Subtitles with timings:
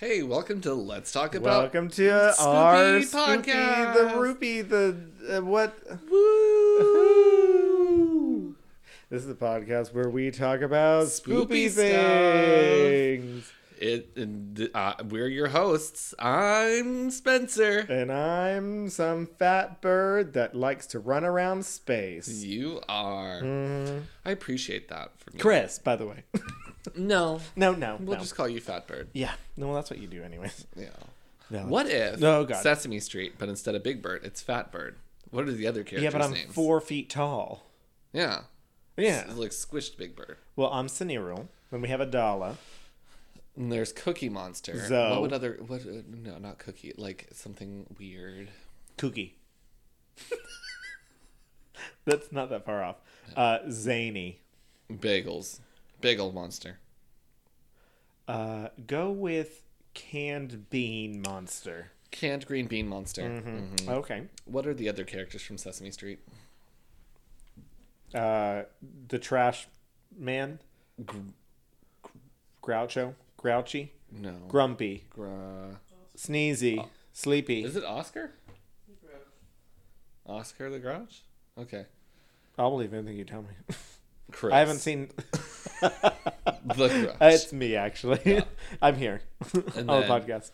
[0.00, 1.64] Hey, welcome to Let's Talk About.
[1.74, 3.94] Welcome to Spooky our spooky, podcast.
[3.94, 4.96] the rupee, the
[5.30, 5.76] uh, what?
[6.10, 7.36] Woo!
[9.10, 13.52] This is the podcast where we talk about Spoopy spoopy things.
[13.78, 16.14] It, and, uh, we're your hosts.
[16.18, 17.80] I'm Spencer.
[17.80, 22.28] And I'm some fat bird that likes to run around space.
[22.42, 23.42] You are.
[23.42, 24.04] Mhm.
[24.24, 25.40] I appreciate that from you.
[25.40, 26.24] Chris, by the way.
[26.96, 28.22] No, no, no, we'll no.
[28.22, 29.08] just call you Fat Bird.
[29.12, 30.66] Yeah, no, well, that's what you do, anyways.
[30.76, 30.88] Yeah.
[31.50, 31.60] No.
[31.66, 32.62] What if Oh, God.
[32.62, 34.96] Sesame Street, but instead of Big Bird, it's Fat Bird?
[35.30, 36.52] What are the other characters' Yeah, but I'm names?
[36.54, 37.66] four feet tall.
[38.12, 38.42] Yeah.
[38.96, 39.22] Yeah.
[39.28, 40.36] It's like squished Big Bird.
[40.56, 41.48] Well, I'm Sunirul.
[41.70, 42.56] Then we have Adala.
[43.56, 44.86] And there's Cookie Monster.
[44.86, 45.10] Zoe.
[45.10, 45.58] What would other?
[45.66, 45.82] What?
[45.82, 46.92] Uh, no, not Cookie.
[46.96, 48.48] Like something weird.
[48.96, 49.32] Kooky.
[52.04, 52.96] That's not that far off.
[53.36, 54.40] Uh, zany.
[54.90, 55.60] Bagels.
[56.00, 56.78] Bagel Monster.
[58.28, 59.62] Uh, go with
[59.94, 61.90] canned bean monster.
[62.10, 63.22] Canned green bean monster.
[63.22, 63.88] Mhm.
[63.88, 64.26] Okay.
[64.44, 66.20] What are the other characters from Sesame Street?
[68.14, 68.64] Uh,
[69.08, 69.68] the trash
[70.16, 70.60] man.
[71.04, 71.18] Gr-
[72.62, 73.14] Groucho.
[73.36, 73.92] Grouchy.
[74.12, 74.32] no.
[74.48, 75.04] Grumpy.
[75.10, 75.80] Gra-
[76.16, 76.86] Sneezy.
[77.12, 77.64] Sleepy.
[77.64, 78.32] Is it Oscar?
[80.26, 81.22] Oscar the Grouch?
[81.58, 81.86] Okay.
[82.58, 83.48] I'll believe anything you tell me.
[84.30, 84.52] Chris.
[84.52, 85.10] I haven't seen.
[85.80, 87.16] the Grouch.
[87.20, 88.42] it's me actually.
[88.82, 89.22] I'm here
[89.54, 90.50] on the podcast.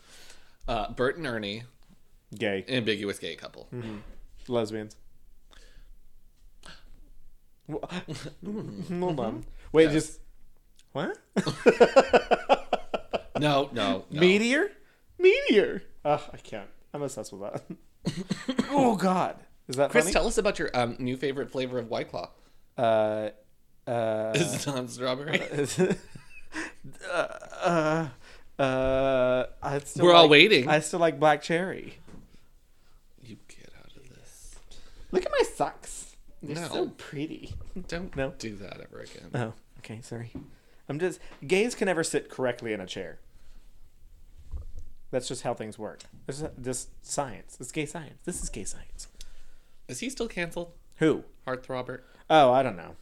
[0.67, 1.63] uh, Bert and Ernie,
[2.35, 2.63] Gay.
[2.67, 3.67] ambiguous gay couple.
[4.47, 4.95] Lesbians.
[7.67, 7.79] Wha-
[8.89, 9.45] Hold on.
[9.73, 9.93] Wait, Yes.
[9.93, 10.19] just
[10.93, 11.17] what?
[13.39, 14.19] No, no, no.
[14.19, 14.71] Meteor?
[15.19, 15.83] Meteor.
[16.05, 16.69] Ugh, I can't.
[16.93, 17.63] I'm obsessed with that.
[18.71, 19.35] oh God,
[19.67, 20.13] is that Chris, funny?
[20.13, 22.29] tell us about your um, new favorite flavor of White Claw.
[22.77, 23.29] uh,
[23.87, 25.41] uh, Is it non strawberry?
[27.11, 28.07] uh,
[28.59, 30.67] uh, I still We're all waiting.
[30.67, 31.95] I still like black cherry.
[33.23, 34.55] You get out of this.
[35.11, 36.15] Look at my socks.
[36.41, 36.67] They're No.
[36.67, 37.53] so pretty.
[37.87, 38.33] Don't No.
[38.37, 39.31] do that ever again.
[39.33, 40.31] Oh, okay, sorry.
[40.89, 43.19] I'm just gays can never sit correctly in a chair.
[45.11, 46.01] That's just how things work.
[46.25, 47.57] This is just science.
[47.59, 48.19] It's gay science.
[48.25, 49.07] This is gay science.
[49.87, 50.73] Is he still canceled?
[50.97, 51.23] Who?
[51.45, 52.01] Hearthrobber?
[52.29, 52.95] Oh, I don't know.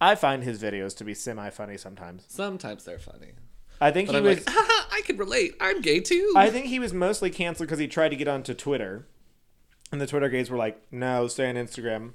[0.00, 2.24] I find his videos to be semi funny sometimes.
[2.28, 3.32] Sometimes they're funny.
[3.80, 4.46] I think But he I'm was.
[4.46, 5.54] like, I can relate.
[5.60, 6.32] I'm gay too.
[6.36, 9.06] I think he was mostly canceled because he tried to get onto Twitter,
[9.92, 12.12] and the Twitter gays were like, "No, stay on Instagram,"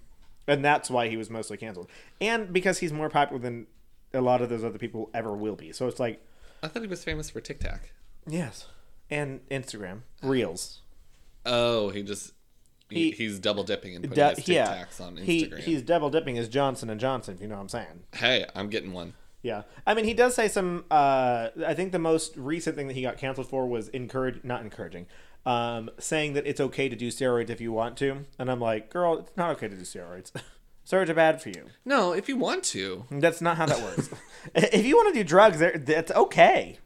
[0.47, 1.89] and that's why he was mostly canceled.
[2.19, 3.67] And because he's more popular than
[4.13, 5.71] a lot of those other people ever will be.
[5.71, 6.21] So it's like,
[6.61, 7.79] I thought he was famous for TikTok.
[8.27, 8.67] Yes,
[9.09, 10.81] and Instagram reels.
[11.45, 12.33] Oh, he just
[12.93, 15.59] he, He- he's double dipping and putting Da- his Tic yeah, Tacs on he Instagram.
[15.59, 17.35] he's double dipping as Johnson and Johnson.
[17.35, 18.03] If you know what I'm saying.
[18.15, 19.13] hey, I'm getting one.
[19.41, 20.85] Yeah, I mean, he does say some.
[20.89, 24.61] Uh, I think the most recent thing that he got canceled for was encourage, not
[24.61, 25.05] encouraging,
[25.45, 28.25] um, saying that it's okay to do steroids if you want to.
[28.39, 30.31] And I'm like, girl, it's not okay to do steroids.
[30.89, 31.65] steroids are bad for you.
[31.83, 33.03] No, if you want to.
[33.11, 34.09] That's not how that works.
[34.55, 36.79] if you want to do drugs, there- that's okay.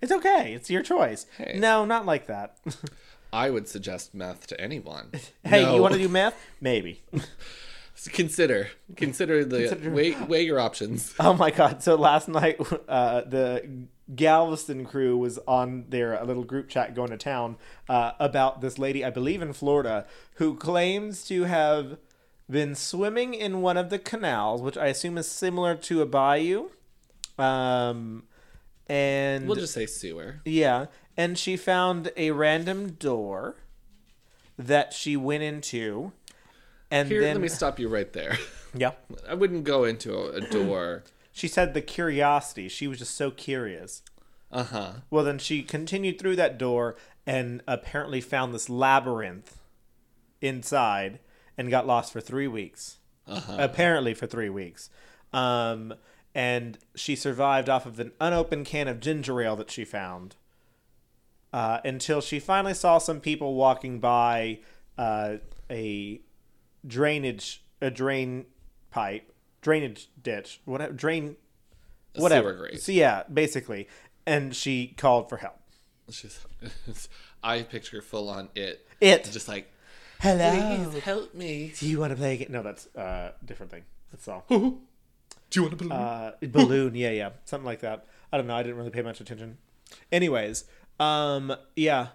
[0.00, 0.54] It's okay.
[0.54, 1.26] It's your choice.
[1.36, 1.56] Hey.
[1.58, 2.56] No, not like that.
[3.32, 5.10] I would suggest meth to anyone.
[5.44, 5.74] hey, No.
[5.76, 6.34] you want to do meth?
[6.60, 7.02] Maybe.
[8.12, 11.14] consider consider the Consider- weigh weigh your options.
[11.20, 11.82] Oh my god!
[11.82, 12.58] So last night,
[12.88, 17.56] uh, the Galveston crew was on their a little group chat going to town
[17.88, 21.98] uh, about this lady, I believe in Florida, who claims to have
[22.48, 26.70] been swimming in one of the canals, which I assume is similar to a bayou.
[27.38, 28.24] Um,
[28.88, 30.40] and We'll just say sewer.
[30.44, 30.86] yeah,
[31.20, 33.56] and she found a random door
[34.56, 36.12] that she went into,
[36.90, 38.38] and Here, then let me stop you right there.
[38.74, 38.92] yeah.
[39.28, 41.04] I wouldn't go into a, a door.
[41.32, 42.68] She said the curiosity.
[42.68, 44.02] She was just so curious.
[44.50, 44.92] Uh huh.
[45.10, 49.56] Well, then she continued through that door and apparently found this labyrinth
[50.40, 51.20] inside
[51.56, 52.98] and got lost for three weeks.
[53.28, 53.56] Uh-huh.
[53.60, 54.90] Apparently, for three weeks.
[55.32, 55.94] Um,
[56.34, 60.34] and she survived off of an unopened can of ginger ale that she found
[61.52, 64.60] uh, until she finally saw some people walking by
[64.98, 65.36] uh,
[65.70, 66.20] a
[66.86, 68.46] drainage, a drain
[68.90, 69.32] pipe,
[69.62, 71.36] drainage ditch, whatever, drain,
[72.14, 72.70] A whatever.
[72.76, 73.88] So, yeah, basically.
[74.26, 75.56] And she called for help.
[76.10, 76.44] She's,
[77.42, 78.86] I picture full on it.
[79.00, 79.24] It.
[79.32, 79.72] Just like,
[80.20, 80.50] Hello.
[80.90, 81.72] please help me.
[81.78, 82.48] Do you want to play again?
[82.50, 83.84] No, that's uh different thing.
[84.10, 84.44] That's all.
[84.48, 84.78] Do
[85.54, 85.92] you want to believe?
[85.92, 86.94] Uh, balloon.
[86.94, 88.06] Yeah, yeah, something like that.
[88.32, 88.54] I don't know.
[88.54, 89.58] I didn't really pay much attention.
[90.12, 90.64] Anyways,
[91.00, 92.08] um, yeah.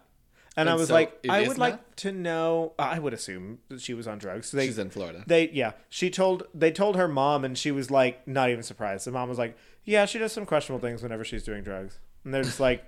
[0.58, 2.74] And, I was so like, I would like to know.
[2.80, 4.52] I would assume that she was on drugs.
[4.52, 5.24] They, She's in Florida.
[5.28, 5.74] They yeah.
[5.90, 9.06] She told they told her mom, and she was like not even surprised.
[9.06, 12.34] The mom was like, yeah, she does some questionable things whenever she's doing drugs, and
[12.34, 12.86] they're just like,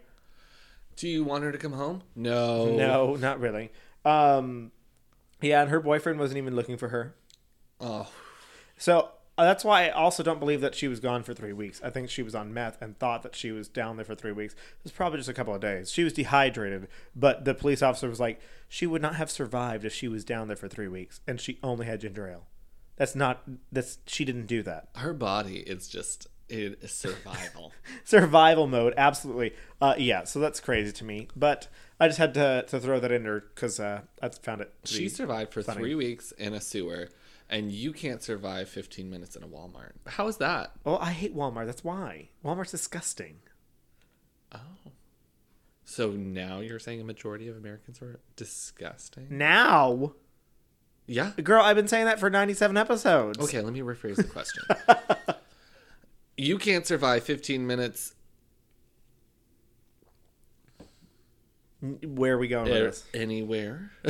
[0.95, 2.03] Do you want her to come home?
[2.15, 2.73] No.
[2.77, 3.69] No, not really.
[4.05, 4.71] Um,
[5.41, 7.15] yeah, and her boyfriend wasn't even looking for her.
[7.81, 8.09] Oh,
[8.77, 9.09] So
[9.43, 11.79] that's why I also don't believe that she was gone for three weeks.
[11.83, 14.31] I think she was on meth and thought that she was down there for three
[14.31, 14.53] weeks.
[14.53, 15.91] It was probably just a couple of days.
[15.91, 19.93] She was dehydrated, but the police officer was like, she would not have survived if
[19.93, 22.47] she was down there for three weeks, and she only had ginger ale.
[22.95, 23.43] That's not.
[23.71, 24.89] That's she didn't do that.
[24.95, 27.73] her body is just is survival.
[28.03, 29.53] Survival mode, absolutely.
[29.81, 31.27] Uh, yeah, so that's crazy to me.
[31.35, 31.67] But
[31.99, 34.73] I just had to to throw that in there because uh, I found it.
[34.83, 35.79] She survived for funny.
[35.79, 37.09] three weeks in a sewer,
[37.49, 39.91] and you can't survive 15 minutes in a Walmart.
[40.05, 40.71] How is that?
[40.85, 41.65] oh, I hate Walmart.
[41.65, 43.37] That's why Walmart's disgusting.
[44.53, 44.59] Oh.
[45.85, 49.27] So now you're saying a majority of Americans are disgusting?
[49.29, 50.13] Now,
[51.05, 51.31] Yeah.
[51.41, 53.39] girl, I've been saying that for ninety seven episodes.
[53.39, 54.63] Okay, let me rephrase the question.
[56.37, 58.13] you can't survive 15 minutes
[61.81, 63.03] Where are we going with this?
[63.13, 63.91] anywhere.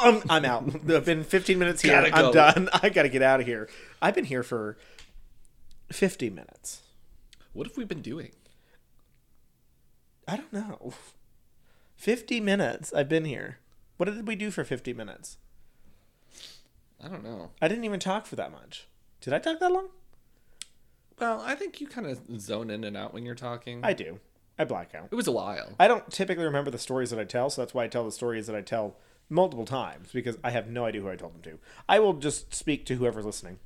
[0.00, 0.64] I'm, I'm out.
[0.90, 1.92] I've been 15 minutes here.
[1.92, 2.32] Gotta I'm go.
[2.32, 2.68] done.
[2.82, 3.68] I gotta get out of here.
[4.02, 4.76] I've been here for
[5.92, 6.82] 50 minutes.
[7.52, 8.32] what have we been doing?
[10.26, 10.94] I don't know.
[11.96, 12.92] 50 minutes.
[12.92, 13.58] I've been here.
[13.96, 15.38] What did we do for 50 minutes?
[17.02, 17.50] I don't know.
[17.60, 18.86] I didn't even talk for that much.
[19.20, 19.88] Did I talk that long?
[21.18, 23.80] Well, I think you kind of zone in and out when you're talking.
[23.84, 24.18] I do.
[24.58, 25.08] I black out.
[25.10, 25.74] it was a while.
[25.78, 28.12] I don't typically remember the stories that I tell, so that's why I tell the
[28.12, 28.96] stories that I tell
[29.34, 31.58] multiple times because I have no idea who I told them to.
[31.88, 33.58] I will just speak to whoever's listening.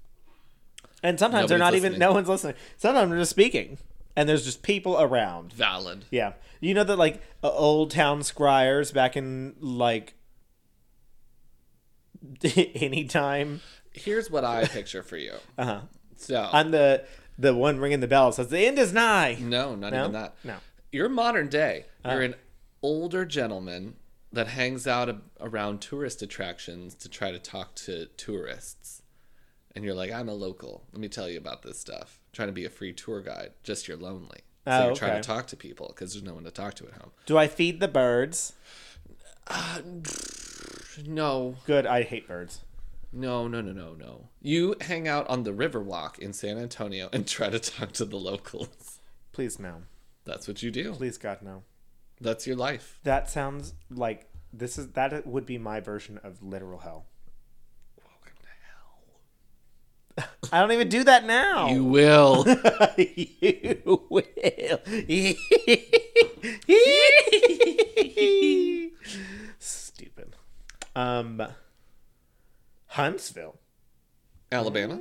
[1.02, 2.08] And sometimes they're not Nobody's even listening.
[2.08, 2.54] no one's listening.
[2.76, 3.78] Sometimes I'm just speaking
[4.16, 5.52] and there's just people around.
[5.52, 6.06] Valid.
[6.10, 6.32] Yeah.
[6.60, 10.14] You know that like uh, old town scryers back in like
[12.74, 13.60] anytime.
[13.92, 15.34] Here's what I picture for you.
[15.58, 15.80] Uh-huh.
[16.16, 17.04] So, I'm the
[17.38, 19.36] the one ringing the bell says the end is nigh.
[19.40, 20.00] no, not No?
[20.00, 20.34] even that.
[20.42, 20.56] No.
[20.90, 21.84] You're modern day.
[22.04, 22.10] Uh.
[22.10, 22.34] You're an
[22.82, 23.94] older gentleman
[24.32, 29.02] that hangs out a- around tourist attractions to try to talk to tourists.
[29.74, 30.84] And you're like, I'm a local.
[30.92, 32.20] Let me tell you about this stuff.
[32.32, 33.52] trying to be a free tour guide.
[33.62, 34.40] Just you're lonely.
[34.66, 36.86] So Oh, you're trying to talk to people because there's no one to talk to
[36.86, 37.10] at home.
[37.26, 38.52] Do I feed the birds?
[41.06, 41.86] No, Good.
[41.86, 42.60] I hate birds.
[43.12, 44.28] no, no, no, no, no.
[44.42, 48.16] You hang out on the Riverwalk in San Antonio and try to talk to the
[48.16, 48.98] locals.
[49.32, 49.82] Please no.
[50.24, 50.92] That's what you do.
[50.94, 51.62] Please God no.
[52.20, 52.98] That's your life.
[53.04, 57.06] That sounds like this is that would be my version of literal hell.
[57.96, 58.48] Welcome to
[60.24, 60.28] hell.
[60.52, 61.68] I don't even do that now.
[61.68, 62.44] You will.
[62.96, 64.80] you will.
[69.58, 70.36] Stupid.
[70.96, 71.42] Um,
[72.88, 73.58] Huntsville.
[74.50, 75.00] Alabama.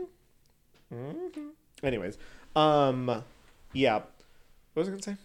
[1.83, 2.17] Anyways,
[2.55, 3.23] um,
[3.73, 3.95] yeah.
[4.73, 5.17] What was I gonna say?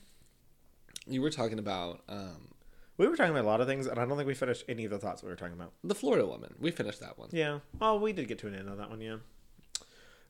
[1.06, 2.48] You were talking about um,
[2.96, 4.84] We were talking about a lot of things, and I don't think we finished any
[4.84, 5.72] of the thoughts we were talking about.
[5.82, 6.54] the Florida woman.
[6.60, 7.28] We finished that one.
[7.32, 7.58] Yeah.
[7.80, 9.00] Oh, we did get to an end on that one.
[9.00, 9.16] Yeah.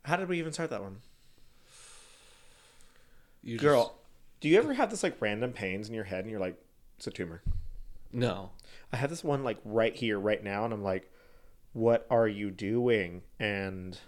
[0.05, 0.99] How did we even start that one?
[3.43, 3.95] You just- Girl,
[4.41, 6.57] do you ever have this like random pains in your head, and you're like,
[6.97, 7.43] it's a tumor?
[8.13, 8.51] No.
[8.93, 11.11] I have this one like right here, right now, and I'm like,
[11.73, 13.23] what are you doing?
[13.39, 13.99] And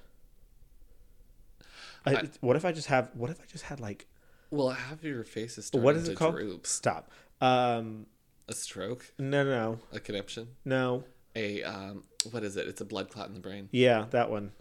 [2.06, 3.11] I, I- what if I just have?
[3.14, 4.06] What if I just had like?
[4.55, 6.37] Well, half of your face is starting What is to it called?
[6.37, 6.65] droop.
[6.67, 7.11] Stop.
[7.41, 8.06] Um,
[8.49, 11.02] A stroke, no, no, no, a conniption, no.
[11.35, 12.69] a um, what is it?
[12.69, 13.69] It's a blood clot in the brain.
[13.73, 14.52] Yeah, that one.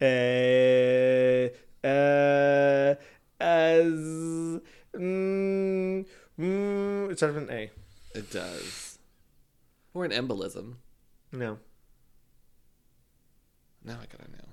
[0.00, 1.48] Uh,
[1.86, 2.94] uh,
[3.40, 3.92] as,
[4.94, 6.06] mm,
[6.38, 7.70] mm, it starts with an A.
[8.14, 8.98] It does.
[9.92, 10.74] Or an embolism.
[11.32, 11.58] No.
[13.84, 14.45] Now I gotta know.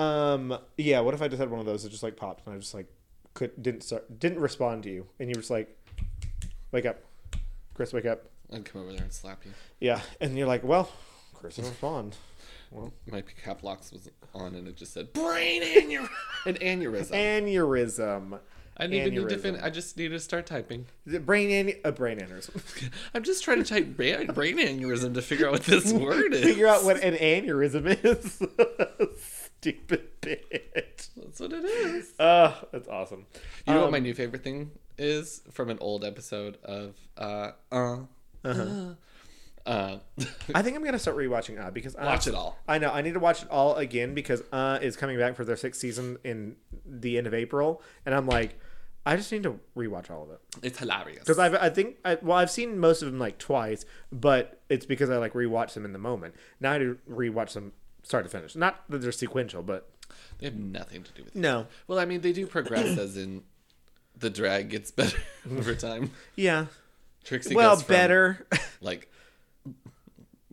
[0.00, 0.58] Um.
[0.76, 1.00] Yeah.
[1.00, 2.74] What if I just had one of those that just like popped and I just
[2.74, 2.86] like
[3.34, 5.76] could didn't start didn't respond to you and you were just like,
[6.72, 6.98] wake up,
[7.74, 8.24] Chris, wake up.
[8.52, 9.52] I'd come over there and slap you.
[9.78, 10.90] Yeah, and you're like, well,
[11.34, 12.16] Chris didn't respond.
[12.72, 16.08] Well, My cap locks was on and it just said brain aneurysm.
[16.46, 17.10] An aneurysm.
[17.10, 18.38] aneurysm.
[18.76, 20.86] I need to need to fin- I just need to start typing.
[21.04, 22.90] Is it brain an- a brain aneurysm.
[23.14, 26.42] I'm just trying to type brain, brain aneurysm to figure out what this word is.
[26.42, 28.42] Figure out what an aneurysm is.
[29.60, 31.08] Stupid bitch.
[31.16, 32.12] That's what it is.
[32.18, 33.26] Uh, that's awesome.
[33.66, 37.52] You know what Um, my new favorite thing is from an old episode of uh
[37.72, 37.98] uh
[38.44, 38.94] uh,
[39.66, 39.98] uh
[40.54, 42.58] I think I'm gonna start rewatching Uh because uh, watch it all.
[42.66, 45.44] I know I need to watch it all again because Uh is coming back for
[45.44, 48.58] their sixth season in the end of April, and I'm like,
[49.06, 51.20] I just need to rewatch all of it It's hilarious.
[51.20, 54.86] because I've I think I, well I've seen most of them like twice, but it's
[54.86, 56.34] because I like rewatch them in the moment.
[56.60, 58.54] Now I do rewatch them start to finish.
[58.56, 59.88] Not that they're sequential, but
[60.38, 61.38] they have nothing to do with it.
[61.38, 63.42] no, Well, I mean, they do progress as in
[64.18, 65.18] the drag gets better
[65.50, 66.10] over time.
[66.36, 66.66] Yeah.
[67.24, 68.46] Trixie well, goes from, better.
[68.80, 69.10] like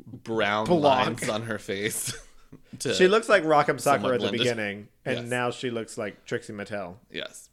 [0.06, 0.84] brown Blonde.
[1.22, 2.14] lines on her face.
[2.80, 3.80] to, she looks like Rock M.
[3.80, 5.28] Sakura somewhat at the beginning, and Yes.
[5.30, 6.96] now she looks like Trixie Mattel.
[7.12, 7.50] yes.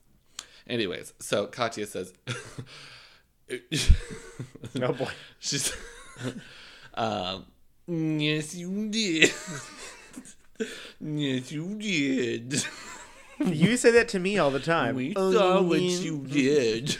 [0.66, 2.12] Anyways, so Katya says,
[4.82, 5.10] Oh boy.
[5.38, 5.76] she's,
[6.94, 7.44] um,
[7.86, 9.32] yes, you did.
[11.00, 12.64] yes, you did.
[13.44, 14.94] You say that to me all the time.
[14.96, 16.96] We Oh, saw what you did.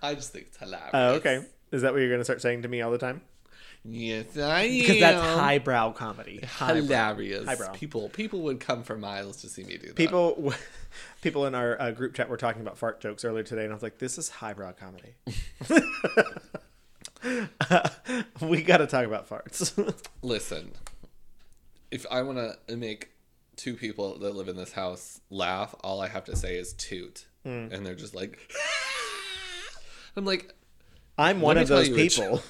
[0.00, 0.90] I just think it's hilarious.
[0.94, 1.44] Oh, okay.
[1.72, 3.20] Is that what you're going to start saying to me all the time?
[3.84, 4.78] Yes, I am.
[4.80, 6.40] Because that's highbrow comedy.
[6.44, 6.74] Highbrow.
[6.82, 7.46] hilarious.
[7.46, 7.72] Highbrow.
[7.72, 9.96] People people would come for miles to see me do that.
[9.96, 10.52] People,
[11.22, 13.74] people in our uh, group chat were talking about fart jokes earlier today, and I
[13.74, 15.14] was like, "This is highbrow comedy."
[18.40, 19.72] we got to talk about farts.
[20.22, 20.72] listen.
[21.90, 23.10] If I want to make
[23.56, 27.26] two people that live in this house laugh, all I have to say is toot,
[27.44, 27.68] Hmm.
[27.72, 28.38] and they're just like.
[30.16, 30.52] I'm like,
[31.16, 32.42] I'm one of those people.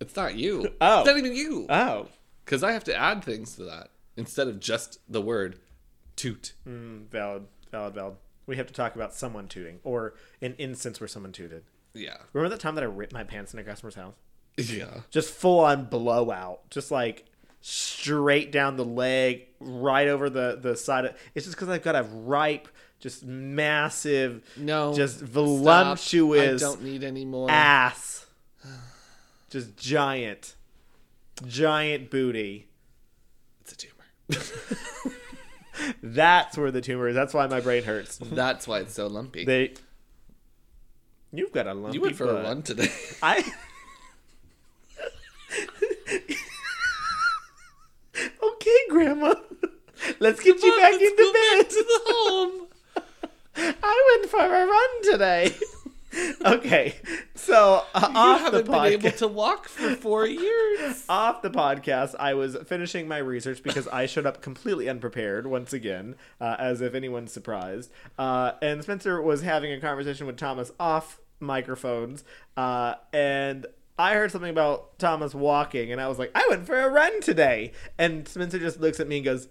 [0.00, 0.74] it's not you.
[0.80, 1.00] Oh.
[1.00, 1.66] it's not even you.
[1.68, 2.08] oh,
[2.44, 5.58] Because I have to add things to that instead of just the word
[6.16, 6.54] toot.
[6.66, 8.14] Mm, valid, valid, valid.
[8.46, 11.64] We have to talk about someone tooting, or an instance where someone tooted.
[11.96, 14.14] Yeah, Remember the time that I ripped my pants in a customer's house?
[14.56, 15.00] yeah.
[15.10, 17.24] Just full on blowout, just like
[17.60, 21.04] straight down the leg, right over the the side.
[21.06, 22.68] Of, it's just because I've got a ripe,
[23.00, 25.28] just massive, No, just stop.
[25.28, 27.50] voluptuous I don't need any more.
[27.50, 28.26] ass,
[29.50, 30.54] just giant,
[31.46, 32.68] giant booty.
[33.62, 35.12] It's a tumor.
[36.02, 37.14] That's where the tumor is.
[37.14, 38.16] That's why my brain hurts.
[38.18, 39.44] That's why it's so lumpy.
[39.44, 39.74] They,
[41.38, 42.36] you've got a lumpy you went for butt.
[42.36, 42.88] a run today.
[43.22, 43.44] I.
[48.42, 49.34] okay, Grandma.
[50.20, 51.58] Let's get you back Let's into bed.
[51.58, 52.66] back to the home.
[53.82, 55.54] I went for a run today.
[56.46, 56.94] okay,
[57.34, 61.04] so uh, off the haven't been able to walk for four years.
[61.08, 65.72] off the podcast, I was finishing my research because I showed up completely unprepared once
[65.74, 67.90] again, uh, as if anyone's surprised.
[68.18, 72.24] Uh, and Spencer was having a conversation with Thomas off microphones,
[72.56, 73.66] uh, and
[73.98, 77.20] I heard something about Thomas walking, and I was like, I went for a run
[77.20, 77.72] today.
[77.98, 79.48] And Spencer just looks at me and goes,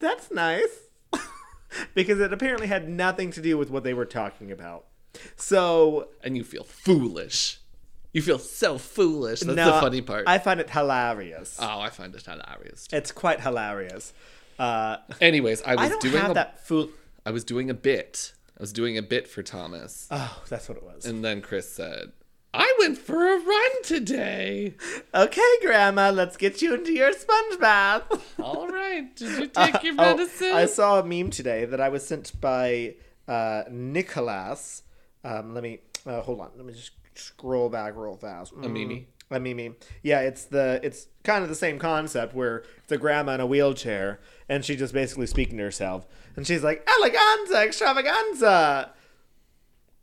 [0.00, 0.88] That's nice.
[1.94, 4.86] because it apparently had nothing to do with what they were talking about.
[5.36, 7.58] So, And you feel foolish.
[8.12, 9.40] You feel so foolish.
[9.40, 10.24] That's no, the funny part.
[10.26, 11.56] I find it hilarious.
[11.60, 12.88] oh, I find it hilarious.
[12.92, 14.12] It's quite hilarious.
[14.58, 16.90] Uh, Anyways, I was I don't doing a, that fool.
[17.24, 18.32] I was doing a bit.
[18.60, 20.06] I was doing a bit for Thomas.
[20.10, 21.06] Oh, that's what it was.
[21.06, 22.12] And then Chris said,
[22.52, 24.74] I went for a run today.
[25.14, 28.02] Okay, Grandma, let's get you into your sponge bath.
[28.38, 29.16] All right.
[29.16, 30.52] Did you take your Oh, medicine?
[30.52, 34.82] I saw a meme today that I was sent by uh, Nicholas.
[35.24, 36.50] Um, let me uh, hold on.
[36.54, 38.52] Let me just scroll back real fast.
[38.62, 39.06] A meme?
[39.30, 39.76] A meme.
[40.02, 43.46] Yeah, it's the it's kind of the same concept where it's a grandma in a
[43.46, 48.92] wheelchair and she's just basically speaking to herself and she's like eleganza extravaganza.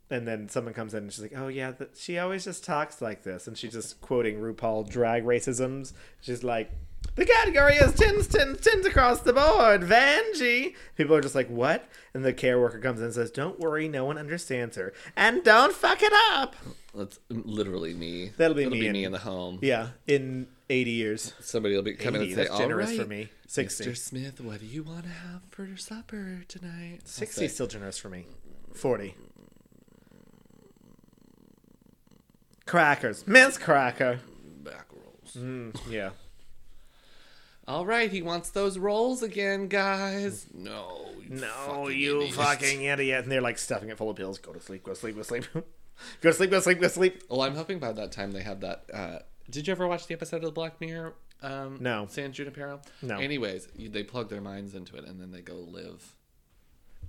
[0.09, 3.01] And then someone comes in and she's like, "Oh yeah, th- she always just talks
[3.01, 5.91] like this." And she's just quoting RuPaul drag racisms.
[6.21, 6.71] She's like,
[7.15, 11.89] "The category is tins, tins, tins across the board, Vanjie." People are just like, "What?"
[12.13, 15.43] And the care worker comes in and says, "Don't worry, no one understands her, and
[15.43, 16.55] don't fuck it up."
[16.95, 18.31] That's literally me.
[18.37, 19.59] That'll be It'll me be in- me in the home.
[19.61, 21.33] Yeah, in eighty years.
[21.39, 23.29] Somebody will be coming in 80, and say, that's "All generous right, for me.
[23.47, 23.85] 60.
[23.85, 23.97] Mr.
[23.97, 27.67] Smith, what do you want to have for supper tonight?" I'll Sixty say, is still
[27.67, 28.25] generous for me.
[28.73, 29.15] Forty.
[32.65, 34.19] Crackers, Miss Cracker.
[34.63, 35.35] back rolls.
[35.37, 36.09] Mm, yeah.
[37.67, 40.47] All right, he wants those rolls again, guys.
[40.53, 42.35] No, you No, fucking you idiot.
[42.35, 43.23] fucking idiot.
[43.23, 44.37] And they're like stuffing it full of pills.
[44.39, 45.45] Go to sleep, go to sleep, go to sleep.
[45.53, 45.63] go
[46.29, 47.23] to sleep, go to sleep, go to sleep.
[47.29, 48.85] Well, I'm hoping by that time they have that.
[48.93, 49.19] Uh,
[49.49, 51.13] did you ever watch the episode of the Black Mirror?
[51.41, 52.07] Um, No.
[52.09, 52.81] San Junipero.
[53.01, 53.17] No.
[53.19, 56.13] Anyways, you, they plug their minds into it and then they go live.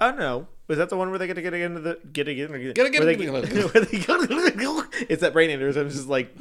[0.01, 0.47] Oh no.
[0.69, 2.53] Was that the one where they get to get into the get again?
[2.53, 3.99] Get, Get again- where they, where they
[4.53, 5.87] go, It's that brain aneurysm.
[5.87, 6.37] It's just like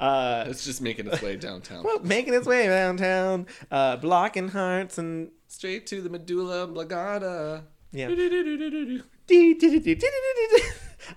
[0.00, 4.98] uh It's just making its way downtown, well, making its way downtown, uh blocking hearts
[4.98, 7.64] and straight to the medulla oblongata.
[7.92, 8.08] Yeah.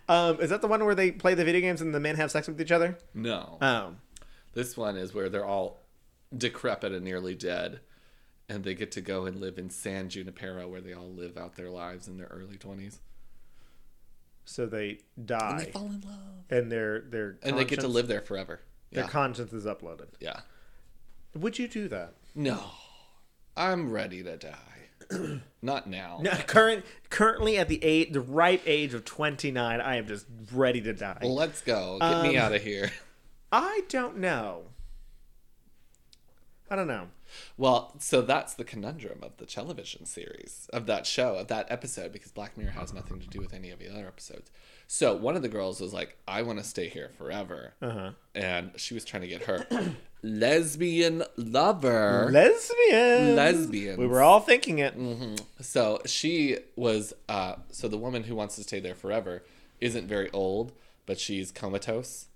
[0.10, 2.30] Um, is that the one where they play the video games and the men have
[2.32, 2.98] sex with each other?
[3.14, 3.96] No, Oh,
[4.54, 5.80] this one is where they're all
[6.36, 7.80] decrepit and nearly dead,
[8.50, 11.56] and they get to go and live in San Junipero, where they all live out
[11.56, 13.00] their lives in their early twenties.
[14.46, 15.50] so they die.
[15.52, 18.60] And they fall in love, and their their and they get to live there forever.
[18.92, 20.08] Their conscience is uploaded.
[20.20, 20.42] yeah.
[21.34, 22.14] Would you do that?
[22.36, 22.60] No,
[23.56, 24.77] I'm ready to die.
[25.62, 26.20] Not now.
[26.22, 30.82] No, current currently at the age, the ripe age of 29, I am just ready
[30.82, 31.20] to die.
[31.24, 31.98] Let's go.
[32.00, 32.92] Get me Um, out of here.
[33.52, 34.64] I don't know.
[36.70, 37.08] I don't know.
[37.58, 42.12] Well, so that's the conundrum of the television series, of that show, of that episode,
[42.12, 44.50] because Black Mirror has nothing to do with any of the other episodes.
[44.86, 47.74] So one of the girls was like, I want to stay here forever.
[47.82, 48.12] Uh-huh.
[48.36, 49.66] And she was trying to get her
[50.22, 52.30] lesbian lover.
[52.32, 53.36] Lesbian.
[53.36, 54.00] Lesbian.
[54.00, 54.96] We were all thinking it.
[55.62, 59.44] So she was, uh, so the woman who wants to stay there forever
[59.80, 60.72] isn't very old,
[61.06, 62.28] but she's comatose.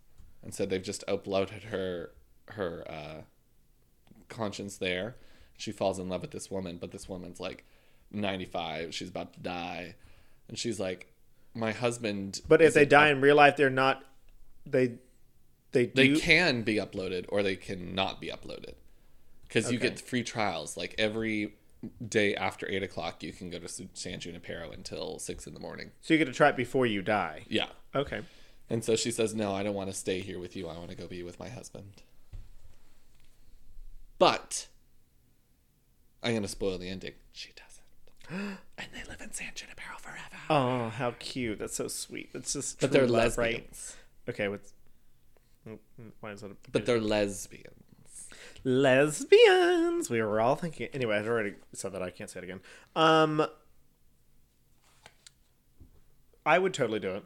[0.44, 2.12] And so they've just uploaded her,
[2.50, 3.22] her, uh,
[4.30, 5.16] conscience there.
[5.58, 7.64] She falls in love with this woman, but this woman's like
[8.12, 8.94] 95.
[8.94, 9.96] She's about to die.
[10.48, 11.12] And she's like,
[11.54, 12.42] my husband.
[12.48, 14.04] But if they die in real life, they're not.
[14.66, 14.94] They.
[15.72, 18.74] They they can be uploaded or they cannot be uploaded.
[19.48, 20.78] Because you get free trials.
[20.78, 21.56] Like every
[22.08, 25.92] day after 8 o'clock, you can go to San Junipero until 6 in the morning.
[26.02, 27.44] So you get to try it before you die.
[27.50, 27.68] Yeah.
[27.94, 28.22] Okay.
[28.70, 30.70] And so she says, No, I don't want to stay here with you.
[30.70, 32.04] I want to go be with my husband.
[34.18, 34.68] But
[36.24, 37.14] I'm going to spoil the ending.
[37.34, 38.58] She doesn't.
[38.78, 40.20] and they live in San Junipero forever.
[40.50, 41.60] Oh, how cute!
[41.60, 42.30] That's so sweet.
[42.34, 42.80] It's just.
[42.80, 43.98] but they're love, lesbians.
[44.28, 44.34] right?
[44.34, 44.48] Okay.
[44.48, 44.74] What's.
[46.20, 46.52] Why is that?
[46.52, 48.30] A, But they're lesbians.
[48.64, 50.10] lesbians.
[50.10, 50.90] We were all thinking.
[50.94, 52.02] Anyway, I've already said that.
[52.02, 52.62] I can't say it again.
[52.96, 53.46] Um.
[56.46, 57.24] I would totally do it.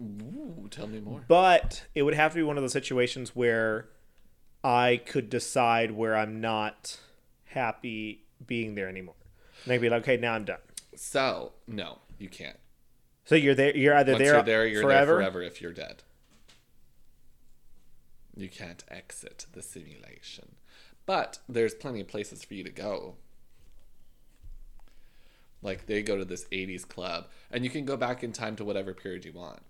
[0.00, 1.24] Ooh, tell me more.
[1.26, 3.88] But it would have to be one of those situations where
[4.62, 6.98] I could decide where I'm not
[7.46, 9.14] happy being there anymore.
[9.64, 10.58] And I'd be like, okay, now I'm done.
[10.94, 12.58] So, no, you can't.
[13.24, 13.76] So you're there.
[13.76, 15.06] You're either Once there, you're there, you're forever.
[15.14, 16.02] there forever if you're dead.
[18.36, 20.56] You can't exit the simulation.
[21.06, 23.16] But there's plenty of places for you to go.
[25.62, 28.64] Like they go to this 80s club, and you can go back in time to
[28.64, 29.60] whatever period you want.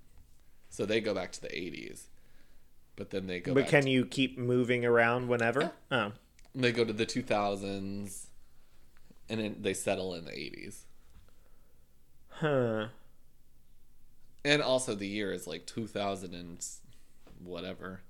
[0.69, 2.05] So they go back to the 80s.
[2.97, 5.73] But then they go But can to, you keep moving around whenever?
[5.91, 6.13] Oh,
[6.55, 8.27] they go to the 2000s
[9.29, 10.85] and then they settle in the 80s.
[12.29, 12.87] huh.
[14.45, 16.65] And also the year is like 2000 and
[17.43, 18.03] whatever.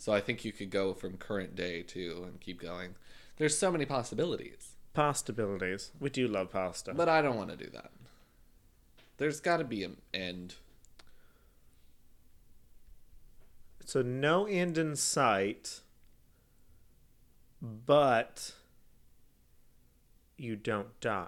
[0.00, 2.94] So I think you could go from current day too and keep going.
[3.36, 4.70] There's so many possibilities.
[4.94, 5.92] Possibilities.
[6.00, 6.94] We do love pasta.
[6.94, 7.90] But I don't want to do that.
[9.18, 10.54] There's got to be an end.
[13.84, 15.80] so no end in sight,
[17.60, 18.52] but
[20.38, 21.26] you don't die.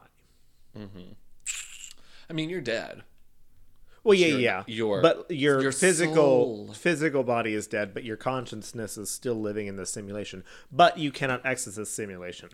[0.74, 1.12] Mm-hmm.
[2.30, 3.02] I mean, you're dead.
[4.04, 4.62] Well, yeah, Your- yeah.
[4.66, 6.70] your- but your, your physical soul.
[6.74, 10.42] physical body is dead, but your consciousness is still living in the simulation.
[10.72, 12.48] But you cannot exit this simulation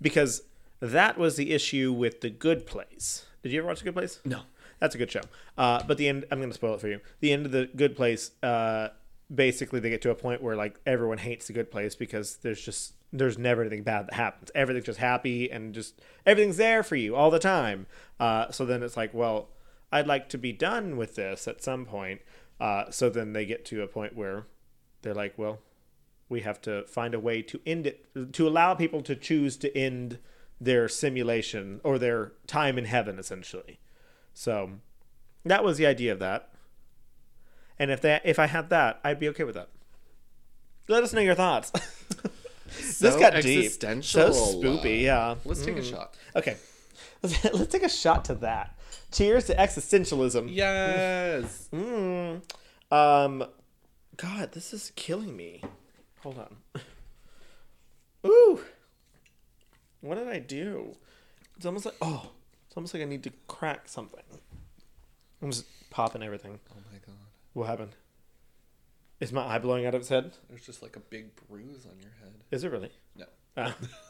[0.00, 0.42] because
[0.80, 3.26] that was the issue with the Good Place.
[3.42, 4.20] Did you ever watch The Good Place?
[4.24, 4.40] No.
[4.78, 5.20] That's a good show.
[5.58, 7.00] Uh, but the end, I'm going to spoil it for you.
[7.20, 8.88] The end of the Good Place, uh,
[9.34, 12.60] basically, they get to a point where like everyone hates the Good Place because there's
[12.62, 14.50] just there's never anything bad that happens.
[14.54, 17.86] Everything's just happy and just everything's there for you all the time.
[18.18, 19.48] Uh, so then it's like, well,
[19.92, 22.20] I'd like to be done with this at some point.
[22.60, 24.46] Uh, so then they get to a point where
[25.02, 25.58] they're like, well,
[26.28, 29.76] we have to find a way to end it to allow people to choose to
[29.76, 30.18] end
[30.60, 33.80] their simulation or their time in heaven essentially.
[34.34, 34.72] So
[35.44, 36.50] that was the idea of that.
[37.78, 39.70] And if that if i had that i'd be okay with that.
[40.86, 41.72] Let us know your thoughts.
[42.76, 43.72] This So got deep.
[43.72, 45.34] so spoopy yeah.
[45.44, 45.90] Let's take a Mm.
[45.90, 46.14] shot.
[46.36, 46.56] okay.
[47.22, 48.78] Let's, let's take a shot to that
[49.12, 51.68] cheers to existentialism Yes.
[51.72, 52.42] Mm.
[52.90, 53.44] Um,
[54.16, 55.62] God, this is killing me.
[56.22, 56.82] Hold on.
[58.26, 58.60] Ooh.
[60.00, 60.96] What did I do?
[61.56, 62.30] It's almost like oh,
[62.66, 64.22] it's almost like I need to crack something.
[65.42, 66.58] I'm just popping everything.
[66.70, 67.16] oh my god.
[67.52, 67.92] What happened?
[69.20, 70.32] Is my eye blowing out of its head?
[70.48, 72.32] There's just like a big bruise on your head.
[72.50, 72.90] Is it really?
[73.16, 73.26] No.
[73.56, 73.74] Ah.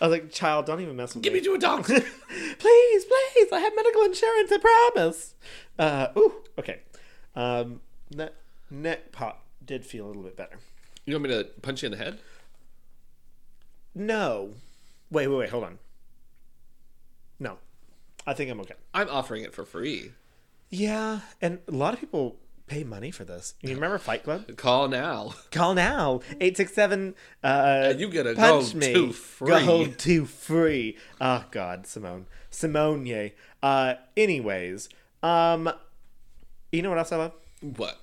[0.00, 1.22] I was like, child, don't even mess with me.
[1.22, 1.40] Give me.
[1.40, 2.00] me to a doctor.
[2.58, 4.52] please, please, I have medical insurance.
[4.52, 5.34] I promise.
[5.78, 6.80] Uh, ooh, okay.
[7.34, 8.34] Um, that
[8.70, 10.58] neck pop did feel a little bit better.
[11.04, 12.18] you want me to punch you in the head?
[13.94, 14.54] No.
[15.10, 15.50] Wait, wait, wait.
[15.50, 15.78] Hold on.
[17.38, 17.58] No.
[18.26, 18.74] I think I'm okay.
[18.94, 20.12] I'm offering it for free.
[20.70, 22.36] Yeah, and a lot of people
[22.70, 23.54] pay money for this.
[23.60, 24.56] You remember Fight Club?
[24.56, 25.34] Call now.
[25.50, 26.20] Call now.
[26.40, 28.92] 867 uh you get a punch go me.
[28.94, 29.48] to free.
[29.48, 30.96] Go to free.
[31.20, 32.26] Oh god, Simone.
[32.48, 33.34] Simone, yay.
[33.60, 34.88] Uh anyways,
[35.22, 35.70] um
[36.70, 37.32] you know what else I love?
[37.60, 37.98] What?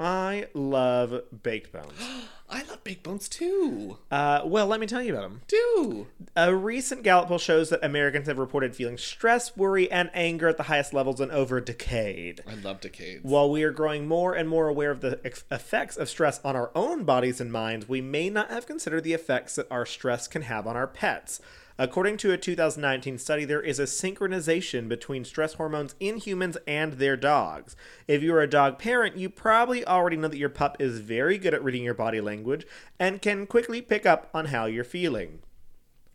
[0.00, 2.00] I love baked bones.
[2.56, 3.98] I love big bones too.
[4.10, 5.42] Uh, well, let me tell you about them.
[5.46, 6.06] Do.
[6.34, 10.56] A recent Gallup poll shows that Americans have reported feeling stress, worry, and anger at
[10.56, 12.42] the highest levels in over a decade.
[12.48, 13.22] I love decades.
[13.22, 16.56] While we are growing more and more aware of the ex- effects of stress on
[16.56, 20.26] our own bodies and minds, we may not have considered the effects that our stress
[20.26, 21.42] can have on our pets.
[21.78, 26.94] According to a 2019 study, there is a synchronization between stress hormones in humans and
[26.94, 27.76] their dogs.
[28.08, 31.52] If you're a dog parent, you probably already know that your pup is very good
[31.52, 32.66] at reading your body language
[32.98, 35.40] and can quickly pick up on how you're feeling.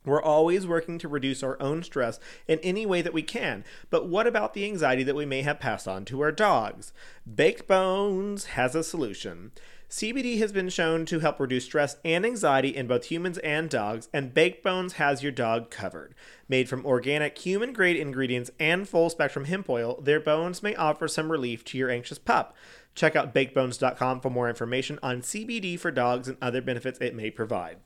[0.04, 4.08] We're always working to reduce our own stress in any way that we can, but
[4.08, 6.92] what about the anxiety that we may have passed on to our dogs?
[7.32, 9.52] Baked Bones has a solution.
[9.92, 14.08] CBD has been shown to help reduce stress and anxiety in both humans and dogs,
[14.14, 16.16] and Baked Bones has your dog covered.
[16.48, 21.10] Made from organic, human grade ingredients and full spectrum hemp oil, their bones may offer
[21.10, 22.56] some relief to your anxious pup.
[22.96, 27.30] Check out bakebones.com for more information on CBD for dogs and other benefits it may
[27.30, 27.80] provide.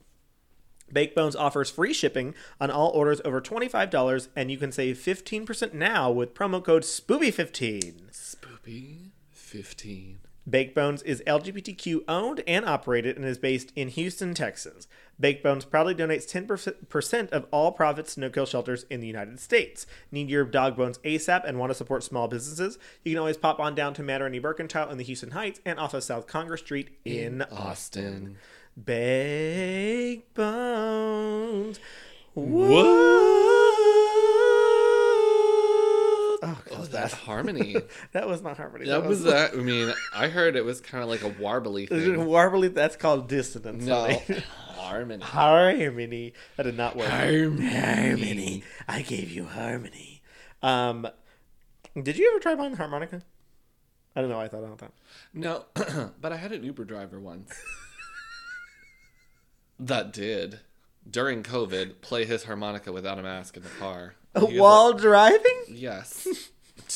[0.94, 6.12] Bakebones offers free shipping on all orders over $25, and you can save 15% now
[6.12, 8.12] with promo code SPOOPY15.
[8.12, 10.20] Spoopy 15.
[10.48, 14.88] Bakebones is LGBTQ owned and operated and is based in Houston, Texas.
[15.20, 19.88] Bakebones proudly donates 10% of all profits to no kill shelters in the United States.
[20.12, 22.78] Need your dog bones ASAP and want to support small businesses?
[23.04, 25.94] You can always pop on down to Manready Mercantile in the Houston Heights and off
[25.96, 27.58] of South Congress Street in, Austin.
[27.58, 28.38] Austin.
[28.84, 31.80] Baked bones.
[32.36, 32.84] Whoa.
[32.84, 33.72] Oh,
[36.48, 37.76] Oh, God, that harmony.
[38.14, 38.86] that was not harmony.
[38.86, 39.54] that was that.
[39.54, 42.16] I mean, I heard it was kind of like a warbly thing.
[42.16, 43.84] Warbly, that's called dissonance.
[43.84, 44.22] No, honey.
[44.78, 45.24] harmony.
[45.24, 46.34] harmony.
[46.58, 47.10] That did not work.
[47.10, 47.68] Harmony.
[47.68, 48.64] Harmony.
[48.88, 50.22] I gave you harmony.
[50.62, 51.08] Um,
[52.02, 53.22] did you ever try playing the harmonica?
[54.16, 54.40] I don't know.
[54.40, 54.92] I thought about that.
[55.34, 55.66] No,
[56.22, 57.54] but I had an Uber driver once
[59.78, 60.62] that did
[61.10, 64.16] during COVID play his harmonica without a mask in the car.
[64.34, 65.64] While driving?
[65.70, 66.28] yes,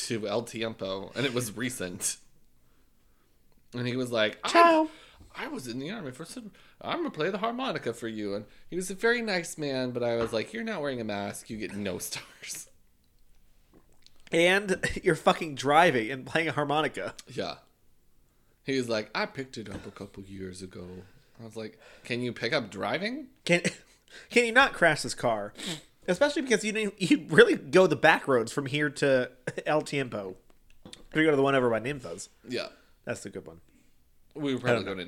[0.08, 2.18] to El Tiempo, and it was recent.
[3.74, 4.90] And he was like, I, Ciao.
[5.36, 6.52] I was in the army for some.
[6.82, 9.92] I'm gonna play the harmonica for you, and he was a very nice man.
[9.92, 11.50] But I was like, you're not wearing a mask.
[11.50, 12.70] You get no stars.
[14.32, 17.16] And you're fucking driving and playing a harmonica.
[17.28, 17.56] Yeah.
[18.64, 20.88] He was like, I picked it up a couple years ago.
[21.40, 23.28] I was like, can you pick up driving?
[23.46, 23.62] Can
[24.30, 25.54] can you not crash this car?
[26.10, 29.32] Especially because you didn't you really go the back roads from here to
[29.66, 30.36] El Tiempo.
[31.16, 32.30] You go to the one over by Ninfa's.
[32.48, 32.68] Yeah.
[33.06, 33.62] That's the good one.
[34.36, 35.02] We would probably go to.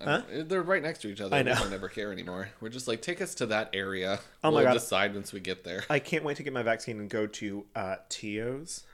[0.00, 0.22] I Huh?
[0.44, 1.34] They're right next to each other.
[1.34, 1.54] I know.
[1.54, 2.48] don't ever care anymore.
[2.60, 4.20] We're just like, take us to that area.
[4.44, 4.72] Oh my we'll God.
[4.74, 5.84] decide once we get there.
[5.90, 8.84] I can't wait to get my vaccine and go to uh, Tio's.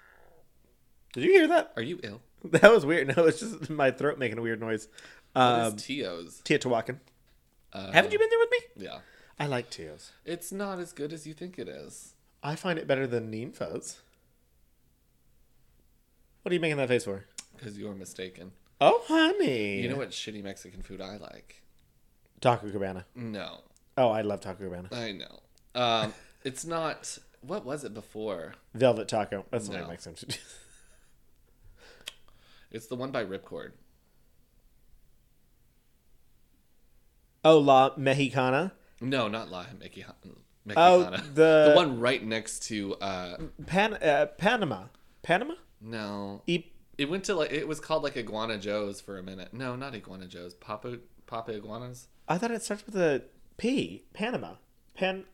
[1.12, 1.72] Did you hear that?
[1.76, 2.20] Are you ill?
[2.42, 3.14] That was weird.
[3.14, 4.88] No, it's just my throat making a weird noise.
[5.34, 6.40] What Um, is Tio's?
[6.42, 6.98] Teotihuacan.
[7.72, 8.58] Uh, Haven't you been there with me?
[8.86, 8.98] Yeah.
[9.40, 10.12] I like Tio's.
[10.26, 12.12] It's not as good as you think it is.
[12.42, 13.98] I find it better than Ninfa's.
[16.42, 17.24] What are you making that face for?
[17.56, 18.52] Because you're mistaken.
[18.82, 19.80] Oh, honey.
[19.80, 21.62] You know what shitty Mexican food I like?
[22.42, 23.06] Taco Cabana.
[23.14, 23.60] No.
[23.96, 24.88] Oh, I love Taco Cabana.
[24.92, 25.40] I know.
[25.74, 27.18] Um, it's not.
[27.40, 28.54] What was it before?
[28.74, 29.46] Velvet Taco.
[29.50, 29.78] That's No.
[29.78, 30.38] name Mexican food.
[32.70, 33.72] It's the one by Ripcord.
[37.44, 38.72] oh, La Mexicana.
[39.00, 40.14] No, not La Mexicana.
[40.76, 41.22] Oh, the-
[41.70, 42.94] the one right next to.
[42.96, 43.36] uh
[43.66, 44.84] Pan- uh, Panama.
[45.22, 45.54] Panama?
[45.80, 46.66] No, E-
[46.98, 49.54] it went to like it was called like Iguana Joe's for a minute.
[49.54, 50.54] No, not Iguana Joe's.
[50.54, 52.08] Papa Papa Iguanas.
[52.28, 53.22] I thought it starts with a
[53.56, 54.04] P.
[54.12, 54.54] Panama.
[54.94, 55.24] Pan.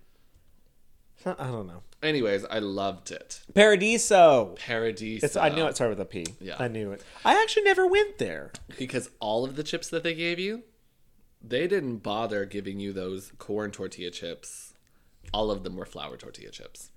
[1.25, 1.83] I don't know.
[2.03, 3.41] Anyways, I loved it.
[3.55, 4.55] Paradiso.
[4.65, 5.27] Paradiso.
[5.27, 6.27] It's, I knew it started with a P.
[6.41, 6.57] Yeah.
[6.59, 7.03] I knew it.
[7.25, 8.53] I actually never went there.
[8.79, 10.63] because all of the chips that they gave you,
[11.49, 14.75] they didn't bother giving you those corn tortilla chips.
[15.33, 16.91] All of them were flour tortilla chips,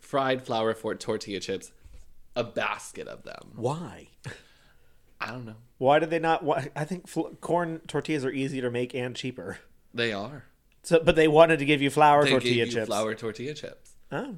[0.00, 1.72] fried flour for tortilla chips,
[2.34, 3.52] a basket of them.
[3.56, 4.08] Why?
[5.20, 5.56] I don't know.
[5.78, 6.42] Why did they not?
[6.42, 9.58] Why, I think fl- corn tortillas are easier to make and cheaper.
[9.92, 10.44] They are.
[10.82, 12.86] So, but they wanted to give you flour They tortilla gave you chips.
[12.88, 13.92] flour tortilla chips.
[14.12, 14.36] Oh,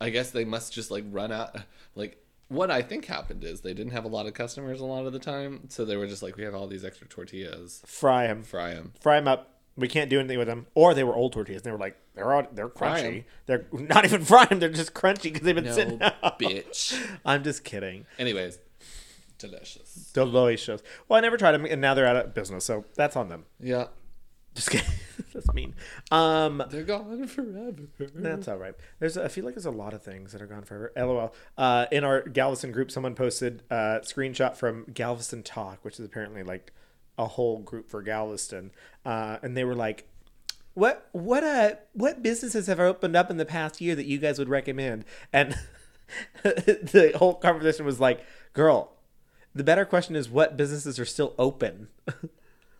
[0.00, 1.56] I guess they must just like run out.
[1.94, 5.06] Like what I think happened is they didn't have a lot of customers a lot
[5.06, 8.26] of the time, so they were just like, we have all these extra tortillas, fry
[8.26, 8.42] them.
[8.42, 8.92] fry them.
[9.00, 9.54] Fry them up.
[9.76, 10.66] We can't do anything with them.
[10.74, 11.60] Or they were old tortillas.
[11.60, 13.12] And They were like they're all, they're Fry 'em.
[13.12, 13.24] crunchy.
[13.46, 14.58] They're not even frying them.
[14.58, 16.38] They're just crunchy because they've been No, sitting out.
[16.38, 16.98] bitch.
[17.24, 18.04] I'm just kidding.
[18.18, 18.58] Anyways,
[19.38, 20.10] delicious.
[20.12, 20.82] Delicious.
[21.08, 23.44] Well, I never tried them, and now they're out of business, so that's on them.
[23.60, 23.86] Yeah,
[24.58, 24.90] Just kidding.
[25.32, 25.72] that's mean.
[26.10, 27.76] Um, they're gone forever.
[28.12, 28.74] That's all right.
[28.98, 30.90] There's, I feel like there's a lot of things that are gone forever.
[30.96, 31.32] LOL.
[31.56, 36.42] Uh, in our Galveston group, someone posted a screenshot from Galveston Talk, which is apparently
[36.42, 36.72] like
[37.16, 38.72] a whole group for Galveston,
[39.06, 40.08] uh, and they were like,
[40.74, 44.40] "What what uh what businesses have opened up in the past year that you guys
[44.40, 45.54] would recommend?" And
[46.42, 48.96] the whole conversation was like, "Girl,
[49.54, 51.90] the better question is what businesses are still open."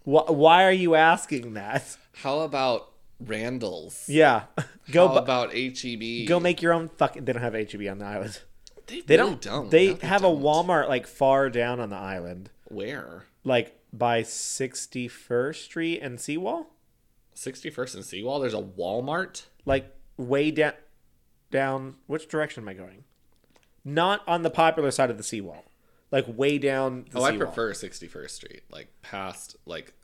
[0.08, 1.96] why, why are you asking that?
[2.22, 4.04] How about Randall's?
[4.08, 4.44] Yeah,
[4.90, 6.26] go How bu- about HEB?
[6.26, 7.24] go make your own fucking.
[7.24, 8.40] They don't have HEB on the island.
[8.86, 9.42] They, They really don't.
[9.42, 9.70] don't.
[9.70, 10.40] They No, have don't.
[10.40, 13.24] a Walmart like far down on the island, Where?
[13.44, 16.66] like by 61st Street and Seawall,
[17.36, 18.40] 61st and Seawall.
[18.40, 19.44] There's a Walmart.
[19.66, 20.72] like way down.
[21.50, 21.96] Down.
[22.06, 23.04] Which direction am I going?
[23.84, 25.64] Not on the popular side of the seawall,
[26.10, 27.06] like way down.
[27.10, 27.46] The Oh, I seawall.
[27.46, 29.94] prefer 61st Street, like past like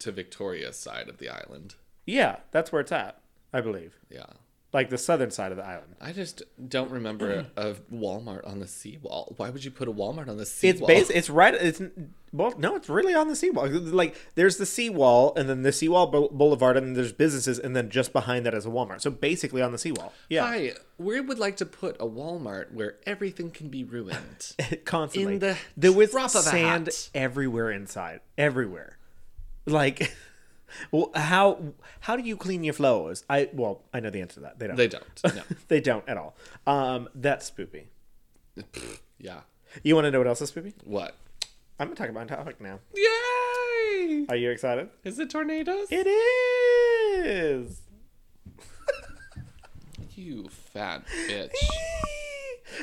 [0.00, 1.74] to Victoria's side of the island.
[2.06, 3.20] Yeah, that's where it's at.
[3.52, 4.26] I believe, Yeah.
[4.74, 5.96] like the southern side of the island.
[6.00, 9.32] I just don't remember a Walmart on the seawall.
[9.38, 10.70] Why would you put a Walmart on the seawall?
[10.90, 11.10] It's base.
[11.10, 11.54] It's right.
[11.54, 11.80] It's
[12.30, 13.66] well, no, it's really on the seawall.
[13.70, 17.74] Like there's the seawall, and then the seawall Bou- boulevard, and then there's businesses, and
[17.74, 19.00] then just behind that is a Walmart.
[19.00, 20.12] So basically on the seawall.
[20.28, 24.52] Yeah, Hi, we would like to put a Walmart where everything can be ruined.
[24.84, 25.34] constantly.
[25.34, 28.97] In the there was drop of sand everywhere inside, everywhere.
[29.68, 30.16] Like,
[30.90, 33.24] well, how how do you clean your floors?
[33.28, 34.58] I well, I know the answer to that.
[34.58, 34.76] They don't.
[34.76, 35.36] they don't.
[35.36, 35.42] No.
[35.68, 36.34] they don't at all.
[36.66, 37.84] Um, that's spoopy.
[39.18, 39.40] yeah.
[39.82, 40.74] You want to know what else is spoopy?
[40.84, 41.14] What?
[41.78, 42.80] I'm gonna talk about a topic now.
[42.94, 44.26] Yay!
[44.28, 44.88] Are you excited?
[45.04, 45.88] Is it tornadoes?
[45.90, 47.82] It is.
[50.14, 51.52] You fat bitch.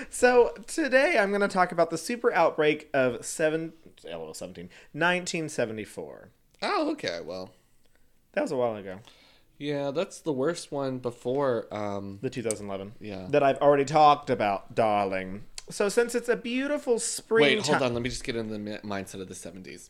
[0.09, 3.73] So today I'm going to talk about the super outbreak of seven,
[4.11, 6.29] oh, 17, 1974.
[6.67, 7.19] Oh, okay.
[7.23, 7.51] Well,
[8.33, 8.99] That was a while ago.
[9.57, 11.67] yeah, that's the worst one before.
[11.71, 12.93] Um, The 2011.
[12.99, 13.27] Yeah.
[13.29, 15.43] That I've already talked about, darling.
[15.69, 17.93] So since it's a beautiful spring wait, hold on.
[17.93, 19.89] Let me just get into the mi- mindset of the '70s.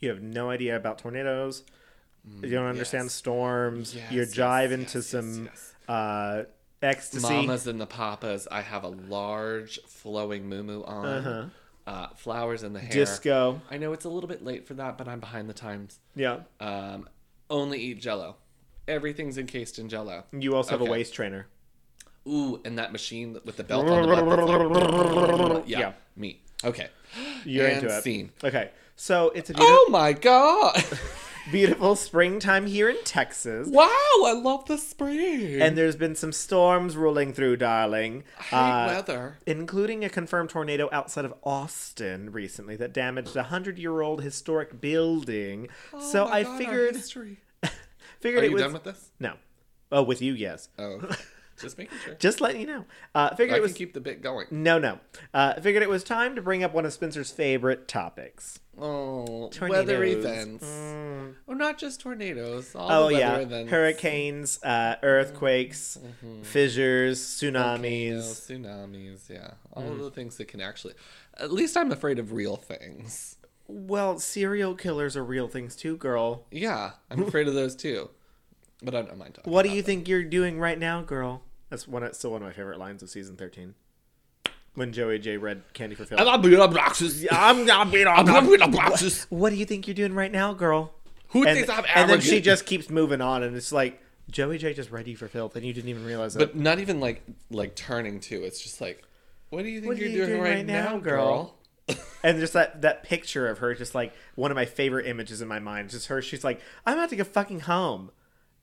[0.00, 1.62] you have no idea about tornadoes.
[2.42, 3.14] you don't understand yes.
[3.14, 3.94] storms.
[3.94, 5.48] Yes, You're yes, jive yes, into some
[5.88, 6.42] uh,
[6.82, 7.28] ecstasy.
[7.32, 8.48] Mamas and the papas.
[8.50, 11.06] I have a large flowing moo on.
[11.06, 11.44] Uh-huh.
[11.90, 12.88] Uh, flowers in the hair.
[12.92, 13.60] Disco.
[13.68, 15.98] I know it's a little bit late for that, but I'm behind the times.
[16.14, 16.40] Yeah.
[16.60, 17.08] Um,
[17.50, 18.36] only eat Jello.
[18.86, 20.22] Everything's encased in Jello.
[20.32, 20.92] You also have a Okay.
[20.92, 21.48] waist trainer.
[22.28, 24.26] Ooh, and that machine with the belt on the butt.
[24.36, 25.92] that's like- yeah, Yeah.
[26.14, 26.42] me.
[26.62, 26.88] Okay.
[27.44, 28.02] You're and into it.
[28.04, 28.30] Scene.
[28.44, 28.70] Okay.
[28.94, 30.80] So it's a Oh my god!
[31.50, 33.68] beautiful springtime here in Texas.
[33.68, 33.86] wow,
[34.24, 35.60] I love the spring.
[35.60, 38.24] And there's been some storms rolling through, darling.
[38.38, 39.38] I hate Uh, weather.
[39.46, 45.68] including a confirmed tornado outside of Austin recently that damaged a hundred-year-old historic building.
[45.98, 47.38] so Oh my I God, figured history.
[48.20, 49.10] figured Are it you was done with this?
[49.18, 49.34] no.
[49.92, 50.68] Oh, with you, yes.
[50.78, 51.00] Oh,
[51.60, 52.14] just making sure.
[52.14, 52.84] Just letting you know.
[53.14, 54.46] Uh, figured I it was keep the bit going.
[54.50, 54.98] no, no.
[55.34, 58.60] Uh, figured it was time to bring up one of Spencer's favorite topics.
[58.82, 60.64] Oh, weather events.
[60.64, 61.34] Mm.
[61.46, 62.74] Oh, not just tornadoes.
[62.74, 63.70] All Oh yeah, events.
[63.70, 65.98] hurricanes, uh, earthquakes,
[66.42, 68.22] fissures, tsunamis.
[68.22, 69.28] Tsunamis.
[69.28, 70.94] Yeah, all of the things that can actually.
[71.38, 73.36] At least I'm afraid of real things.
[73.66, 76.46] Well, serial killers are real things too, girl.
[76.50, 78.10] Yeah, I'm afraid of those too.
[78.82, 79.52] But I don't mind talking.
[79.52, 81.42] What do you think you're doing right now, girl?
[81.70, 82.02] That's one.
[82.02, 83.74] It's still one of my favorite lines of season thirteen.
[84.74, 86.18] When Joey Jay read Kandy for Phil.
[86.18, 87.24] I'm not being obnoxious.
[87.30, 89.24] I'm not being I'm not being obnoxious.
[89.30, 90.92] What do you think you're doing right now, girl?
[91.28, 94.58] Who And, thinks I'm and then she just keeps moving on, and it's like Joey
[94.58, 96.38] Jay just read you for filth, and you didn't even realize it.
[96.38, 98.42] But not even like like turning to.
[98.44, 99.02] It's just like,
[99.48, 101.56] what do you think What you're you doing, right, now, girl?
[102.22, 105.48] And just that that picture of her, just like one of my favorite images in
[105.48, 105.90] my mind.
[105.90, 106.22] Just her.
[106.22, 108.10] She's like, I'm about to go fucking home.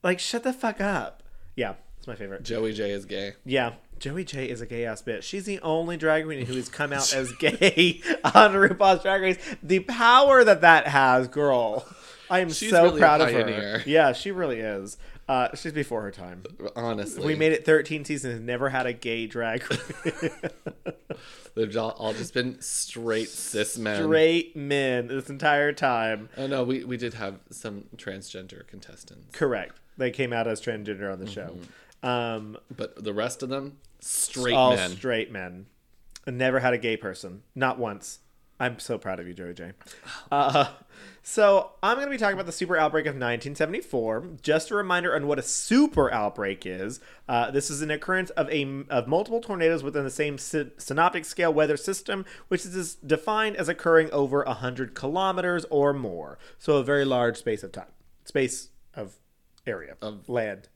[0.02, 1.22] Like, shut the fuck up.
[1.56, 2.42] Yeah, it's my favorite.
[2.42, 3.34] Joey Jay is gay.
[3.44, 5.22] Yeah, Joey Jay is a gay ass bitch.
[5.22, 9.56] She's the only drag queen who has come out as gay on RuPaul's Drag Race.
[9.62, 11.86] The power that that has, girl.
[12.30, 13.82] I am She's so really proud of her.
[13.86, 14.98] Yeah, she really is.
[15.28, 16.42] Uh, she's before her time.
[16.74, 20.30] Honestly, We made it 13 seasons and never had a gay drag queen.
[21.54, 24.02] They've all, all just been straight cis men.
[24.04, 26.30] Straight men this entire time.
[26.36, 29.76] Oh no, we we did have some transgender contestants, Correct.
[29.98, 31.58] They came out as transgender on the show.
[32.02, 34.90] Um, but the rest of them straight all men.
[34.90, 35.66] straight men.
[36.26, 37.42] Never had a gay person.
[37.54, 38.20] Not once.
[38.60, 39.72] I'm so proud of you, Joey Jay.
[40.32, 40.66] Uh,
[41.22, 44.30] so I'm going to be talking about the super outbreak of 1974.
[44.42, 47.00] Just a reminder on what a super outbreak is.
[47.28, 51.24] Uh, this is an occurrence of a of multiple tornadoes within the same sy- synoptic
[51.24, 56.38] scale weather system, which is defined as occurring over 100 kilometers or more.
[56.58, 57.92] So a very large space of time,
[58.24, 59.14] space of
[59.66, 60.68] area Of land,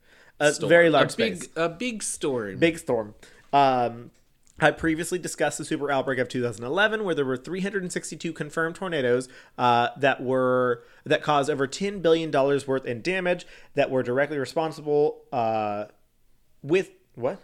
[0.43, 0.69] a Storm.
[0.69, 2.57] very large a big, space a big storm.
[2.57, 3.15] big storm.
[3.51, 4.11] Um,
[4.59, 9.27] I previously discussed the super outbreak of 2011, where there were 362 confirmed tornadoes
[9.57, 14.37] uh, that were that caused over 10 billion dollars worth in damage that were directly
[14.37, 15.85] responsible uh,
[16.61, 17.41] with what?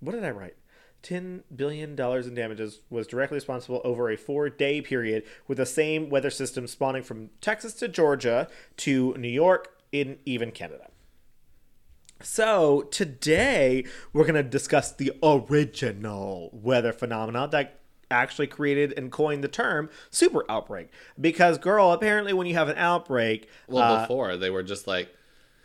[0.00, 0.54] What did I write?
[1.02, 6.08] 10 billion dollars in damages was directly responsible over a four-day period with the same
[6.08, 10.91] weather system spawning from Texas to Georgia to New York in even Canada.
[12.22, 17.80] So today we're going to discuss the original weather phenomena that
[18.10, 20.90] actually created and coined the term super outbreak.
[21.20, 25.14] Because, girl, apparently when you have an outbreak, Well, uh, before they were just like,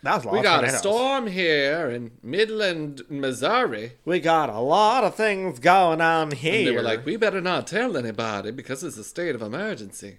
[0.02, 3.94] that was we got a storm here in Midland, Missouri.
[4.04, 6.58] We got a lot of things going on here.
[6.58, 10.18] And they were like, we better not tell anybody because it's a state of emergency.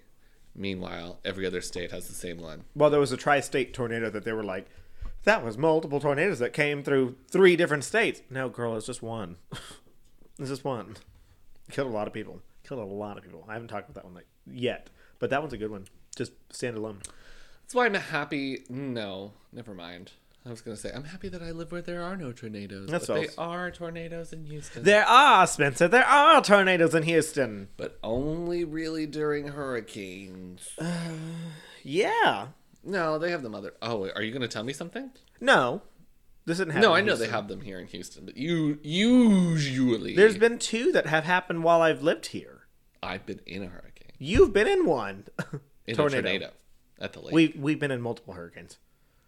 [0.54, 2.64] Meanwhile, every other state has the same one.
[2.74, 4.66] well, there was a tri-state tornado that they were like,
[5.24, 8.22] that was multiple tornadoes that came through three different states.
[8.30, 9.36] No, girl, it's just one.
[10.38, 10.96] it's just one.
[11.70, 12.40] Killed a lot of people.
[12.64, 13.44] Killed a lot of people.
[13.48, 15.86] I haven't talked about that one like, yet, but that one's a good one.
[16.16, 16.98] Just stand alone.
[17.62, 18.64] That's why I'm happy.
[18.68, 20.12] No, never mind.
[20.44, 22.88] I was gonna say I'm happy that I live where there are no tornadoes.
[22.88, 23.36] That's but they false.
[23.38, 24.84] are tornadoes in Houston.
[24.84, 25.86] There are, Spencer.
[25.86, 27.68] There are tornadoes in Houston.
[27.76, 30.70] but only really during hurricanes.
[31.82, 32.48] Yeah.
[32.84, 33.74] No, they have them other.
[33.82, 35.10] Oh, are you gonna tell me something?
[35.40, 35.82] No.
[36.46, 36.88] This didn't happen.
[36.88, 40.90] No, I know they have them here in Houston, but you usually There's been two
[40.92, 42.62] that have happened while I've lived here.
[43.02, 45.24] I've been in a hurricane, You've been in one.
[45.86, 46.18] in tornado.
[46.18, 46.50] a tornado
[47.00, 47.34] at the lake.
[47.34, 48.78] We we've been in multiple hurricanes.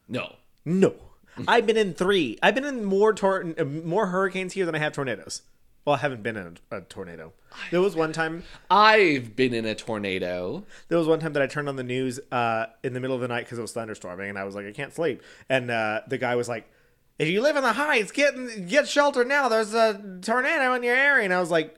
[0.08, 0.94] no, No,
[1.48, 2.38] I've been in three.
[2.42, 5.42] I've been in more tor- more hurricanes here than I have tornadoes.
[5.84, 7.32] Well, I haven't been in a, a tornado.
[7.72, 8.44] There was one time.
[8.70, 10.64] I've been in a tornado.
[10.88, 13.20] There was one time that I turned on the news uh, in the middle of
[13.20, 15.22] the night because it was thunderstorming, and I was like, I can't sleep.
[15.48, 16.70] And uh, the guy was like,
[17.18, 19.48] "If you live in the heights, get in- get shelter now.
[19.48, 21.76] There's a tornado in your area." And I was like,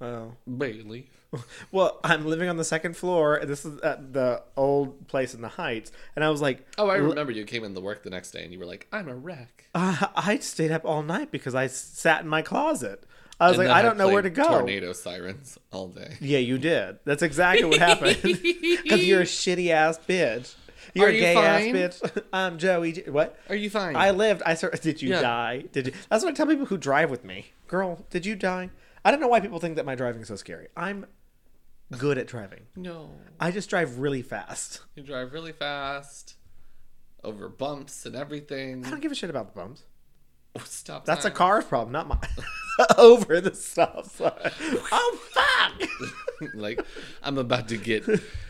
[0.00, 1.08] "Oh." Bailey.
[1.72, 3.36] Well, I'm living on the second floor.
[3.36, 6.88] and This is at the old place in the Heights, and I was like, Oh,
[6.88, 9.08] I remember you came in to work the next day and you were like, "I'm
[9.08, 13.04] a wreck." uh, I stayed up all night because I sat in my closet.
[13.40, 14.46] I was And like, I don't know where to go.
[14.46, 16.16] Tornado sirens all day.
[16.20, 16.98] Yeah, you did.
[17.04, 18.18] That's exactly what happened.
[18.22, 20.54] Because you're a shitty ass bitch.
[20.94, 21.76] You're Are a you gay fine?
[21.76, 22.22] ass bitch.
[22.32, 22.92] I'm Joey.
[22.92, 23.36] J- What?
[23.48, 23.96] Are you fine?
[23.96, 24.42] I lived.
[24.46, 24.80] I sort.
[24.82, 25.20] Did you Yeah.
[25.22, 25.64] die?
[25.72, 25.92] Did you?
[26.10, 27.46] That's what I tell people who drive with me.
[27.66, 28.70] Girl, did you die?
[29.04, 30.68] I don't know why people think that my driving is so scary.
[30.76, 31.06] I'm
[31.98, 32.62] good at driving.
[32.76, 33.10] no.
[33.40, 34.80] I just drive really fast.
[34.94, 36.36] You drive really fast
[37.24, 38.84] over bumps and everything.
[38.86, 39.82] I don't give a shit about the bumps.
[40.64, 41.04] Stop.
[41.04, 42.20] That's a car's problem, not mine.
[42.98, 44.30] Over the stop sign.
[44.92, 45.88] Oh fuck!
[46.54, 46.80] like
[47.22, 48.04] I'm about to get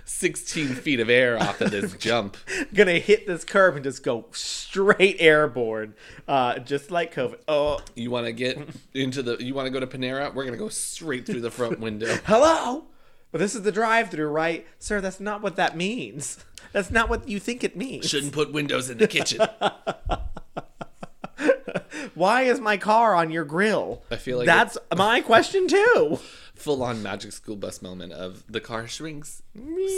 [0.05, 2.37] 16 feet of air off of this jump.
[2.75, 5.95] Gonna hit this curb and just go straight airborne,
[6.29, 7.39] uh, just like COVID.
[7.49, 8.59] Oh, You want to get
[8.93, 9.37] into the?
[9.43, 10.35] You want to go to Panera?
[10.35, 12.15] We're gonna go straight through the front window.
[12.25, 12.85] hello.
[13.35, 15.01] But this is the drive-through, right, sir?
[15.01, 16.38] That's not what that means.
[16.73, 18.09] That's not what you think it means.
[18.09, 19.40] Shouldn't put windows in the kitchen.
[22.14, 24.05] Why is my car on your grill?
[24.09, 26.20] I feel like that's my question too.
[26.55, 29.42] Full on magic school bus moment of the car shrinks,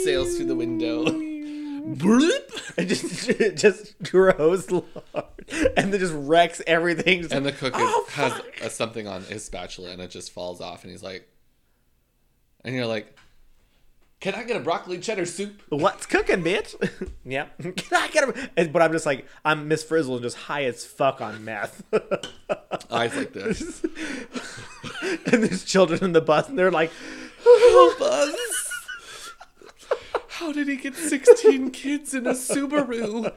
[0.03, 1.05] sails through the window.
[1.05, 2.73] Bloop.
[2.75, 4.85] It just it just grows large
[5.77, 7.21] and then just wrecks everything.
[7.21, 8.61] Just- And the cook is, Oh, has fuck.
[8.61, 11.29] a, something on his spatula and it just falls off and he's like,
[12.65, 13.15] and you're like,
[14.19, 15.61] can I get a broccoli cheddar soup?
[15.69, 16.75] What's cooking, bitch?
[17.25, 17.45] yeah.
[17.59, 20.83] Can I get a- But I'm just like, I'm Miss Frizzle and just high as
[20.85, 21.83] fuck on meth.
[22.91, 23.83] Eyes like this.
[25.31, 26.91] and there's children in the bus and they're like,
[27.43, 28.71] Help us.
[30.29, 33.31] How did he get 16 kids in a Subaru?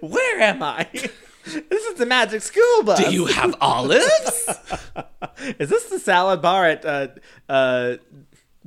[0.00, 0.88] where am I?
[0.92, 3.02] this is the magic school bus.
[3.04, 4.48] Do you have olives?
[5.58, 7.08] Is this the salad bar at uh,
[7.48, 7.96] uh,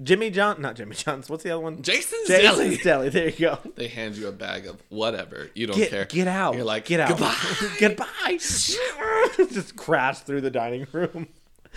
[0.01, 0.62] Jimmy John?
[0.62, 1.29] Not Jimmy John's.
[1.29, 1.81] What's the other one?
[1.81, 2.69] Jason's Deli.
[2.69, 3.10] Jason's Deli.
[3.10, 3.60] There you go.
[3.75, 5.49] They hand you a bag of whatever.
[5.53, 6.05] You don't Get, care.
[6.05, 6.55] get out.
[6.55, 7.10] You're like, get out.
[7.10, 7.36] Goodbye.
[7.79, 8.38] Goodbye.
[9.51, 11.27] Just crash through the dining room.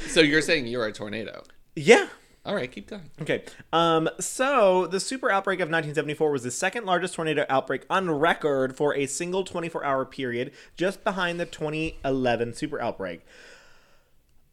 [0.09, 1.43] So you're saying you're a tornado.
[1.77, 2.09] Yeah.
[2.47, 3.11] All right, keep going.
[3.21, 3.43] Okay.
[3.75, 8.75] Um, so the super outbreak of 1974 was the second largest tornado outbreak on record
[8.75, 13.21] for a single 24 hour period, just behind the 2011 super outbreak.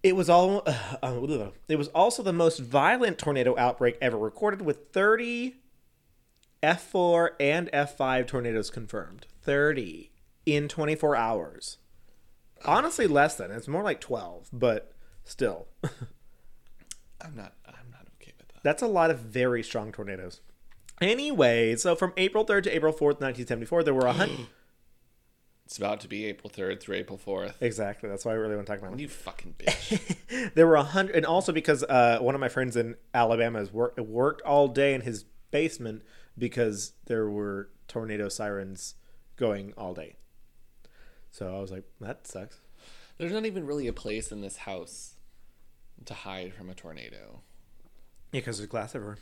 [0.05, 0.63] It was all.
[1.03, 5.55] Uh, it was also the most violent tornado outbreak ever recorded, with 30
[6.63, 9.27] F4 and F5 tornadoes confirmed.
[9.43, 10.11] 30
[10.45, 11.77] in 24 hours.
[12.65, 13.51] Honestly, less than.
[13.51, 14.93] It's more like 12, but
[15.23, 15.67] still.
[15.83, 17.53] I'm not.
[17.67, 18.63] I'm not okay with that.
[18.63, 20.41] That's a lot of very strong tornadoes.
[21.01, 24.47] Anyway, so from April 3rd to April 4th, 1974, there were a hundred.
[25.65, 27.55] It's about to be April 3rd through April 4th.
[27.59, 28.07] Exactly.
[28.07, 28.99] That's why I really want to talk about it.
[28.99, 30.53] You fucking bitch.
[30.53, 33.73] there were a hundred, and also because uh, one of my friends in Alabama has
[33.73, 36.03] worked worked all day in his basement
[36.37, 38.95] because there were tornado sirens
[39.37, 40.17] going all day.
[41.31, 42.59] So I was like, that sucks.
[43.17, 45.15] There's not even really a place in this house
[46.05, 47.41] to hide from a tornado.
[48.31, 49.17] Yeah, because there's glass everywhere.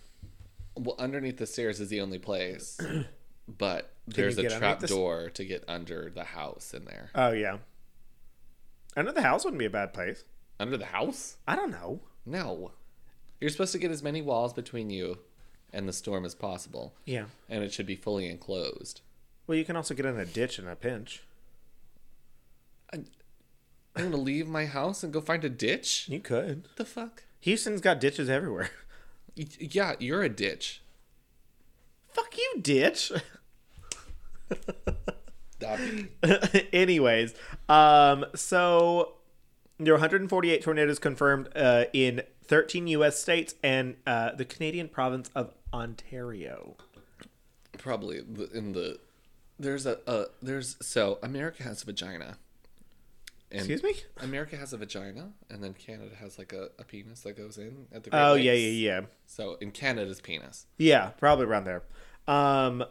[0.75, 2.79] Well, underneath the stairs is the only place,
[3.47, 7.09] but there's a trap door to get under the house in there.
[7.15, 7.57] Oh yeah.
[8.95, 10.23] Under the house wouldn't be a bad place.
[10.59, 11.37] Under the house?
[11.47, 12.01] I don't know.
[12.25, 12.71] No.
[13.41, 15.17] You're supposed to get as many walls between you
[15.73, 17.25] and the storm as possible, Yeah.
[17.49, 19.01] and it should be fully enclosed.
[19.47, 21.23] Well, you can also get in a ditch in a pinch.
[22.93, 23.05] I'm
[23.95, 26.07] gonna leave my house and go find a ditch?
[26.07, 26.67] You could.
[26.77, 27.23] the fuck?
[27.41, 28.69] Houston's got ditches everywhere.
[29.35, 30.82] Yeah, you're a ditch.
[32.13, 33.11] Fuck you, ditch.
[36.73, 37.33] Anyways,
[37.69, 39.13] um, so
[39.79, 43.21] there are 148 tornadoes confirmed uh, in 13 U.S.
[43.21, 46.75] states and uh, the Canadian province of Ontario.
[47.77, 48.21] Probably
[48.53, 48.99] in the
[49.59, 52.37] there's a, a there's so America has a vagina.
[53.53, 53.93] And Excuse me?
[54.21, 57.85] America has a vagina, and then Canada has like a, a penis that goes in
[57.93, 58.09] at the.
[58.09, 58.63] Great Oh yeah, Lakes.
[58.63, 60.65] yeah, yeah, So in Canada's penis.
[60.77, 61.83] yeah, probably around there.
[62.27, 62.83] Um,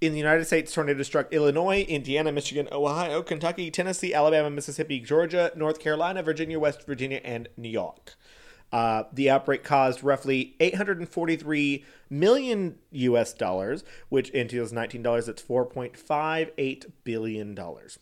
[0.00, 5.50] in the United States, tornadoes struck Illinois, Indiana, Michigan, Ohio, Kentucky, Tennessee, Alabama, Mississippi, Georgia,
[5.56, 8.16] North Carolina, Virginia, West Virginia, and New York.
[8.70, 13.32] Uh, the outbreak caused roughly 843 million U.S.
[13.32, 17.98] dollars, which in 2019 dollars, it's 4.58 billion dollars,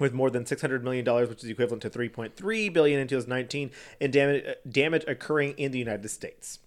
[0.00, 3.70] with more than 600 million dollars, which is equivalent to 3.3 billion in 2019,
[4.00, 6.58] and damage damage occurring in the United States.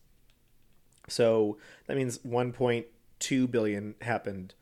[1.08, 1.58] So
[1.88, 4.54] that means 1.2 billion happened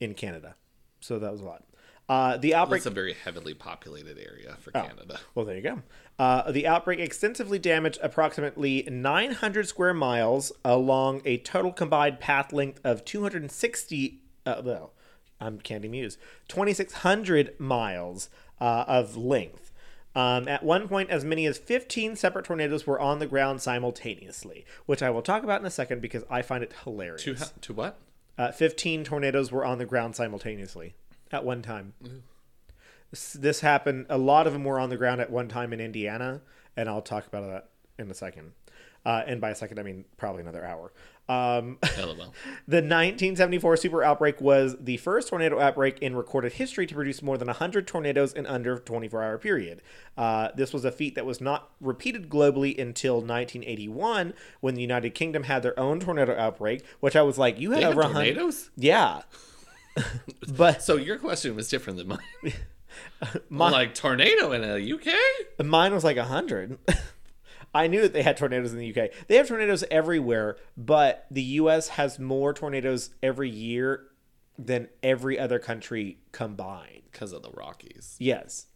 [0.00, 0.54] in Canada.
[1.00, 1.62] So that was a lot.
[2.08, 2.78] Uh, the outbreak.
[2.78, 4.82] It's a very heavily populated area for Oh.
[4.82, 5.18] Canada.
[5.34, 5.82] Well, there you go.
[6.18, 12.80] Uh, the outbreak extensively damaged approximately 900 square miles along a total combined path length
[12.84, 14.20] of 260.
[14.46, 14.92] Uh, well,
[15.40, 16.18] I'm Kandy Muse.
[16.48, 18.30] 2,600 miles
[18.60, 19.72] uh, of length.
[20.14, 24.64] Um, at one point, as many as 15 separate tornadoes were on the ground simultaneously,
[24.86, 27.22] which I will talk about in a second because I find it hilarious.
[27.24, 27.98] To ha- to what?
[28.38, 30.94] Uh, 15 tornadoes were on the ground simultaneously
[31.30, 31.92] at one time.
[33.10, 35.80] This, this happened, a lot of them were on the ground at one time in
[35.80, 36.40] Indiana,
[36.76, 37.68] and I'll talk about that
[37.98, 38.52] in a second.
[39.04, 40.92] Uh, and by a second, I mean probably another hour.
[41.28, 42.14] Um, LOL.
[42.68, 47.36] the 1974 super outbreak was the first tornado outbreak in recorded history to produce more
[47.36, 49.82] than 100 tornadoes in under a 24 hour period.
[50.16, 55.14] Uh, this was a feat that was not repeated globally until 1981 when the United
[55.14, 58.12] Kingdom had their own tornado outbreak, which I was like, you had They over 100.
[58.34, 58.70] tornadoes?
[58.76, 59.22] Yeah.
[60.56, 62.20] but So your question was different than mine.
[63.48, 65.66] My- like tornado in the UK?
[65.66, 66.78] Mine was like hundred.
[67.76, 69.10] I knew that they had tornadoes in the UK.
[69.26, 74.06] They have tornadoes everywhere, but the US has more tornadoes every year
[74.58, 77.02] than every other country combined.
[77.12, 78.16] Because of the Rockies.
[78.18, 78.68] Yes.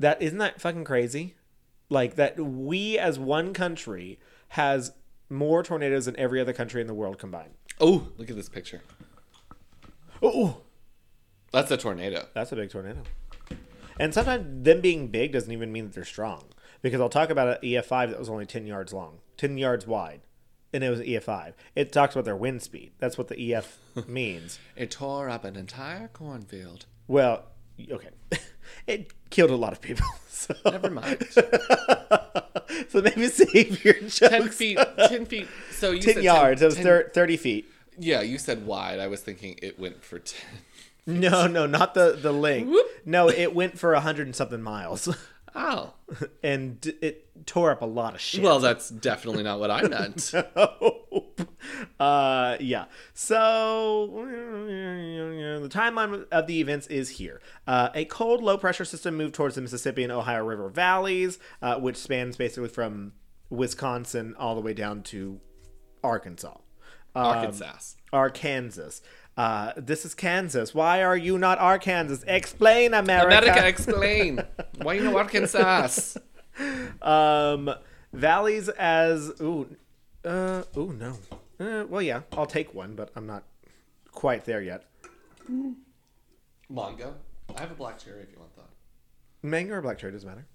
[0.00, 1.36] That isn't that fucking crazy?
[1.88, 4.18] Like that we as one country
[4.48, 4.90] has
[5.30, 7.54] more tornadoes than every other country in the world combined.
[7.80, 8.82] Oh, look at this picture.
[10.20, 10.62] Oh,
[11.52, 12.26] That's a tornado.
[12.34, 13.02] That's a big tornado.
[14.00, 16.46] And sometimes them being big doesn't even mean that they're strong.
[16.86, 20.20] Because I'll talk about an EF5 that was only 10 yards long, 10 yards wide,
[20.72, 21.54] and it was an EF5.
[21.74, 22.92] It talks about their wind speed.
[23.00, 23.76] That's what the EF
[24.06, 24.60] means.
[24.76, 26.86] It tore up an entire cornfield.
[27.08, 27.42] Well,
[27.90, 28.10] okay.
[28.86, 30.06] It killed a lot of people.
[30.28, 31.26] So, Never mind.
[32.88, 34.18] so maybe save your jokes.
[34.18, 34.78] ten feet.
[35.08, 35.48] Ten feet.
[35.72, 36.62] So you 10 said yards.
[36.62, 37.66] it was 10 30 feet.
[37.98, 39.00] Yeah, you said wide.
[39.00, 40.58] I was thinking it went for ten.
[41.06, 42.68] No, no, not the, the length.
[42.68, 42.86] Whoop.
[43.04, 45.08] No, it went for a 100 and something miles.
[45.56, 45.94] Oh.
[46.42, 48.42] and it tore up a lot of shit.
[48.42, 50.32] Well, that's definitely not what I meant.
[52.00, 52.84] uh, yeah.
[53.14, 57.40] So the timeline of the events is here.
[57.66, 61.76] Uh, a cold, low pressure system moved towards the Mississippi and Ohio River valleys, uh,
[61.76, 63.12] which spans basically from
[63.48, 65.40] Wisconsin all the way down to
[66.04, 66.58] Arkansas.
[67.14, 67.94] Um, Arkansas.
[68.12, 69.00] Arkansas.
[69.36, 70.74] Uh, this is Kansas.
[70.74, 72.24] Why are you not Arkansas?
[72.26, 73.26] Explain, America.
[73.26, 74.42] America, explain.
[74.80, 76.18] Why you know Arkansas?
[77.02, 77.70] um,
[78.12, 79.76] valleys as ooh,
[80.24, 81.18] uh, ooh no.
[81.60, 83.42] Uh, well, yeah, I'll take one, but I'm not
[84.12, 84.84] quite there yet.
[86.70, 87.14] Mango.
[87.56, 88.68] I have a black cherry if you want that.
[89.42, 90.46] Mango or black cherry doesn't matter.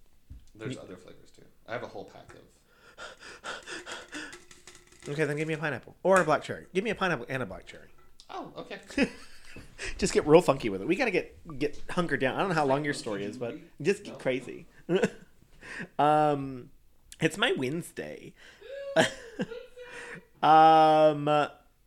[0.55, 1.43] There's other flavors too.
[1.67, 2.39] I have a whole pack of.
[5.09, 6.67] Okay, then give me a pineapple or a black cherry.
[6.75, 7.87] Give me a pineapple and a black cherry.
[8.31, 8.79] Oh, okay.
[9.97, 10.87] just get real funky with it.
[10.87, 12.35] We gotta get get hunkered down.
[12.35, 14.67] I don't know how long your story is, but just get crazy.
[15.99, 16.69] um,
[17.19, 18.33] it's my Wednesday.
[20.43, 21.29] um,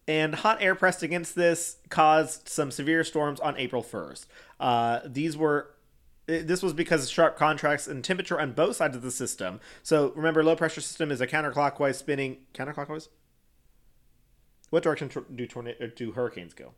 [0.06, 4.26] and hot air pressed against this caused some severe storms on April first.
[4.60, 5.70] Uh, these were.
[6.26, 9.60] This was because of sharp contracts in temperature on both sides of the system.
[9.82, 13.08] So remember, low pressure system is a counterclockwise spinning counterclockwise.
[14.74, 16.72] What direction do tornado do hurricanes go?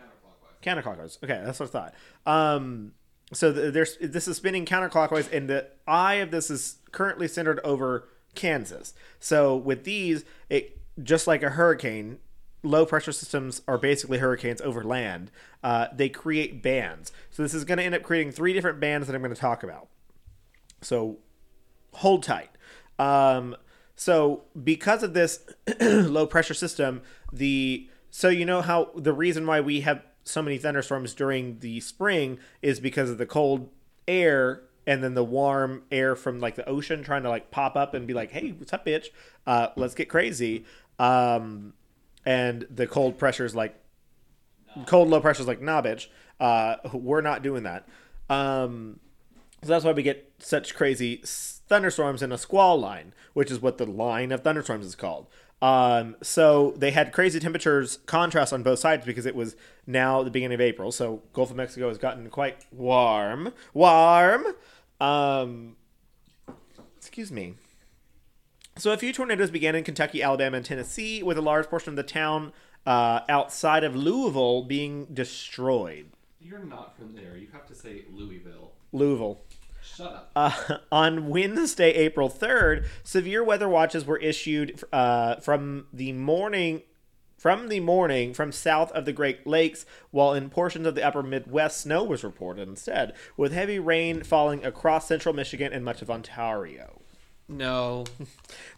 [0.00, 0.62] Counterclockwise.
[0.62, 1.24] Counterclockwise.
[1.24, 1.94] Okay, that's what I thought.
[2.24, 2.92] Um,
[3.32, 7.58] so the, there's this is spinning counterclockwise, and the eye of this is currently centered
[7.64, 8.06] over
[8.36, 8.94] Kansas.
[9.18, 12.18] So with these, it just like a hurricane,
[12.62, 15.32] low pressure systems are basically hurricanes over land.
[15.64, 17.10] Uh, they create bands.
[17.30, 19.40] So this is going to end up creating three different bands that I'm going to
[19.40, 19.88] talk about.
[20.82, 21.18] So
[21.94, 22.50] hold tight.
[22.96, 23.56] Um,
[23.98, 25.40] so because of this
[25.80, 30.56] low pressure system, the so you know how the reason why we have so many
[30.56, 33.70] thunderstorms during the spring is because of the cold
[34.06, 37.92] air and then the warm air from like the ocean trying to like pop up
[37.92, 39.06] and be like, "Hey, what's up, bitch?
[39.48, 40.64] Uh, let's get crazy."
[41.00, 41.72] Um,
[42.24, 43.74] and the cold pressure is like,
[44.86, 46.06] cold low pressure is like, "Nah, bitch,
[46.38, 47.88] uh, we're not doing that."
[48.30, 49.00] Um,
[49.64, 51.20] so that's why we get such crazy
[51.68, 55.26] thunderstorms in a squall line, which is what the line of thunderstorms is called.
[55.60, 59.56] Um, so they had crazy temperatures contrast on both sides because it was
[59.86, 60.92] now the beginning of April.
[60.92, 64.46] So Gulf of Mexico has gotten quite warm, warm.
[65.00, 65.76] Um,
[66.96, 67.54] excuse me.
[68.76, 71.96] So a few tornadoes began in Kentucky, Alabama, and Tennessee, with a large portion of
[71.96, 72.52] the town
[72.86, 76.10] uh, outside of Louisville being destroyed.
[76.40, 77.36] You're not from there.
[77.36, 78.72] You have to say Louisville.
[78.92, 79.40] Louisville.
[79.96, 80.30] Shut up.
[80.36, 86.82] Uh, on Wednesday, April 3rd, severe weather watches were issued uh, from the morning
[87.36, 91.22] from the morning from south of the Great Lakes, while in portions of the upper
[91.22, 96.10] Midwest, snow was reported instead, with heavy rain falling across central Michigan and much of
[96.10, 97.00] Ontario.
[97.48, 98.04] No.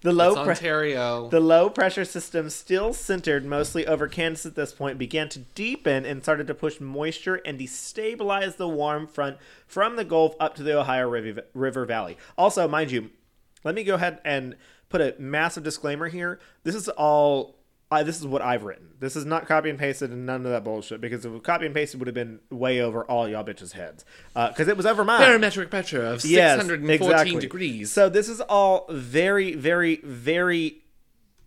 [0.03, 1.29] The low Ontario.
[1.29, 6.07] the low pressure system, still centered mostly over Kansas at this point, began to deepen
[6.07, 10.63] and started to push moisture and destabilize the warm front from the Gulf up to
[10.63, 12.17] the Ohio River, River Valley.
[12.39, 13.11] Also, mind you,
[13.63, 14.57] let me go ahead and
[14.89, 16.41] put a massive disclaimer here.
[16.65, 17.57] This is all.
[17.93, 18.89] I, this is what I've written.
[19.01, 21.01] This is not copy and pasted and none of that bullshit.
[21.01, 23.73] Because if it was copy and pasted, would have been way over all y'all bitches'
[23.73, 24.05] heads.
[24.35, 25.21] Because it was over mine.
[25.21, 27.41] Barometric pressure of Yes, 614 exactly.
[27.41, 27.91] degrees.
[27.93, 30.83] So this is all very, very, very,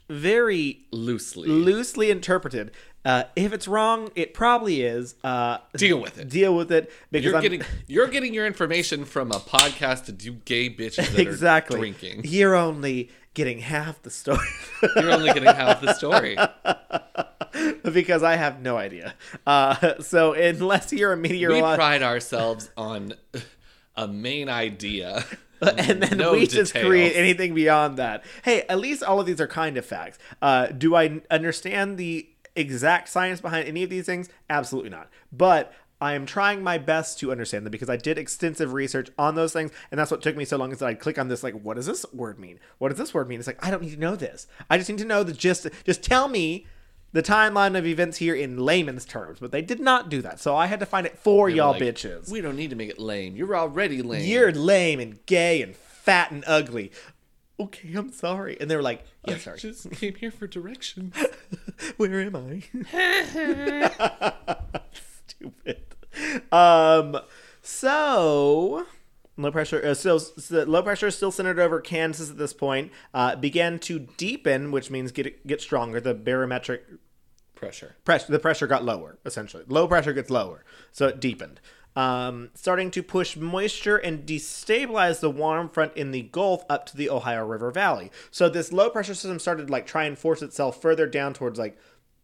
[0.10, 1.48] very Loosely.
[1.48, 2.72] loosely interpreted.
[3.06, 5.16] Uh, if it's wrong, it probably is.
[5.24, 6.30] Uh, Deal with it.
[6.30, 10.14] deal with it because You're I'm getting you're getting your information from a podcast to
[10.14, 12.22] do gay bitches that exactly are drinking.
[12.24, 14.48] You're only getting half the story
[14.96, 16.38] You're only getting half the story.
[17.94, 19.14] because I have no idea.
[19.46, 23.14] Uh, so unless you're a meteorologist, We pride ourselves on
[23.96, 25.26] a main idea.
[25.62, 28.24] and then no we just create anything beyond that.
[28.44, 30.18] Hey, at least all of these are kind of facts.
[30.42, 34.30] Uh, do I understand the exact science behind any of these things?
[34.50, 35.10] Absolutely not.
[35.32, 35.74] But
[36.04, 39.54] I am trying my best to understand them because I did extensive research on those
[39.54, 40.72] things, and that's what took me so long.
[40.72, 42.60] Is that I'd click on this, like, what does this word mean?
[42.78, 43.40] What does this word mean?
[43.40, 44.48] It's like I don't need to know this.
[44.70, 45.66] I just need to know the gist.
[45.86, 46.68] Just tell me
[47.14, 49.40] the timeline of events here in layman's terms.
[49.40, 51.58] But they did not do that, so I had to find it for They were
[51.58, 52.30] y'all like, bitches.
[52.30, 53.36] We don't need to make it lame.
[53.36, 54.26] You're already lame.
[54.26, 56.92] You're lame and gay and fat and ugly.
[57.60, 58.58] Okay, I'm sorry.
[58.60, 59.60] And they were like, Yeah, I sorry.
[59.60, 61.16] just came here for directions.
[61.98, 62.64] Where am I?
[65.44, 65.82] Stupid.
[66.52, 67.18] Um.
[67.62, 68.86] So
[69.38, 69.84] low pressure.
[69.84, 72.92] Uh, still, so low pressure is still centered over Kansas at this point.
[73.14, 76.00] Uh, began to deepen, which means get get stronger.
[76.00, 76.82] The barometric
[77.56, 77.96] Pressure.
[78.04, 81.62] pressure the pressure got lower essentially low pressure gets lower so it deepened
[81.96, 86.98] um, starting to push moisture and destabilize the warm front in the gulf up to
[86.98, 90.82] the ohio river valley so this low pressure system started like try and force itself
[90.82, 91.78] further down towards like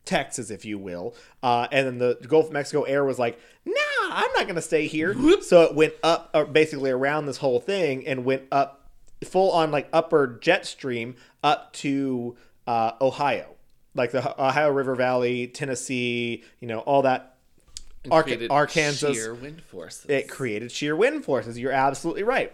[0.06, 3.74] texas if you will uh, and then the gulf of mexico air was like nah
[4.10, 8.06] i'm not gonna stay here so it went up uh, basically around this whole thing
[8.08, 8.90] and went up
[9.24, 12.36] full on like upper jet stream up to
[12.66, 13.56] uh, ohio
[13.96, 17.36] like the Ohio River Valley, Tennessee, you know, all that.
[18.50, 19.14] Arkansas.
[19.14, 20.06] Shear wind forces.
[20.10, 21.60] It created shear wind forces.
[21.60, 22.54] You're absolutely right.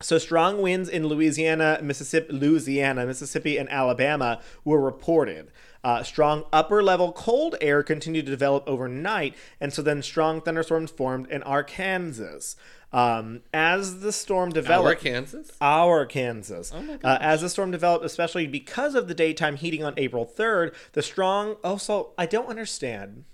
[0.00, 5.52] So strong winds in Louisiana, Mississippi, Louisiana, Mississippi, and Alabama were reported.
[5.84, 10.90] Uh, strong upper level cold air continued to develop overnight, and so then strong thunderstorms
[10.90, 12.56] formed in Arkansas.
[12.90, 15.50] Um, as the storm developed, Our Kansas.
[15.60, 16.72] our Kansas.
[16.74, 20.24] Oh my uh, as the storm developed, especially because of the daytime heating on April
[20.24, 21.56] 3rd, the strong.
[21.62, 23.24] Also, I don't understand.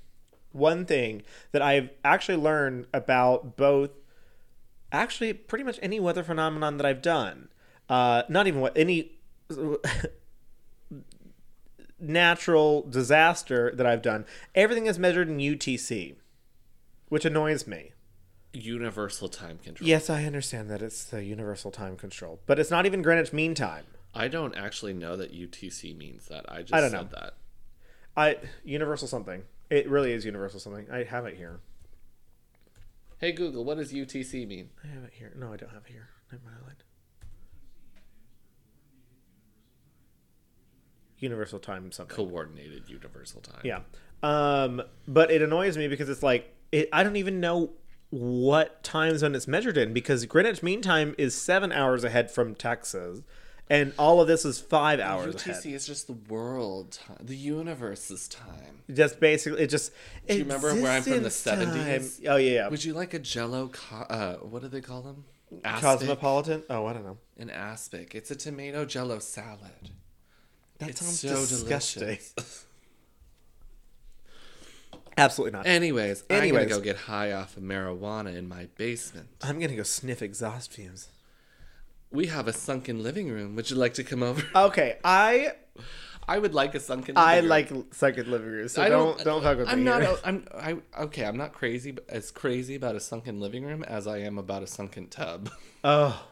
[0.52, 1.22] one thing
[1.52, 3.90] that I've actually learned about both,
[4.90, 7.48] actually, pretty much any weather phenomenon that I've done.
[7.88, 9.12] Uh, not even what any
[12.00, 14.24] natural disaster that I've done.
[14.54, 16.14] Everything is measured in UTC,
[17.08, 17.92] which annoys me.
[18.52, 19.88] Universal time control.
[19.88, 23.54] Yes, I understand that it's the universal time control, but it's not even Greenwich Mean
[23.54, 23.84] Time.
[24.12, 26.50] I don't actually know that UTC means that.
[26.50, 27.20] I just I don't said know.
[27.20, 27.34] that.
[28.16, 29.44] I universal something.
[29.70, 30.86] It really is universal something.
[30.90, 31.60] I have it here.
[33.18, 34.70] Hey Google, what does UTC mean?
[34.82, 35.32] I have it here.
[35.38, 36.08] No, I don't have it here.
[36.32, 36.56] Never mind.
[36.60, 36.82] I lied.
[41.20, 42.14] Universal time something.
[42.14, 43.60] Coordinated universal time.
[43.62, 43.80] Yeah.
[44.22, 47.70] Um, but it annoys me because it's like it, I don't even know
[48.10, 52.54] what time zone it's measured in because Greenwich Mean Time is seven hours ahead from
[52.54, 53.22] Texas,
[53.68, 55.66] and all of this is five hours UTC ahead.
[55.66, 58.82] is just the world time, the universe's time.
[58.92, 59.92] Just basically, it just.
[60.26, 62.00] Do you remember where I'm from the existence time.
[62.00, 62.26] 70s?
[62.28, 62.68] Oh yeah, yeah.
[62.68, 63.68] Would you like a Jello?
[63.68, 65.24] Co- uh, what do they call them?
[65.64, 65.82] Aspic?
[65.82, 66.62] Cosmopolitan.
[66.70, 67.18] Oh, I don't know.
[67.38, 68.14] An aspic.
[68.14, 69.90] It's a tomato Jello salad.
[70.80, 72.18] That It's sounds so disgusting.
[75.16, 75.66] Absolutely not.
[75.66, 79.28] Anyways, Anyways, I'm gonna go get high off of marijuana in my basement.
[79.42, 81.08] I'm gonna go sniff exhaust fumes.
[82.10, 83.54] We have a sunken living room.
[83.56, 84.42] Would you like to come over?
[84.54, 85.52] Okay, I
[86.26, 87.16] I would like a sunken.
[87.16, 87.48] Living I room.
[87.48, 88.72] like sunken living rooms.
[88.72, 89.84] so I don't don't fuck with I'm me.
[89.84, 90.00] not.
[90.02, 90.10] here.
[90.24, 90.46] A, I'm.
[90.54, 91.24] I okay.
[91.26, 94.66] I'm not crazy as crazy about a sunken living room as I am about a
[94.66, 95.50] sunken tub.
[95.84, 96.26] Oh.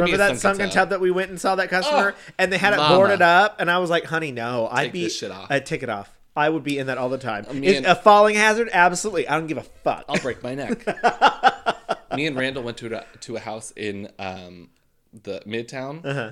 [0.00, 0.74] Remember that sunken sunken tub.
[0.74, 0.88] tub.
[0.90, 2.94] that we went and saw that customer Oh, and they had it mama.
[2.96, 4.68] boarded up and I was like, honey, no.
[4.70, 5.46] I'd Take be this shit off.
[5.50, 6.12] I'd take it off.
[6.36, 7.46] I would be in that all the time.
[7.60, 8.68] me Is and- a falling hazard?
[8.72, 9.26] Absolutely.
[9.28, 10.04] I don't give a fuck.
[10.08, 10.84] I'll break my neck.
[12.14, 14.70] Me and Randall went to a, to a house in um,
[15.12, 16.04] the Midtown.
[16.04, 16.30] Uh-huh.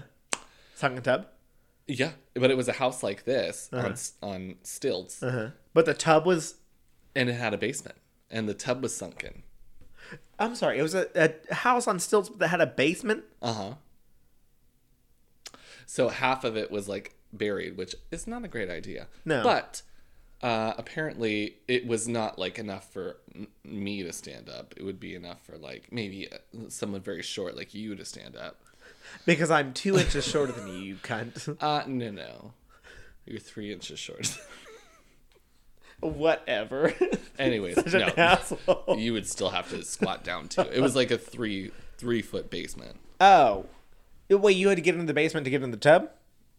[0.74, 1.26] Sunken tub?
[1.86, 5.48] Yeah, but it was a house like this on on stilts, Uh-huh.
[5.74, 6.54] But the tub was
[7.14, 7.96] and it had a basement,
[8.30, 9.42] and the tub was sunken.
[10.38, 13.24] I'm sorry, it was a, a house on stilts that had a basement.
[13.40, 13.74] Uh huh.
[15.86, 19.06] So half of it was like buried, which is not a great idea.
[19.24, 19.42] No.
[19.42, 19.82] But
[20.42, 24.74] uh, apparently, it was not like enough for m- me to stand up.
[24.76, 26.36] It would be enough for like maybe uh,
[26.68, 28.60] someone very short like you to stand up.
[29.26, 31.56] Because I'm two inches shorter than you, you cunt.
[31.60, 32.52] Uh, no, no.
[33.26, 34.36] You're three inches short.
[36.08, 36.92] Whatever.
[37.38, 38.12] Anyways, Such an no.
[38.16, 38.96] asshole.
[38.98, 40.62] You would still have to squat down too.
[40.62, 42.96] It was like a three three foot basement.
[43.20, 43.66] Oh.
[44.30, 46.10] Wait, you had to get into the basement to get in the tub?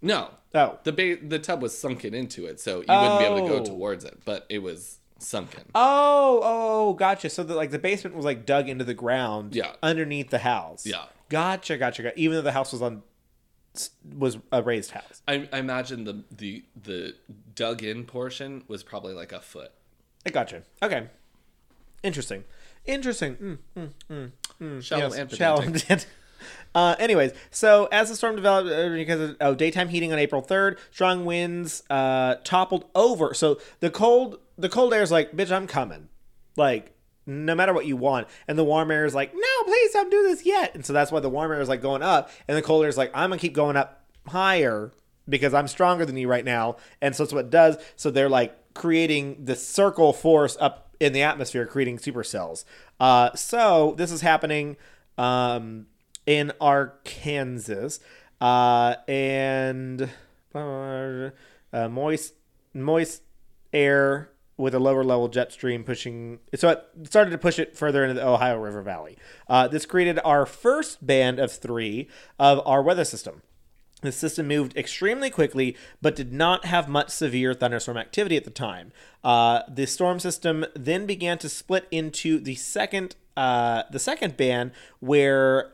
[0.02, 0.78] No, Oh.
[0.84, 3.60] the ba- the tub was sunken into it, so you wouldn't be able to go
[3.60, 3.66] Oh.
[3.66, 4.20] towards it.
[4.26, 5.64] But it was sunken.
[5.74, 7.30] Oh, oh, gotcha.
[7.30, 9.72] So that like the basement was like dug into the ground, Yeah.
[9.84, 10.86] underneath the house.
[10.86, 11.06] Yeah.
[11.30, 12.20] gotcha, gotcha, gotcha.
[12.20, 13.02] Even though the house was on
[14.18, 15.22] was a raised house.
[15.28, 17.16] I, I imagine the the the
[17.54, 19.72] dug in portion was probably like a foot.
[20.26, 20.64] I gotcha.
[20.82, 21.08] Okay,
[22.04, 22.44] interesting,
[22.86, 23.36] interesting.
[23.36, 24.84] Mm, mm, mm, mm.
[24.84, 25.64] Shallow Yes, and shallow.
[26.76, 30.42] uh, anyways, so as the storm developed, uh, because of oh, daytime heating on April
[30.42, 33.34] third, strong winds uh, toppled over.
[33.34, 36.10] So the cold, the cold air is like, bitch, I'm coming.
[36.58, 36.95] Like
[37.26, 40.24] no matter what you want, and the warm air is like, no, please don't do
[40.24, 40.76] this yet.
[40.76, 42.90] And so that's why the warm air is like going up, and the cold air
[42.90, 44.92] is like, I'm gonna keep going up higher
[45.28, 46.78] because I'm stronger than you right now.
[47.02, 47.78] And so that's what it does.
[47.96, 52.64] So they're like creating this circle force up in the atmosphere, creating supercells.
[53.00, 54.78] Uh, so this is happening
[55.18, 55.88] um,
[56.26, 57.98] in Arkansas,
[58.42, 60.10] uh, and
[60.54, 61.30] uh,
[61.90, 62.34] moist
[62.74, 63.22] moist
[63.74, 68.04] air with a lower level jet stream pushing so it started to push it further
[68.04, 69.18] into the ohio river valley
[69.50, 72.08] uh, this created our first band of three
[72.40, 73.42] of our weather system
[74.06, 78.52] the system moved extremely quickly, but did not have much severe thunderstorm activity at the
[78.52, 78.92] time.
[79.24, 84.72] Uh, the storm system then began to split into the second, uh, the second band,
[85.00, 85.72] where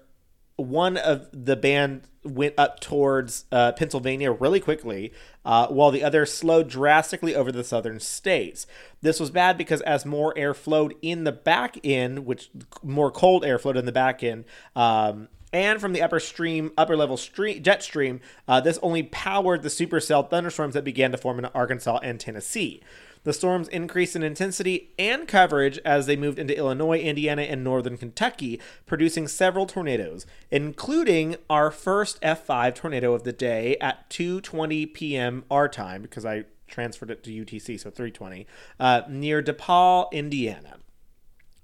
[0.61, 5.11] one of the band went up towards uh, Pennsylvania really quickly,
[5.43, 8.67] uh, while the other slowed drastically over the southern states.
[9.01, 12.49] This was bad because as more air flowed in the back end, which
[12.83, 14.45] more cold air flowed in the back end,
[14.75, 19.63] um, and from the upper stream, upper level stream, jet stream, uh, this only powered
[19.63, 22.81] the supercell thunderstorms that began to form in Arkansas and Tennessee.
[23.23, 27.97] The storms increased in intensity and coverage as they moved into Illinois, Indiana, and northern
[27.97, 35.43] Kentucky, producing several tornadoes, including our first F5 tornado of the day at 2:20 p.m.
[35.51, 38.45] our time because I transferred it to UTC, so 3:20,
[38.79, 40.77] uh, near Depauw, Indiana.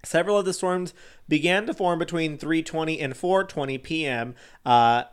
[0.04, 0.94] Several of the storms
[1.28, 4.36] began to form between 3:20 and 4:20 p.m.
[4.66, 5.06] Uh,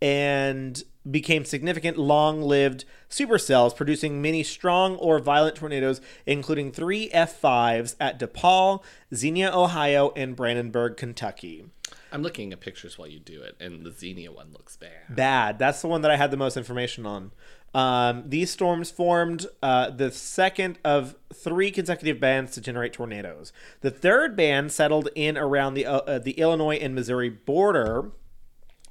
[0.00, 8.18] and became significant long-lived supercells producing many strong or violent tornadoes including three f5s at
[8.18, 8.82] depauw
[9.14, 11.64] xenia ohio and brandenburg kentucky.
[12.12, 15.14] I'm looking at pictures while you do it, and the Xenia one looks bad.
[15.14, 15.58] bad.
[15.58, 17.32] That's the one that i had the most information on.
[17.74, 23.52] Um, these storms formed uh, the second of three consecutive bands to generate tornadoes.
[23.82, 28.12] The third band settled in around the, uh, uh, the illinois and missouri border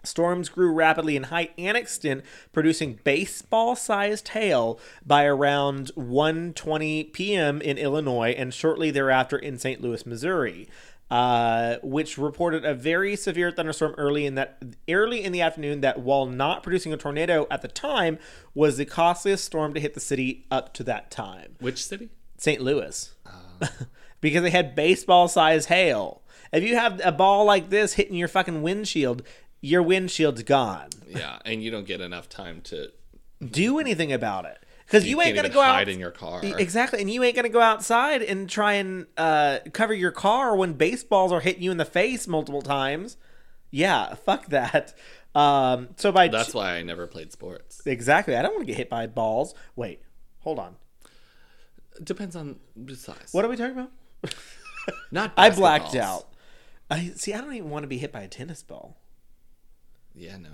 [0.06, 7.62] Storms grew rapidly in height and extent, producing baseball-sized hail by around 1:20 p.m.
[7.62, 9.82] in Illinois and shortly thereafter in St.
[9.82, 10.68] Louis, Missouri,
[11.12, 15.82] uh, which reported a very severe thunderstorm early in that early in the afternoon.
[15.82, 18.18] That, while not producing a tornado at the time,
[18.53, 21.56] was the costliest storm to hit the city up to that time.
[21.60, 22.10] Which city?
[22.38, 22.62] St.
[22.62, 23.14] Louis,
[24.22, 26.22] because they had baseball-sized hail.
[26.51, 29.24] If you have a ball like this hitting your fucking windshield,
[29.66, 30.89] your windshield's gone.
[31.09, 32.91] Yeah, and you don't get enough time to.
[33.43, 36.39] Do anything about it because you, ain't gonna go hide out in your car.
[36.43, 40.74] exactly, and you ain't gonna go outside and try and uh, cover your car when
[40.74, 43.18] baseballs are hitting you in the face multiple times.
[43.72, 44.93] Yeah, fuck that.
[45.34, 47.82] Um, so by That's why I never played sports.
[47.86, 49.53] exactly, I don't want to get hit by balls.
[49.76, 50.01] Wait,
[50.39, 50.76] hold on.
[52.01, 53.30] Depends on the size.
[53.32, 53.91] What are we talking about?
[55.11, 55.34] Not.
[55.38, 56.28] I blacked out.
[56.89, 57.34] I see.
[57.34, 58.97] I don't even want to be hit by a tennis ball.
[60.16, 60.49] Yeah, no.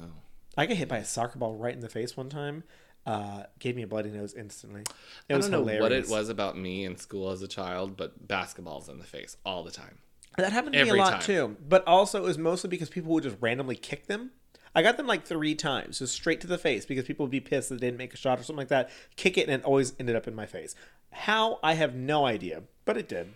[0.58, 2.64] I got hit by a soccer ball right in the face one time.
[3.06, 4.82] Uh, gave me a bloody nose instantly.
[5.28, 5.82] It I was don't know hilarious.
[5.82, 9.38] what it was about me in school as a child, but basketballs in the face
[9.46, 9.98] all the time.
[10.38, 11.22] That happened to me a lot time.
[11.22, 11.58] too.
[11.68, 14.32] But also, it was mostly because people would just randomly kick them.
[14.74, 17.42] I got them like three times, just straight to the face because people would be
[17.42, 18.90] pissed that they didn't make a shot or something like that.
[19.16, 20.76] Kick it, and it always ended up in my face.
[21.12, 21.60] How?
[21.62, 23.34] I have no idea, but it did.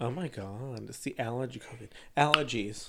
[0.00, 1.88] Oh my god, it's the allergy COVID.
[2.16, 2.88] Allergies.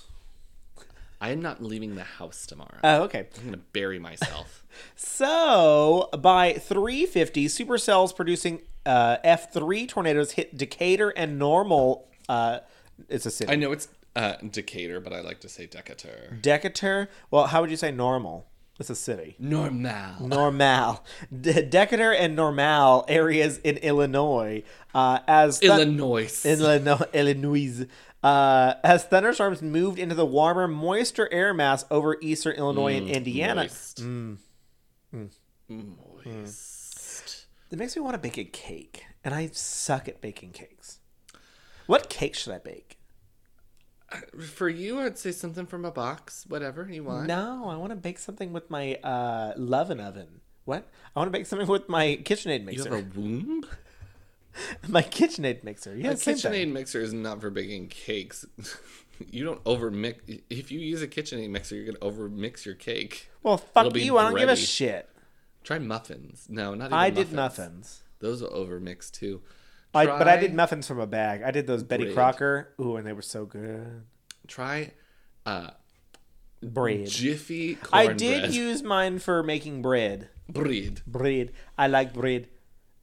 [1.20, 2.78] I am not leaving the house tomorrow.
[2.84, 3.26] Oh, okay.
[3.38, 4.64] I'm gonna bury myself.
[5.20, 12.06] So by 350, supercells producing uh, F3 tornadoes hit Decatur and Normal.
[12.28, 12.60] Uh,
[13.08, 13.52] it's a city.
[13.52, 16.38] I know it's uh, Decatur, but I like to say Decatur.
[16.40, 17.08] Decatur.
[17.32, 18.46] Well, how would you say normal?
[18.78, 19.34] It's a city.
[19.40, 20.28] Normal.
[20.28, 21.04] Normal.
[21.40, 24.62] De- Decatur and Normal areas in Illinois.
[24.94, 26.46] Uh, as thun- Illinois.
[26.46, 27.86] Illinois, Illinois.
[28.22, 33.62] Uh, as thunderstorms moved into the warmer, moister air mass over eastern Illinois and Indiana.
[33.62, 34.02] Moist.
[35.68, 37.46] Moist.
[37.70, 41.00] It makes me want to bake a cake, and I suck at baking cakes.
[41.86, 42.98] What cake should I bake?
[44.54, 47.26] For you, I'd say something from a box, whatever you want.
[47.26, 50.40] No, I want to bake something with my uh, lovin' oven.
[50.64, 50.88] What?
[51.14, 52.96] I want to bake something with my KitchenAid You mixer.
[52.96, 53.66] have a womb?
[54.88, 55.96] my KitchenAid mixer.
[55.96, 56.72] Yeah, same KitchenAid thing.
[56.72, 58.46] mixer is not for baking cakes.
[59.30, 60.22] you don't over mix.
[60.50, 63.30] If you use a KitchenAid mixer, you're gonna over mix your cake.
[63.42, 64.18] Well, fuck you.
[64.18, 65.08] I don't give a shit.
[65.64, 66.46] Try muffins.
[66.48, 67.28] No, not even I muffins.
[67.28, 68.02] did muffins.
[68.20, 69.42] Those will over mix too.
[69.94, 71.42] I, but I did muffins from a bag.
[71.42, 72.14] I did those Betty Bread.
[72.14, 72.74] Crocker.
[72.80, 74.02] Ooh, and they were so good.
[74.46, 74.92] Try
[75.46, 75.70] uh,
[76.62, 77.06] Bread.
[77.06, 80.28] Jiffy I did use mine for making bread.
[80.48, 81.02] bread.
[81.06, 81.52] Bread.
[81.76, 82.48] I like bread.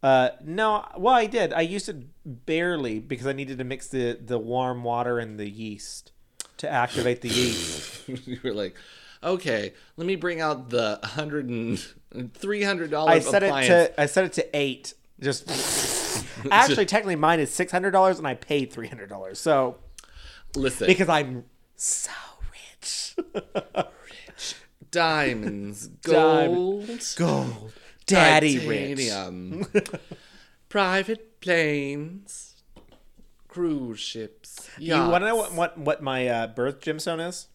[0.05, 1.51] Uh, no, well, I did.
[1.51, 5.49] I used it barely because I needed to mix the, the warm water and the
[5.49, 6.11] yeast
[6.57, 8.07] to activate the yeast.
[8.27, 8.75] you were like,
[9.23, 11.83] okay, let me bring out the hundred and
[12.35, 13.25] three hundred dollars.
[13.27, 14.93] I set it to I set it to eight.
[15.19, 15.49] Just
[16.51, 19.39] actually, technically, mine is six hundred dollars, and I paid three hundred dollars.
[19.39, 19.77] So
[20.55, 21.45] Listen, because I'm
[21.77, 22.11] so
[22.51, 24.55] rich, rich
[24.91, 27.73] diamonds, Diamond- gold,
[28.05, 28.97] daddy rich.
[28.97, 29.67] titanium,
[30.69, 32.55] private planes,
[33.47, 34.69] cruise ships.
[34.77, 37.47] You want to know what what, what my uh, birth gemstone is?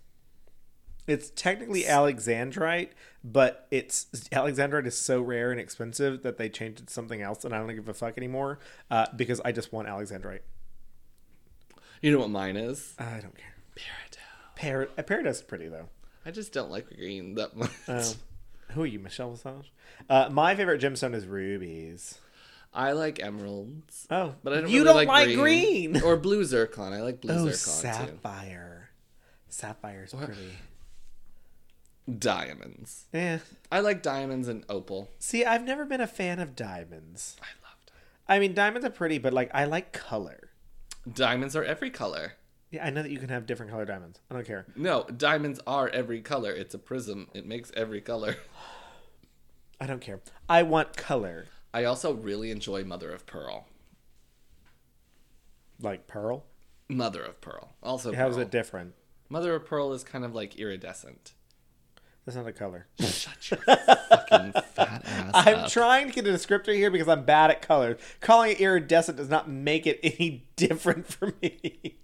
[1.07, 2.91] It's technically alexandrite,
[3.25, 7.45] but it's alexandrite is so rare and expensive that they changed it to something else,
[7.45, 10.41] and I don't give a fuck anymore uh, because I just want alexandrite.
[12.01, 12.95] You know what mine is?
[12.99, 13.55] I don't care.
[13.77, 14.97] Peridot.
[14.97, 15.89] Par- is pretty though.
[16.25, 17.71] I just don't like green that much.
[17.89, 18.05] Um,
[18.71, 19.73] who are you, Michelle Visage?
[20.09, 22.19] Uh, my favorite gemstone is rubies.
[22.73, 24.07] I like emeralds.
[24.11, 25.93] Oh, But I don't you really don't like, like green.
[25.93, 26.03] green.
[26.05, 26.93] or blue zircon.
[26.93, 27.57] I like blue Oh, zircon too.
[27.57, 28.91] sapphire.
[29.49, 30.53] Sapphire's pretty.
[32.19, 33.07] Diamonds.
[33.13, 33.39] Yeah.
[33.71, 35.11] I like diamonds and opal.
[35.19, 37.37] See, I've never been a fan of diamonds.
[37.41, 38.25] I love diamonds.
[38.29, 40.51] I mean, diamonds are pretty, but like I like color.
[41.13, 42.35] Diamonds are every color.
[42.71, 44.21] Yeah, I know that you can have different color diamonds.
[44.31, 44.67] I don't care.
[44.77, 46.53] No, diamonds are every color.
[46.53, 47.29] It's a prism.
[47.35, 48.37] It makes every color.
[49.81, 50.21] I don't care.
[50.49, 51.47] I want color.
[51.75, 53.67] I also really enjoy mother of pearl.
[55.81, 56.45] Like pearl.
[56.89, 57.73] Mother of pearl.
[57.83, 58.43] Also, How's pearl.
[58.43, 58.95] it different?
[59.29, 61.33] Mother of pearl is kind of like iridescent.
[62.27, 62.87] That's not a color.
[63.01, 65.69] Shut your fucking fat ass I'm up.
[65.71, 68.01] trying to get a descriptor here because I'm bad at colors.
[68.21, 71.99] Calling it iridescent does not make it any different for me.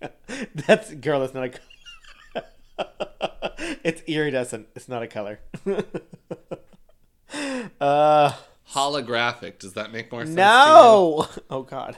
[0.55, 1.21] that's girl.
[1.21, 1.49] That's not a.
[1.51, 2.47] color.
[3.85, 4.69] it's iridescent.
[4.75, 5.39] It's not a color.
[7.81, 8.33] uh
[8.73, 9.59] Holographic.
[9.59, 10.35] Does that make more sense?
[10.37, 11.29] no.
[11.51, 11.97] Oh God.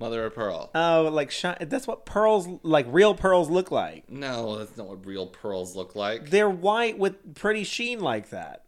[0.00, 0.70] Mother of pearl.
[0.74, 4.10] Oh, like shi- that's what pearls, like real pearls, look like.
[4.10, 6.30] No, that's not what real pearls look like.
[6.30, 8.64] They're white with pretty sheen like that.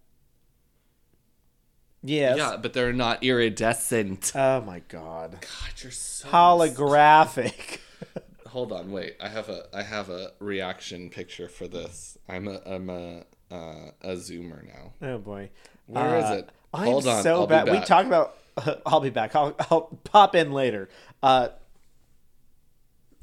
[2.03, 2.37] Yes.
[2.37, 4.33] Yeah, but they're not iridescent.
[4.35, 5.39] Oh my God.
[5.41, 7.79] God, you're so Holographic.
[8.49, 9.17] Hold on, wait.
[9.21, 12.19] I have a I have a reaction picture for this.
[12.29, 14.93] I'm a I'm a uh, a zoomer now.
[15.09, 15.51] Oh boy.
[15.87, 16.51] Where is Uh, it?
[16.75, 17.71] I'm Hold on, so I'll bad.
[17.71, 18.37] We talked about.
[18.87, 19.35] I'll be back.
[19.35, 20.89] I'll, I'll pop in later.
[21.23, 21.49] Uh,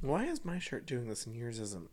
[0.01, 1.89] why is my shirt doing this and yours isn't?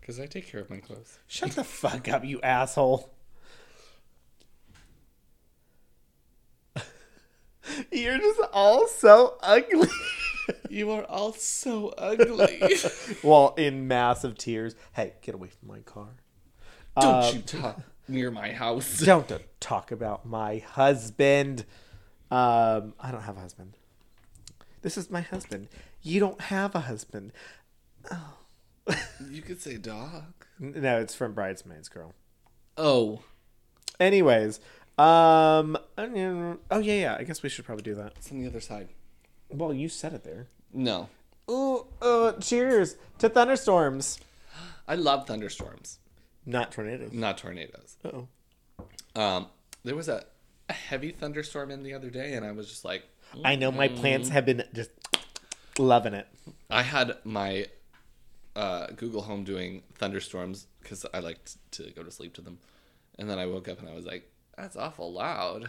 [0.00, 1.18] Because I take care of my clothes.
[1.26, 3.12] Shut the fuck up, you asshole.
[7.90, 9.88] You're just all so ugly.
[10.70, 12.62] You are all so ugly.
[13.24, 14.76] well, in massive tears.
[14.92, 16.10] Hey, get away from my car.
[17.00, 18.98] Don't Uh, you talk near my house.
[19.04, 19.30] Don't
[19.60, 21.64] talk about my husband.
[22.30, 23.76] Um, I don't have a husband.
[24.82, 25.68] This is my husband.
[26.02, 27.32] You don't have a husband.
[28.10, 28.34] Oh.
[29.30, 30.24] You could say dog.
[30.58, 32.14] No, it's from Bridesmaids, girl.
[32.76, 33.20] Oh,
[33.98, 34.60] Anyways,
[34.98, 37.16] um, oh yeah, yeah.
[37.18, 38.12] I guess we should probably do that.
[38.16, 38.88] it's on the other side.
[39.48, 40.48] Well, you said it there.
[40.72, 41.08] No,
[41.50, 44.20] Ooh, uh, cheers to thunderstorms,
[44.88, 45.98] I love thunderstorms,
[46.46, 47.12] not tornadoes.
[47.12, 47.96] not tornadoes.
[48.04, 48.28] Oh,
[49.14, 49.46] Um,
[49.84, 50.24] there was a,
[50.68, 53.04] a heavy thunderstorm in the other day, and I was just like,
[53.44, 54.90] I know my plants have been just
[55.78, 56.26] loving it.
[56.70, 57.66] I had my
[58.54, 62.58] uh, Google Home doing thunderstorms because I liked to go to sleep to them,
[63.18, 65.68] and then I woke up and I was like, "That's awful loud."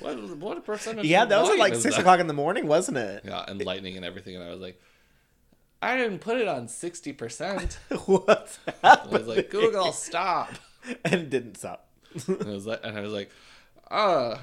[0.00, 1.04] What what percentage?
[1.04, 2.00] Yeah, that was like six that?
[2.00, 3.22] o'clock in the morning, wasn't it?
[3.24, 4.80] Yeah, and lightning and everything, and I was like,
[5.80, 7.78] I didn't put it on sixty percent.
[8.06, 10.50] What's I was like, Google, stop.
[11.04, 11.86] and it didn't stop.
[12.26, 13.30] And I was like, and I was like,
[13.90, 14.38] uh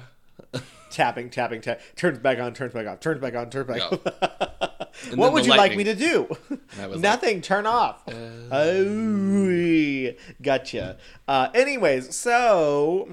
[0.90, 1.80] tapping, tapping, tap.
[1.96, 3.86] Turns back on, turns back off, turns back on, turns back Yeah.
[3.86, 4.62] off.
[5.14, 6.26] What would you like me to do?
[6.48, 7.42] Was like, Nothing.
[7.42, 8.02] turn off.
[8.08, 10.10] oh,
[10.40, 10.96] gotcha.
[11.28, 13.04] Uh, anyways, so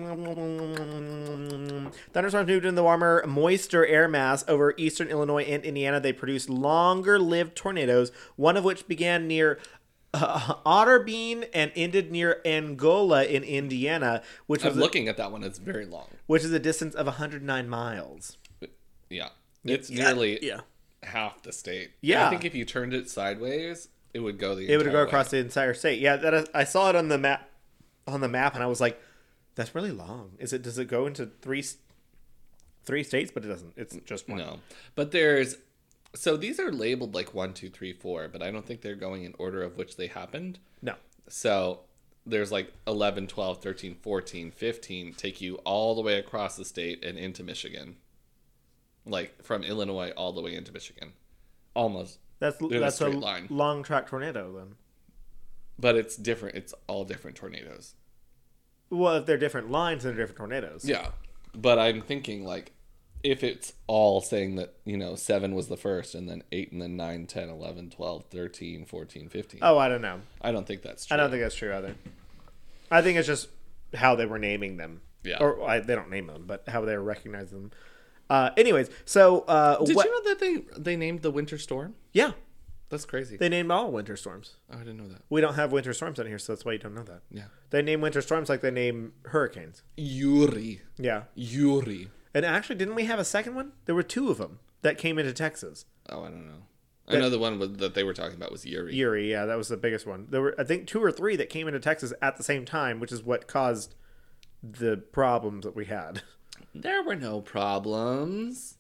[2.14, 6.00] thunderstorms moved in the warmer, moister air mass over eastern Illinois and Indiana.
[6.00, 9.60] They produced longer-lived tornadoes, one of which began near
[10.14, 15.44] uh, Otterbein and ended near Angola in Indiana, which I'm a, looking at that one.
[15.44, 16.08] It's very long.
[16.28, 18.38] which is a distance of 109 miles.
[19.10, 19.30] Yeah,
[19.64, 20.62] it's Yeah, nearly yeah.
[21.04, 21.92] half the state.
[22.02, 22.28] Yeah.
[22.28, 24.70] I think if you turned it sideways, it would go the.
[24.70, 25.04] It would go way.
[25.04, 26.00] across the entire state.
[26.00, 27.50] Yeah, that is, I saw it on the map,
[28.08, 29.02] on the map, and I was like,
[29.56, 30.62] "That's really long." Is it?
[30.62, 31.64] Does it go into three,
[32.86, 33.32] three states?
[33.34, 33.74] But it doesn't.
[33.76, 34.38] It's just one.
[34.38, 34.60] No,
[34.96, 35.58] but there's
[36.16, 39.24] so these are labeled like one, two, three, four, but I don't think they're going
[39.24, 40.60] in order of which they happened.
[40.82, 40.96] No.
[41.28, 41.82] So
[42.26, 47.04] there's like 11, 12, 13, 14, 15 take you all the way across the state
[47.04, 47.98] and into Michigan.
[49.06, 51.14] Like from Illinois all the way into Michigan.
[51.74, 52.20] Almost.
[52.40, 53.48] That's a that's a, straight line.
[53.50, 54.76] long track tornado then.
[55.80, 56.56] But it's different.
[56.56, 57.96] It's all different tornadoes.
[58.90, 60.86] Well, if they're different lines, they're different tornadoes.
[60.86, 61.10] Yeah.
[61.56, 62.74] But I'm thinking like
[63.24, 66.82] if it's all saying that, you know, 7 was the first and then 8 and
[66.82, 69.60] then 9, 10, 11, 12, 13, 14, 15.
[69.64, 70.20] Oh, I don't know.
[70.42, 71.16] I don't think that's true.
[71.16, 71.96] I don't think that's true either.
[72.92, 73.48] I think it's just
[73.94, 75.02] how they were naming them.
[75.24, 75.38] Yeah.
[75.40, 77.72] Or I, they don't name them, but how they were recognizing them.
[78.30, 81.96] Uh, anyways, so uh, Did what- you know that they they named the winter storm?
[82.14, 82.32] Yeah,
[82.90, 83.38] That's crazy.
[83.38, 84.56] they named all winter storms.
[84.72, 85.22] oh, I didn't know that.
[85.30, 87.22] We don't have winter storms in here, so that's why you don't know that.
[87.32, 87.44] Yeah.
[87.70, 89.84] They name winter storms like they name hurricanes.
[89.98, 90.82] Yuri.
[90.98, 91.24] Yeah.
[91.36, 92.10] Yuri.
[92.34, 93.74] And actually, didn't we have a second one?
[93.86, 95.86] There were two of them that came into Texas.
[96.10, 96.64] Oh, I don't know.
[97.08, 98.96] I know the one that they were talking about was Yuri.
[98.96, 100.28] Yuri, yeah, that was the biggest one.
[100.30, 103.00] There were, I think, two or three that came into Texas at the same time,
[103.02, 103.96] which is what caused
[104.64, 106.22] the problems that we had.
[106.74, 108.78] There were no problems.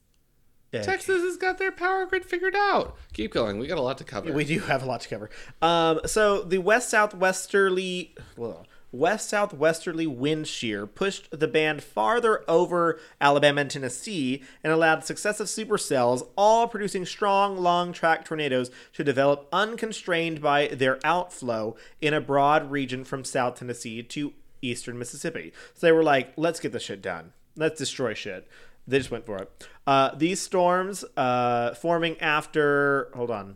[0.71, 2.97] Texas has got their power grid figured out.
[3.13, 3.59] Keep going.
[3.59, 4.31] We got a lot to cover.
[4.31, 5.29] We do have a lot to cover.
[5.61, 12.99] Um, so the west southwesterly, well, west southwesterly wind shear pushed the band farther over
[13.19, 19.49] Alabama and Tennessee and allowed successive supercells, all producing strong long track tornadoes, to develop
[19.51, 25.51] unconstrained by their outflow in a broad region from South Tennessee to eastern Mississippi.
[25.73, 27.33] So they were like, let's get this shit done.
[27.55, 28.47] Let's destroy shit.
[28.87, 29.67] They just went for it.
[29.87, 33.55] Uh, these storms, uh, forming after, hold on,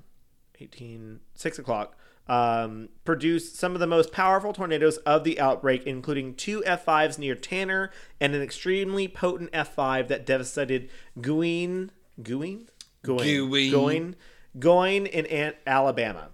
[0.59, 1.97] 18, 6 o'clock,
[2.27, 7.35] um, produced some of the most powerful tornadoes of the outbreak, including two F5s near
[7.35, 10.89] Tanner and an extremely potent F5 that devastated
[11.21, 12.67] Guin, Guin,
[13.03, 14.15] Guin, Guin.
[14.59, 16.29] Guin, in Alabama.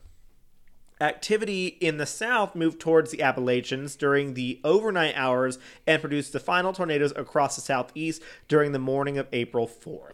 [1.01, 6.39] Activity in the south moved towards the Appalachians during the overnight hours and produced the
[6.39, 10.13] final tornadoes across the southeast during the morning of April 4th.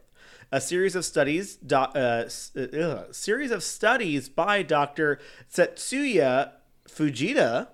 [0.52, 2.28] A series of studies, do, uh,
[2.58, 5.20] uh, series of studies by Dr.
[5.54, 6.52] Tetsuya
[6.88, 7.68] Fujita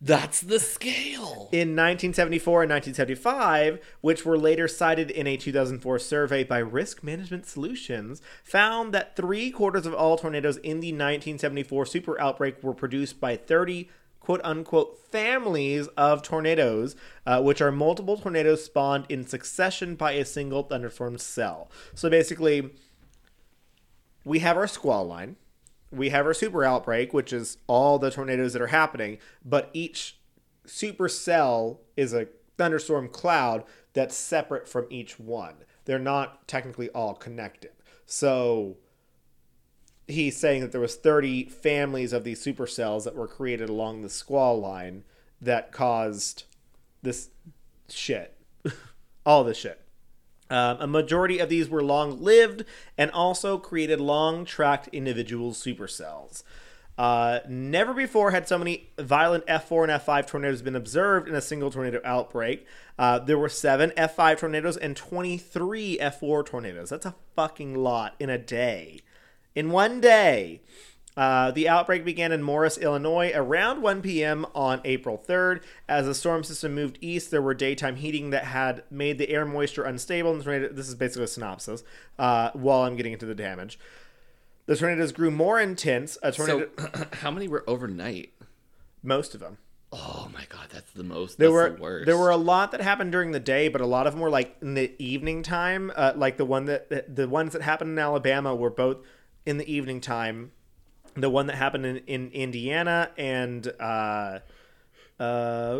[0.00, 1.48] That's the scale.
[1.50, 7.46] in 1974 and 1975, which were later cited in a 2004 survey by Risk Management
[7.46, 13.18] Solutions, found that three quarters of all tornadoes in the 1974 super outbreak were produced
[13.18, 13.88] by 30
[14.24, 16.96] quote unquote families of tornadoes,
[17.26, 21.70] uh, which are multiple tornadoes spawned in succession by a single thunderstorm cell.
[21.94, 22.70] So basically,
[24.24, 25.36] we have our squall line
[25.94, 30.18] we have our super outbreak, which is all the tornadoes that are happening, but each
[30.66, 35.54] super cell is a thunderstorm cloud that's separate from each one.
[35.84, 37.70] They're not technically all connected.
[38.06, 38.76] So
[40.06, 44.10] he's saying that there was 30 families of these supercells that were created along the
[44.10, 45.04] squall line
[45.40, 46.44] that caused
[47.02, 47.30] this
[47.88, 48.36] shit.
[49.26, 49.80] all this shit.
[50.50, 52.64] Um, a majority of these were long lived
[52.98, 56.42] and also created long tracked individual supercells.
[56.96, 61.40] Uh, never before had so many violent F4 and F5 tornadoes been observed in a
[61.40, 62.66] single tornado outbreak.
[62.98, 66.90] Uh, there were seven F5 tornadoes and 23 F4 tornadoes.
[66.90, 69.00] That's a fucking lot in a day.
[69.54, 70.60] In one day.
[71.16, 74.44] Uh, the outbreak began in Morris, Illinois, around 1 p.m.
[74.52, 75.62] on April 3rd.
[75.88, 79.44] As the storm system moved east, there were daytime heating that had made the air
[79.44, 80.34] moisture unstable.
[80.34, 81.84] And tornado, this is basically a synopsis
[82.18, 83.78] uh, while I'm getting into the damage.
[84.66, 86.18] The tornadoes grew more intense.
[86.20, 88.32] A tornado, So, how many were overnight?
[89.04, 89.58] most of them.
[89.92, 91.38] Oh my god, that's the most.
[91.38, 92.06] There that's were the worst.
[92.06, 94.30] there were a lot that happened during the day, but a lot of them were
[94.30, 95.92] like in the evening time.
[95.94, 98.96] Uh, like the one that the ones that happened in Alabama were both
[99.46, 100.52] in the evening time.
[101.16, 104.40] The one that happened in, in Indiana and uh,
[105.20, 105.78] uh,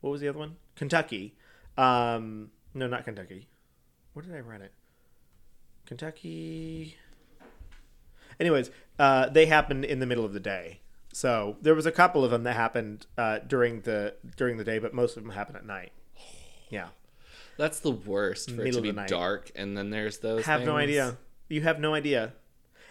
[0.00, 0.56] what was the other one?
[0.76, 1.34] Kentucky.
[1.78, 3.48] Um, no, not Kentucky.
[4.12, 4.72] Where did I run it?
[5.86, 6.96] Kentucky.
[8.38, 10.80] Anyways, uh, they happened in the middle of the day.
[11.12, 14.78] So there was a couple of them that happened uh, during the during the day,
[14.78, 15.92] but most of them happened at night.
[16.68, 16.88] Yeah,
[17.56, 20.44] That's the worst for it Middle to of be dark, and then there's those.
[20.44, 21.16] have no idea.
[21.50, 22.32] You have no idea.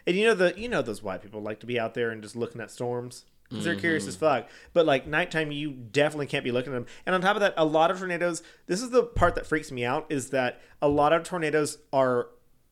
[0.06, 2.22] And you know the you know those white people like to be out there and
[2.22, 4.26] just looking at storms because they're curious as mm-hmm.
[4.26, 4.50] fuck.
[4.74, 6.86] But like nighttime, you definitely can't be looking at them.
[7.06, 8.44] And on top of that, a lot of tornadoes.
[8.68, 12.28] This is the part that freaks me out is that a lot of tornadoes are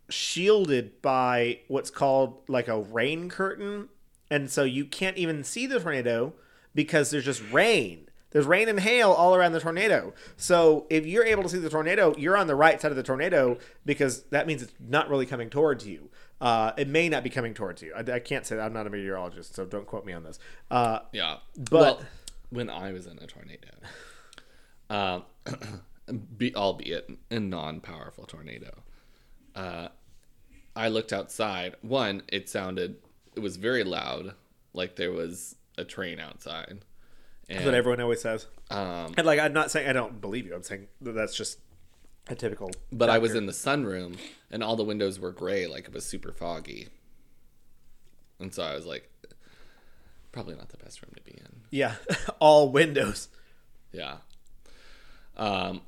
[0.09, 3.89] shielded by what's called like a rain curtain,
[4.29, 6.33] and so you can't even see the tornado
[6.75, 8.06] because there's just rain.
[8.37, 10.13] There's rain and hail all around the tornado.
[10.35, 13.01] So if you're able to see the tornado, you're on the right side of the
[13.01, 16.11] tornado because that means it's not really coming towards you.
[16.39, 17.95] Uh, it may not be coming towards you.
[17.95, 18.61] I, I can't say that.
[18.61, 20.37] I'm not a meteorologist, so don't quote me on this.
[20.69, 22.01] Uh, Yeah, But- well,
[22.51, 23.69] when I was in a tornado,
[24.91, 25.23] um,
[26.37, 28.83] be, albeit a non-powerful tornado,
[29.55, 29.87] uh,
[30.75, 31.75] I looked outside.
[31.81, 32.97] One, it sounded,
[33.35, 34.35] it was very loud,
[34.73, 36.81] like there was a train outside.
[37.49, 38.45] And, that's what everyone always says.
[38.71, 40.53] um, And like, I'm not saying I don't believe you.
[40.53, 41.59] I'm saying that that's just
[42.27, 42.71] a typical.
[42.91, 44.17] but I was in the sunroom,
[44.51, 46.89] and all the windows were gray, like it was super foggy.
[48.39, 49.09] And so I was like,
[50.33, 51.61] probably not the best room to be in.
[51.71, 51.95] yeah,
[52.39, 53.29] all windows.
[53.93, 54.17] Yeah.
[55.37, 55.81] Um,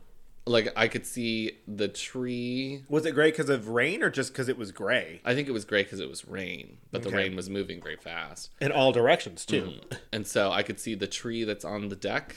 [0.49, 2.83] like I could see the tree.
[2.89, 5.51] Was it gray because of rain or just because it was gray I think it
[5.51, 7.17] was gray because it was rain, but the Okay.
[7.17, 9.63] rain was moving very fast, in all directions too?
[9.63, 9.93] Mm-hmm.
[10.11, 12.35] and so I could see the tree that's on the deck.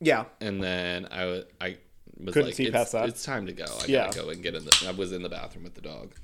[0.00, 1.76] Yeah, And then I wa- I
[2.20, 3.08] was Couldn't like, see it's, past that.
[3.08, 3.64] it's time to go.
[3.64, 4.04] I Yeah.
[4.06, 4.84] gotta go and get in the.
[4.86, 6.14] I was in the bathroom with the dog.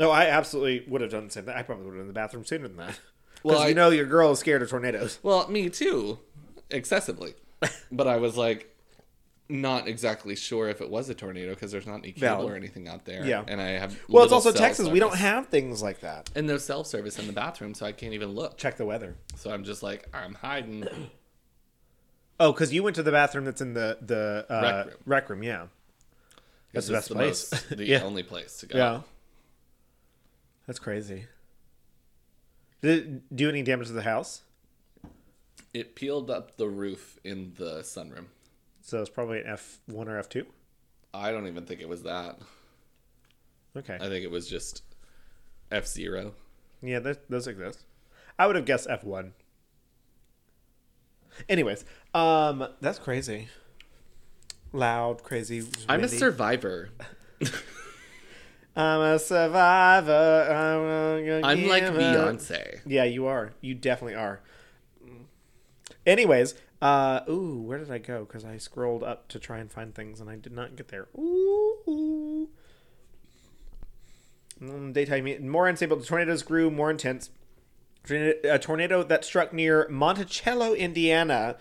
[0.00, 1.54] no, I absolutely would have done the same thing.
[1.54, 2.98] I probably would have been in the bathroom sooner than that.
[3.44, 5.20] Well, I- you know your girl is scared of tornadoes.
[5.22, 6.18] Well, me too,
[6.70, 7.34] excessively.
[7.92, 8.74] but I was like,
[9.48, 12.52] not exactly sure if it was a tornado because there's not any cable Valid.
[12.52, 13.24] or anything out there.
[13.24, 13.44] Yeah.
[13.46, 13.98] And I have.
[14.08, 14.88] Well, it's also Texas.
[14.88, 16.30] We don't have things like that.
[16.34, 18.58] and no cell service in the bathroom, so I can't even look.
[18.58, 19.16] Check the weather.
[19.36, 20.86] So I'm just like, I'm hiding.
[22.40, 24.94] Oh, because you went to the bathroom that's in the the uh, Rec room.
[25.06, 25.42] rec room.
[25.42, 25.66] Yeah,
[26.72, 27.50] that's the best place.
[27.50, 28.78] most- the yeah, only place to go.
[28.78, 29.00] yeah.
[30.68, 31.26] That's crazy.
[32.80, 34.42] Did it do any damage to the house?
[35.74, 38.26] It peeled up the roof in the sunroom.
[38.88, 40.46] So it's probably an F one or F two.
[41.12, 42.38] I don't even think it was that.
[43.76, 43.96] Okay.
[44.00, 44.82] I think it was just
[45.70, 46.32] F zero.
[46.80, 47.84] Yeah, those, those exist.
[48.38, 49.34] I would have guessed F one.
[51.50, 51.84] Anyways,
[52.14, 53.48] um, that's crazy.
[54.72, 55.66] Loud, crazy.
[55.86, 56.88] I'm a survivor.
[58.74, 60.46] I'm a survivor.
[60.50, 61.82] I'm, I'm like.
[61.84, 62.80] Beyonce.
[62.86, 63.52] Yeah, you are.
[63.60, 64.40] You definitely are.
[66.06, 68.24] Anyways, uh, ooh, where did I go?
[68.24, 71.08] Because I scrolled up to try and find things and I did not get there.
[71.18, 72.48] Ooh.
[74.62, 75.96] Mm, daytime, more unstable.
[75.96, 77.30] The tornadoes grew more intense.
[78.10, 81.56] A tornado that struck near Monticello, Indiana.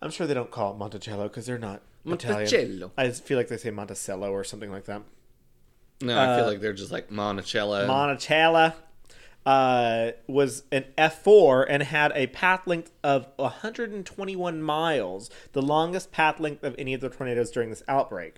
[0.00, 2.38] I'm sure they don't call it Monticello because they're not Italian.
[2.40, 2.92] Monticello.
[2.96, 5.02] I feel like they say Monticello or something like that.
[6.00, 7.86] No, I feel Uh, like they're just like Monticello.
[7.86, 8.72] Monticello
[9.44, 16.38] uh, was an F4 and had a path length of 121 miles, the longest path
[16.38, 18.36] length of any of the tornadoes during this outbreak.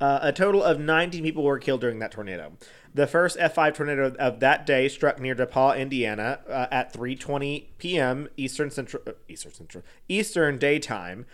[0.00, 2.52] Uh, a total of 19 people were killed during that tornado.
[2.94, 8.28] The first F5 tornado of that day struck near Depauw, Indiana, uh, at 3:20 p.m.
[8.36, 11.26] Eastern Central uh, Eastern Central Eastern Daytime.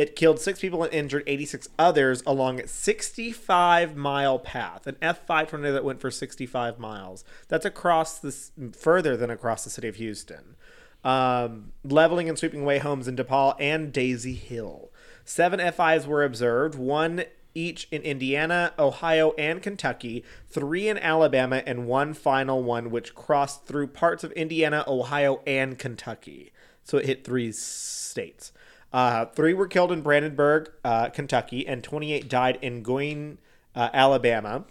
[0.00, 4.86] It killed six people and injured 86 others along a 65 mile path.
[4.86, 7.22] An F5 tornado that went for 65 miles.
[7.48, 10.56] That's across this further than across the city of Houston,
[11.04, 14.90] um, leveling and sweeping away homes in Depauw and Daisy Hill.
[15.26, 17.24] Seven F5s were observed, one
[17.54, 23.66] each in Indiana, Ohio, and Kentucky, three in Alabama, and one final one which crossed
[23.66, 26.52] through parts of Indiana, Ohio, and Kentucky.
[26.84, 28.52] So it hit three states.
[28.92, 33.38] Uh, three were killed in Brandenburg, uh, Kentucky, and 28 died in Goyne,
[33.74, 34.64] uh, Alabama.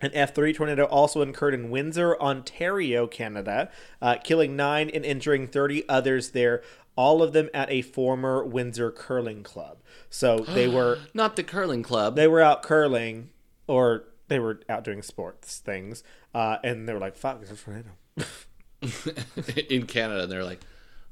[0.00, 3.70] An F3 tornado also occurred in Windsor, Ontario, Canada,
[4.02, 6.62] uh, killing nine and injuring 30 others there,
[6.96, 9.78] all of them at a former Windsor curling club.
[10.10, 12.16] So they were Not the curling club.
[12.16, 13.30] they were out curling
[13.66, 16.02] or they were out doing sports things,
[16.34, 17.90] uh, and they were like, "Fuck, there's a tornado."
[19.70, 20.60] in Canada, they're like,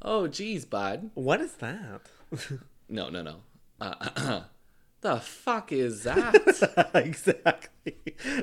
[0.02, 2.02] "Oh, geez, bud." what is that?
[2.86, 3.36] No, no, no.
[3.80, 4.42] Uh,
[5.00, 6.90] the fuck is that?
[6.94, 7.96] exactly.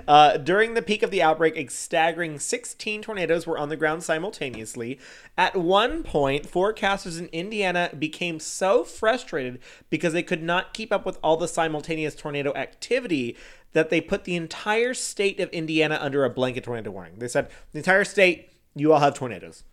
[0.08, 4.04] Uh, during the peak of the outbreak, a staggering 16 tornadoes were on the ground
[4.04, 5.00] simultaneously.
[5.38, 9.60] At one point, forecasters in Indiana became so frustrated
[9.92, 13.38] because they could not keep up with all the simultaneous tornado activity
[13.74, 17.20] that they put the entire state of Indiana under a blanket tornado warning.
[17.20, 19.64] They said, the entire state, you all have tornadoes.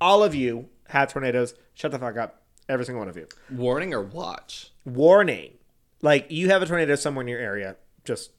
[0.00, 1.54] All of you have tornadoes.
[1.74, 2.39] Shut the fuck up.
[2.70, 4.70] Every single one of you Warning or watch?
[4.84, 5.54] warning
[6.02, 8.30] like you have a tornado somewhere in your area just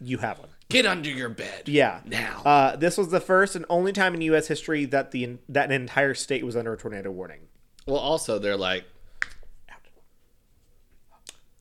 [0.00, 1.62] you have one Get under your bed.
[1.68, 2.42] yeah Now.
[2.44, 5.72] uh, this was the first and only time in us history that the that an
[5.72, 7.40] entire state was under a tornado warning
[7.86, 8.84] well, also they're like,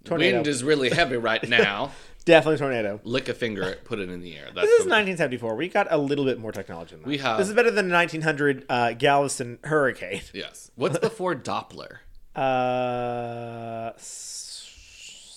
[0.04, 1.92] tornado wind is really heavy right now.
[2.30, 4.46] definitely tornado Lick a finger, put it in the air.
[4.54, 7.18] That's this is the- 1974 we got a little bit more technology than that We
[7.18, 10.72] have- this is better than the 1900 uh, galveston hurricane yes.
[10.76, 11.98] What's before Doppler?
[12.36, 14.70] uh s-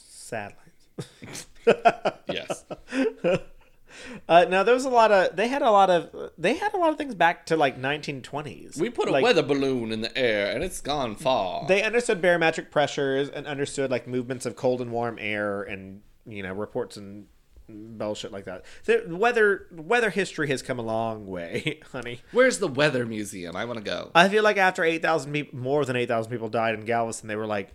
[0.09, 1.47] satellites
[2.29, 2.65] Yes.
[4.29, 6.77] uh, now there was a lot of they had a lot of they had a
[6.77, 10.17] lot of things back to like 1920s We put a Like, weather balloon in the
[10.17, 11.67] air and it's gone far.
[11.67, 16.43] they understood barometric pressures and understood like movements of cold and warm air and you
[16.43, 17.27] know reports and
[17.69, 18.65] bullshit like that.
[18.85, 22.21] The weather weather history has come a long way, honey.
[22.33, 23.57] Where's the weather museum?
[23.57, 24.11] I want to go.
[24.15, 27.29] I feel like after eight thousand people, more than eight thousand people died in Galveston,
[27.29, 27.73] they were like,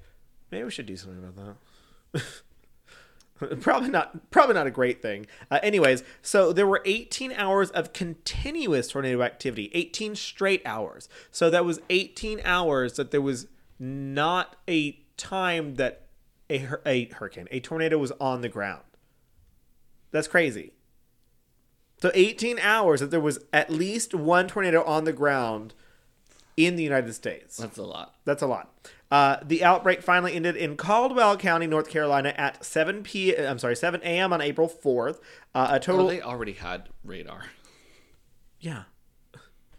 [0.52, 1.56] maybe we should do something about
[2.14, 2.24] that.
[3.62, 4.32] probably not.
[4.32, 5.28] Probably not a great thing.
[5.50, 11.08] Uh, anyways, so there were 18 hours of continuous tornado activity, 18 straight hours.
[11.32, 13.48] So that was 18 hours that there was
[13.80, 16.07] not a time that
[16.50, 18.84] a, a hurricane, a tornado was on the ground.
[20.12, 20.74] That's crazy.
[22.02, 25.74] So 18 hours that there was at least one tornado on the ground
[26.56, 27.58] in the United States.
[27.58, 28.16] That's a lot.
[28.26, 28.74] That's a lot.
[29.10, 33.36] Uh, the outbreak finally ended in Caldwell County, North Carolina, at 7 p.
[33.36, 34.34] I'm sorry, 7 a.m.
[34.34, 35.20] on April 4th.
[35.56, 36.08] Uh, a total.
[36.08, 37.46] Oh, they already had radar.
[38.60, 38.84] yeah.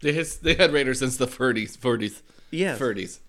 [0.01, 1.77] They has, they had radar since the 30s.
[1.77, 2.21] 40s.
[2.51, 2.79] Yes.
[2.79, 3.19] 30s.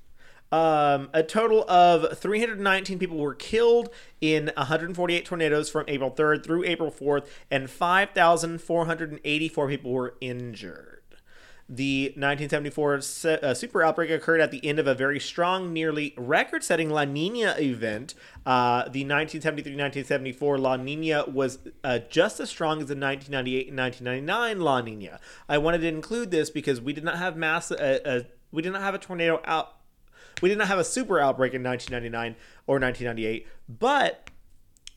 [0.53, 3.91] Um, a total of 319 people were killed
[4.21, 11.01] in 148 tornadoes from April 3rd through April 4th, and 5,484 people were injured.
[11.73, 16.15] The 1974 se- uh, super outbreak occurred at the end of a very strong, nearly
[16.17, 18.15] record setting La Nina event.
[18.45, 23.79] Uh, the 1973 1974 La Nina was uh, just as strong as the 1998 and
[23.79, 25.21] 1999 La Nina.
[25.49, 27.71] I wanted to include this because we did not have mass.
[27.71, 28.21] Uh, uh,
[28.51, 29.77] we did not have a tornado out
[30.41, 32.37] we did not have a super outbreak in 1999
[32.67, 34.31] or 1998, but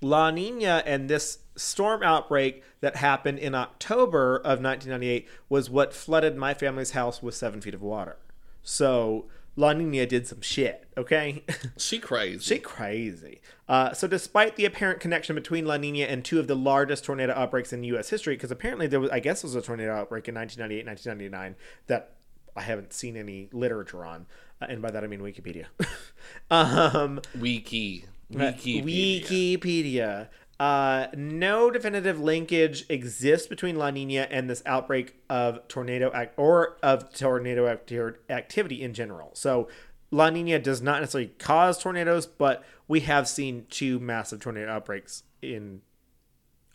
[0.02, 6.36] La Nina and this storm outbreak that happened in October of 1998 was what flooded
[6.36, 8.18] my family's house with seven feet of water.
[8.62, 9.26] So
[9.56, 11.44] La Nina did some shit, okay?
[11.78, 12.40] She crazy.
[12.40, 13.42] She crazy.
[13.68, 17.34] Uh, so, despite the apparent connection between La Nina and two of the largest tornado
[17.34, 18.10] outbreaks in U.S.
[18.10, 21.56] history, because apparently there was, I guess, there was a tornado outbreak in 1998, 1999
[21.88, 22.16] that
[22.56, 24.26] I haven't seen any literature on,
[24.62, 25.66] uh, and by that I mean Wikipedia.
[26.52, 28.06] um, Wiki.
[28.32, 29.60] Wikipedia.
[29.60, 30.28] Wikipedia.
[30.60, 36.78] Uh, no definitive linkage exists between La Nina and this outbreak of tornado act or
[36.82, 39.32] of tornado acti- activity in general.
[39.34, 39.68] So,
[40.12, 45.24] La Nina does not necessarily cause tornadoes, but we have seen two massive tornado outbreaks
[45.42, 45.82] in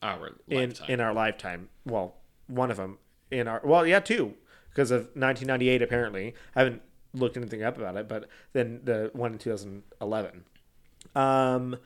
[0.02, 0.90] Our in lifetime.
[0.90, 1.68] in our lifetime.
[1.86, 2.16] Well,
[2.48, 2.98] one of them
[3.30, 4.34] in our well, yeah, two
[4.70, 5.82] because of 1998.
[5.82, 6.82] Apparently, I haven't
[7.14, 10.44] looked anything up about it, but then the one in 2011.
[11.14, 11.76] Um,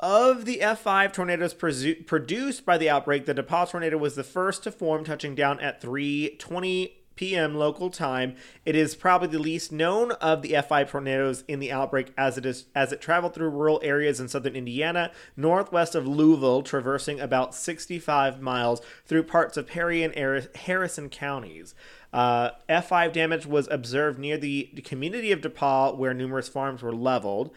[0.00, 4.70] of the F5 tornadoes produced by the outbreak, the Depauw tornado was the first to
[4.70, 7.56] form, touching down at 3:20 p.m.
[7.56, 8.36] local time.
[8.64, 12.46] It is probably the least known of the F5 tornadoes in the outbreak, as it
[12.46, 17.56] is as it traveled through rural areas in southern Indiana, northwest of Louisville, traversing about
[17.56, 21.74] 65 miles through parts of Perry and Harris- Harrison counties.
[22.12, 27.50] Uh, F5 damage was observed near the community of Depauw, where numerous farms were leveled.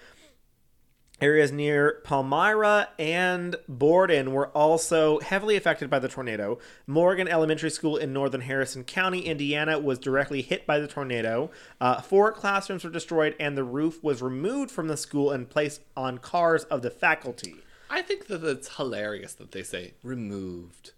[1.22, 6.58] Areas near Palmyra and Borden were also heavily affected by the tornado.
[6.88, 11.52] Morgan Elementary School in northern Harrison County, Indiana, was directly hit by the tornado.
[11.80, 15.82] Uh, four classrooms were destroyed, and the roof was removed from the school and placed
[15.96, 17.58] on cars of the faculty.
[17.88, 20.94] I think that it's hilarious that they say removed.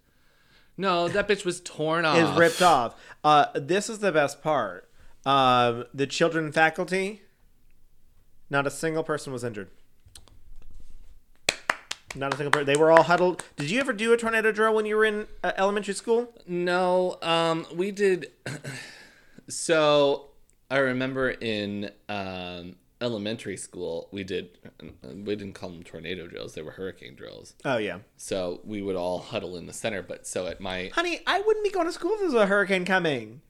[0.76, 2.18] No, that bitch was torn off.
[2.18, 2.94] Is ripped off.
[3.22, 4.88] Uh, this is the best part.
[5.24, 7.22] Um, the children faculty,
[8.50, 9.70] not a single person was injured.
[12.16, 12.66] Not a single person.
[12.66, 13.44] They were all huddled.
[13.56, 16.32] Did you ever do a tornado drill when you were in uh, elementary school?
[16.46, 18.32] No, um, we did.
[19.48, 20.30] so
[20.70, 24.58] I remember in um, elementary school, we did.
[25.02, 27.54] We didn't call them tornado drills; they were hurricane drills.
[27.64, 30.02] Oh yeah, So we would all huddle in the center.
[30.02, 32.46] But so at my honey, I wouldn't be going to school if there was a
[32.46, 33.42] hurricane coming.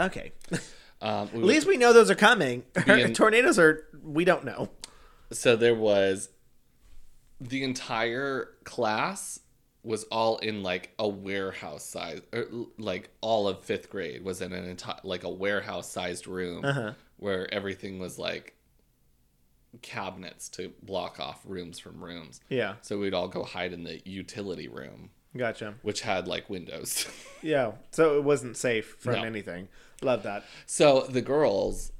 [0.00, 0.32] Okay,
[1.02, 2.64] um, we at least we know those are coming.
[2.86, 3.86] in- Tornadoes are.
[4.02, 4.70] We don't know.
[5.30, 6.30] so there was
[7.40, 9.40] the entire class
[9.82, 12.46] was all in like a warehouse size or
[12.78, 16.92] like all of fifth grade was in an entire like a warehouse sized room Uh-huh.
[17.16, 18.54] Where everything was like
[19.82, 24.00] cabinets to block off rooms from rooms Yeah, so we'd all go hide in the
[24.04, 25.74] utility room gotcha.
[25.82, 27.06] which had like windows
[27.42, 29.22] Yeah, so it wasn't safe from No.
[29.24, 29.68] anything.
[30.00, 30.44] Love that.
[30.66, 31.92] so the girls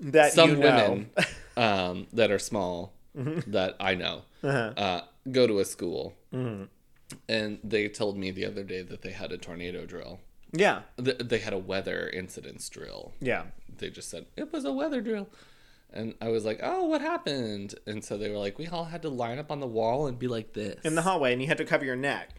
[0.00, 0.66] That some you know.
[0.90, 1.10] women
[1.56, 4.72] um, that are small that I know Uh-huh.
[4.76, 5.00] uh,
[5.32, 6.14] go to a school,
[7.28, 10.20] and they told me the other day that they had a tornado drill.
[10.52, 13.12] Yeah, Th- They had a weather incidents drill.
[13.20, 13.44] yeah.
[13.78, 15.28] They just said it was a weather drill,
[15.92, 19.02] and I was like, "Oh, what happened?" And so they were like, "We all had
[19.02, 21.48] to line up on the wall and be like this In the hallway, and you
[21.48, 22.30] had to cover your neck.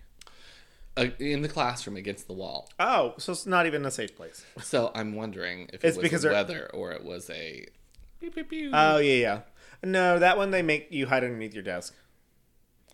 [0.98, 4.44] uh, in the classroom against the wall." Oh, so it's not even a safe place.
[4.64, 7.68] So I'm wondering if It's it was because a weather or it was a.
[8.20, 8.72] Pew, pew, pew.
[8.74, 9.40] Oh yeah, yeah.
[9.84, 11.94] No, that one they make you hide underneath your desk.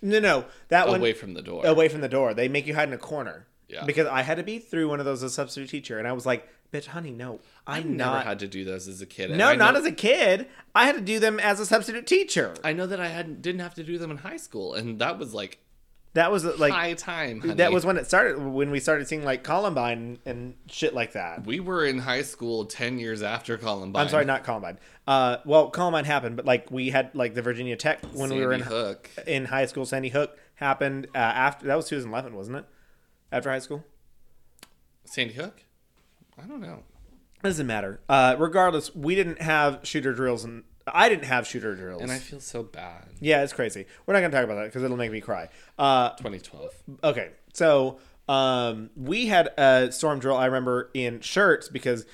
[0.01, 1.65] No, no, that one away from the door.
[1.65, 2.33] away from the door.
[2.33, 3.47] They make you hide in a corner.
[3.69, 3.85] Yeah.
[3.85, 6.11] Because I had to be through one of those as a substitute teacher, and I
[6.11, 9.05] was like, "Bitch, honey, no, I I'm never not." had to do those as a
[9.05, 9.29] kid.
[9.31, 10.47] and no, I not know- as a kid.
[10.75, 12.53] I had to do them as a substitute teacher.
[12.63, 15.17] I know that I hadn't didn't have to do them in high school, and that
[15.17, 15.59] was like
[16.13, 17.41] That was like high time.
[17.41, 17.53] Honey.
[17.55, 18.37] that was when it started.
[18.37, 21.43] When we started seeing like Columbine and shit like that.
[21.45, 24.03] we were in high school ten years after Columbine.
[24.03, 24.77] I'm sorry, not Columbine.
[25.07, 28.53] Uh, well, Columbine happened, but like we had like the Virginia Tech when we were
[28.53, 29.09] in Sandy Hook.
[29.25, 29.85] in high school.
[29.85, 32.65] Sandy Hook happened uh, after that was 2011, wasn't it?
[33.33, 33.83] After high school.
[35.05, 35.63] Sandy Hook.
[36.41, 36.83] I don't know.
[37.43, 37.99] Doesn't matter.
[38.07, 42.01] Uh, regardless, we didn't have shooter drills, and I didn't have shooter drills.
[42.01, 43.05] And I feel so bad.
[43.19, 43.85] yeah, it's crazy.
[44.05, 45.49] We're not gonna talk about that because it'll make me cry.
[45.77, 46.71] Uh, 2012.
[47.03, 47.99] okay, so
[48.29, 50.37] um, we had a storm drill.
[50.37, 52.05] I remember in shirts because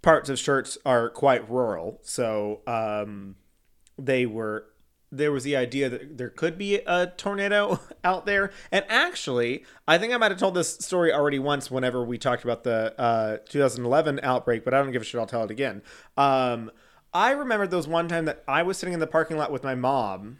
[0.00, 3.36] parts of shirts are quite rural, so um,
[3.98, 4.66] they were.
[5.10, 9.98] There was the idea that there could be a tornado out there, and actually, I
[9.98, 13.38] think I might have told this story already once whenever we talked about the uh,
[13.48, 15.18] 2011 outbreak, but I don't give a shit.
[15.18, 15.82] I'll tell it again.
[16.16, 16.70] Um,
[17.12, 19.64] I remember there was one time that I was sitting in the parking lot with
[19.64, 20.38] my mom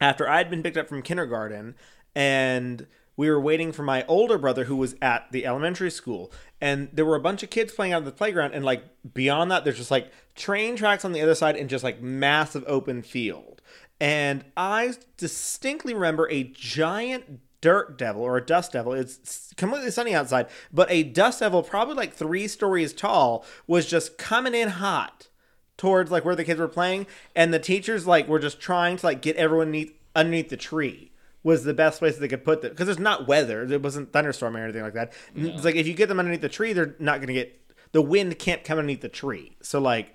[0.00, 1.74] after I'd been picked up from kindergarten
[2.14, 2.86] and
[3.16, 7.04] we were waiting for my older brother who was at the elementary school and there
[7.04, 9.78] were a bunch of kids playing out on the playground and like beyond that there's
[9.78, 13.62] just like train tracks on the other side and just like massive open field
[14.00, 18.92] and I distinctly remember a giant dirt devil or a dust devil.
[18.92, 24.18] It's completely sunny outside, but a dust devil, probably like three stories tall, was just
[24.18, 25.28] coming in hot
[25.76, 29.06] towards like where the kids were playing, and the teachers like were just trying to
[29.06, 31.10] like get everyone underneath, underneath the tree
[31.42, 33.62] was the best place they could put them because there's not weather.
[33.64, 35.12] It wasn't thunderstorm or anything like that.
[35.34, 37.60] It's like if you get them underneath the tree, they're not going to get
[37.92, 39.56] the wind can't come underneath the tree.
[39.62, 40.13] So like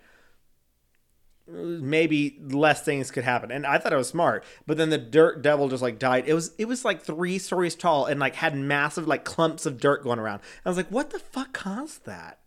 [1.52, 3.52] maybe less things could happen.
[3.52, 4.44] And I thought it was smart.
[4.68, 6.26] But then the dirt devil just like died.
[6.28, 9.80] It was it was like three stories tall and like had massive like clumps of
[9.80, 10.42] dirt going around.
[10.66, 12.40] I was like, what the fuck caused that?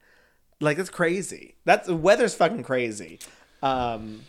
[0.60, 1.56] Like it's crazy.
[1.64, 3.18] That's the weather's fucking crazy.
[3.62, 4.22] Um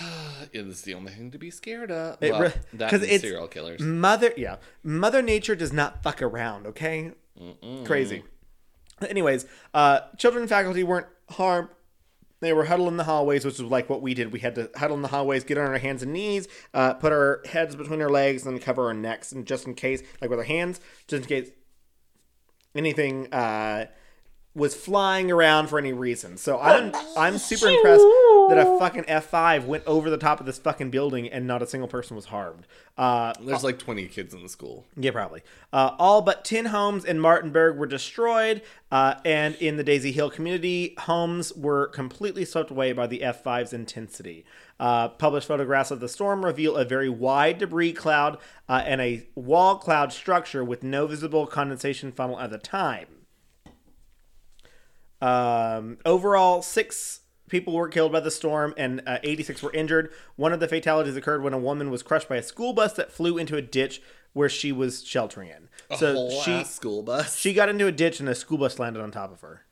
[0.52, 2.18] It is the only thing to be scared of.
[2.22, 3.80] It well, re- that 'cause it's- serial killers.
[3.80, 6.66] Mother, yeah, Mother Nature does not fuck around.
[6.66, 7.12] Okay,
[7.84, 8.22] crazy.
[9.06, 11.68] Anyways, uh, children and faculty weren't harmed.
[12.40, 14.32] They were huddled in the hallways, which was like what we did.
[14.32, 17.12] We had to huddle in the hallways, get on our hands and knees, uh, put
[17.12, 20.38] our heads between our legs, and cover our necks, and just in case, like with
[20.38, 21.50] our hands, just in case
[22.74, 23.86] anything uh,
[24.54, 26.36] was flying around for any reason.
[26.36, 28.04] So I'm I'm super impressed
[28.48, 31.66] that a fucking F5 went over the top of this fucking building and not a
[31.66, 32.66] single person was harmed.
[32.96, 34.86] Uh, There's like 20 kids in the school.
[34.96, 35.42] yeah, probably.
[35.72, 40.30] Uh, all but 10 homes in Martinburg were destroyed, uh, and in the Daisy Hill
[40.30, 44.44] community, homes were completely swept away by the F5's intensity.
[44.78, 49.26] Uh, published photographs of the storm reveal a very wide debris cloud uh, and a
[49.34, 53.06] wall cloud structure with no visible condensation funnel at the time.
[55.20, 60.12] Um, overall, six people were killed by the storm and uh, 86 were injured.
[60.36, 63.12] One of the fatalities occurred when a woman was crushed by a school bus that
[63.12, 64.02] flew into a ditch
[64.32, 65.68] where she was sheltering in.
[65.90, 67.36] A so she school bus.
[67.36, 69.62] she got into a ditch and a school bus landed on top of her.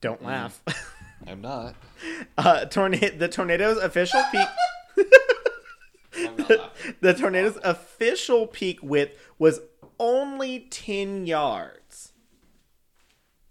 [0.00, 0.62] Don't laugh.
[1.26, 1.74] I'm not.
[2.38, 3.16] Uh, tornado.
[3.16, 4.48] The tornado's official peak.
[6.38, 6.58] Laughing.
[7.00, 9.60] The tornado's official peak width was
[9.98, 12.12] only 10 yards.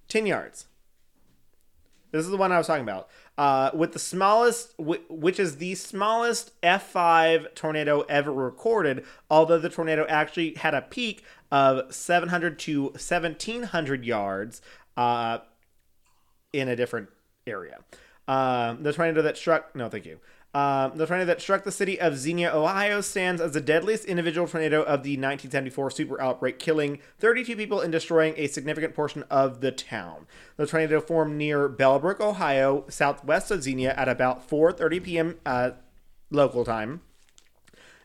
[0.08, 0.66] 10 yards.
[2.12, 3.10] This is the one I was talking about.
[3.38, 10.06] Uh, with the smallest, which is the smallest F5 tornado ever recorded, although the tornado
[10.10, 14.62] actually had a peak of 700 to 1700 yards
[14.98, 15.40] uh,
[16.52, 17.10] in a different
[17.46, 17.80] area.
[18.28, 20.20] Um, the tornado that struck, no, thank you.
[20.54, 24.48] Um, the tornado that struck the city of Xenia, Ohio, stands as the deadliest individual
[24.48, 29.62] tornado of the 1974 super outbreak, killing 32 people and destroying a significant portion of
[29.62, 30.26] the town.
[30.58, 35.36] The tornado formed near Bellbrook, Ohio, southwest of Xenia, at about 4:30 p.m.
[35.46, 35.72] Uh,
[36.32, 37.02] local time.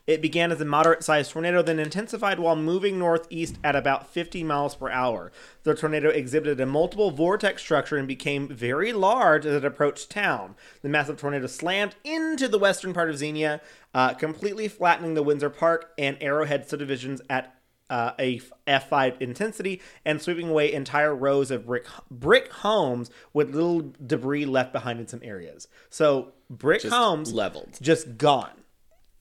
[0.07, 4.43] It began as a moderate sized tornado, then intensified while moving northeast at about 50
[4.43, 5.31] miles per hour.
[5.63, 10.55] The tornado exhibited a multiple vortex structure and became very large as it approached town.
[10.83, 13.61] The massive tornado slammed into the western part of Xenia,
[13.95, 17.55] uh, completely flattening the Windsor Park and Arrowhead subdivisions at
[17.89, 23.91] uh, a F5 intensity and sweeping away entire rows of brick brick homes with little
[24.05, 25.67] debris left behind in some areas.
[25.89, 27.77] So brick Just homes leveled.
[27.81, 28.51] just gone.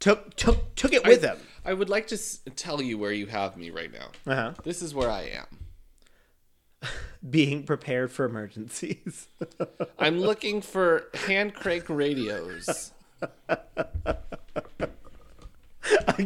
[0.05, 1.39] Took took took it with them.
[1.65, 4.09] I would like to s- tell you where you have me right now.
[4.31, 4.53] Uh-huh.
[4.63, 5.31] This is where I
[6.83, 6.91] am.
[7.31, 9.29] Being prepared for emergencies.
[9.99, 12.93] I'm looking for hand crank radios.
[13.49, 13.57] I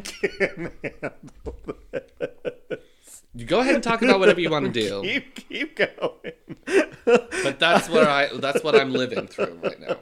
[0.03, 1.55] can't handle
[2.69, 2.79] You
[3.47, 5.03] go ahead and talk about whatever you want to do.
[5.03, 6.33] Keep keep going.
[7.05, 9.97] But that's where I that's what I'm living through right now.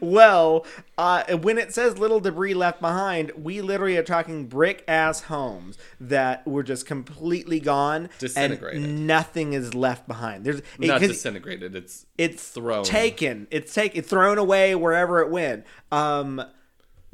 [0.00, 0.64] well,
[0.96, 5.76] uh, when it says little debris left behind, we literally are talking brick ass homes
[6.00, 8.82] that were just completely gone Disintegrated.
[8.82, 10.44] and nothing is left behind.
[10.44, 11.74] There's Not 'cause disintegrated.
[11.76, 12.84] It's it's thrown.
[12.84, 16.42] taken it's taken thrown away wherever it went um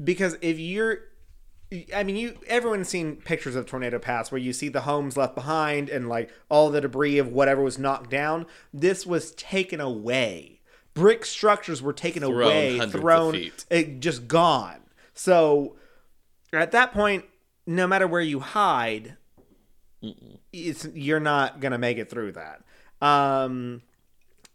[0.02, 0.98] because if you're
[1.94, 5.34] I mean, you everyone's seen pictures of tornado paths where you see the homes left
[5.34, 8.46] behind and like all the debris of whatever was knocked down.
[8.72, 10.60] This was taken away.
[10.94, 14.80] Brick structures were taken Thrown away, thrown, it just gone.
[15.12, 15.76] So
[16.52, 17.24] at that point,
[17.66, 19.16] no matter where you hide,
[20.52, 22.62] it's you're not gonna make it through that.
[23.00, 23.82] Um,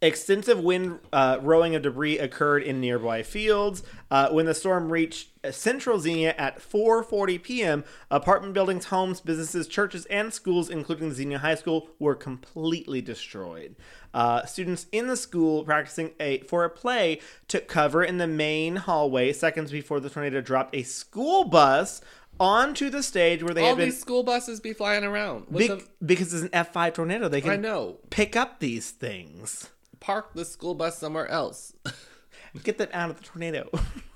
[0.02, 3.84] extensive wind uh, rowing of debris occurred in nearby fields.
[4.10, 10.06] Uh, when the storm reached central Xenia at 4:40 p.m., apartment buildings, homes, businesses, churches,
[10.06, 13.76] and schools, including the Xenia High School, were completely destroyed.
[14.14, 18.78] Uh, students in the school practicing a for a play took cover in the main
[18.78, 22.02] hallway seconds before the tornado dropped a school bus
[22.40, 25.46] onto the stage where they all had been these school buses be flying around.
[25.52, 27.28] Bec- the, because it's an F5 tornado.
[27.28, 27.98] They can I know.
[28.10, 29.70] pick up these things.
[30.00, 31.74] Park the school bus somewhere else.
[32.64, 33.70] Get that out of the tornado.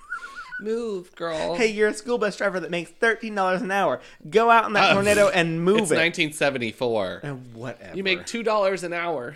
[0.63, 1.55] Move, girl.
[1.55, 3.99] Hey, you're a school bus driver that makes thirteen dollars an hour.
[4.29, 5.95] Go out in that Uh, tornado and move it's it.
[5.97, 7.19] 1974.
[7.23, 7.95] And whatever.
[7.97, 9.35] You make two dollars an hour.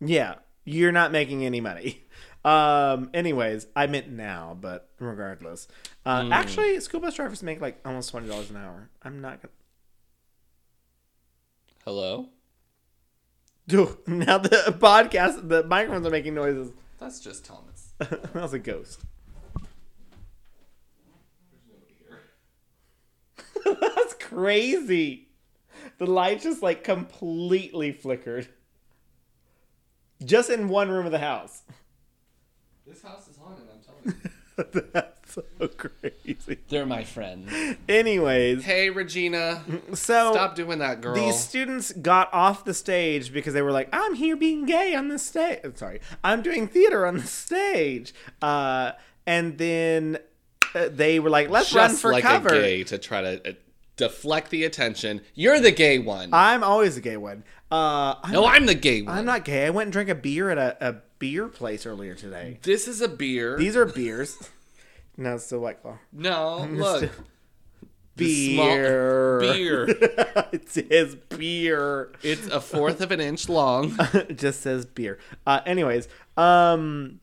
[0.00, 2.04] Yeah, you're not making any money.
[2.44, 3.10] Um.
[3.12, 5.66] Anyways, I meant now, but regardless,
[6.04, 6.32] uh, Hmm.
[6.32, 8.88] actually, school bus drivers make like almost twenty dollars an hour.
[9.02, 9.52] I'm not gonna.
[11.84, 12.28] Hello.
[13.68, 16.70] Dude, now the podcast, the microphones are making noises.
[16.98, 17.92] That's just Thomas.
[17.98, 19.00] that was a ghost.
[23.80, 25.28] That's crazy.
[25.98, 28.48] The light just like completely flickered.
[30.24, 31.62] Just in one room of the house.
[32.86, 33.64] This house is haunted.
[33.72, 34.30] I'm telling you.
[34.92, 36.58] That's so crazy.
[36.68, 37.52] They're my friends.
[37.88, 39.62] Anyways, Hey, Regina.
[39.92, 41.14] so Stop doing that, girl.
[41.14, 45.08] these students got off the stage because they were like, "I'm here being gay on
[45.08, 48.14] the stage." Sorry, I'm doing theater on the stage.
[48.40, 48.92] Uh,
[49.26, 50.18] and then
[50.74, 53.52] they were like, "Let's Just run for like cover." a gay to try to uh,
[53.96, 55.22] deflect the attention.
[55.34, 56.30] You're the gay one.
[56.32, 57.44] I'm always the gay one.
[57.70, 59.16] Uh, I'm, no, I'm the gay one.
[59.16, 59.66] I'm not gay.
[59.66, 62.58] I went and drank a beer at a, a beer place earlier today.
[62.62, 63.56] This is a beer.
[63.56, 64.50] These are beers.
[65.16, 65.98] no, it's still White Claw.
[66.12, 67.10] no, look.
[68.16, 69.40] Beer.
[69.40, 69.86] Beer.
[70.52, 72.12] it says beer.
[72.22, 73.94] It's a fourth of an inch long.
[74.14, 75.18] it just says beer.
[75.46, 77.20] Uh, anyways, um,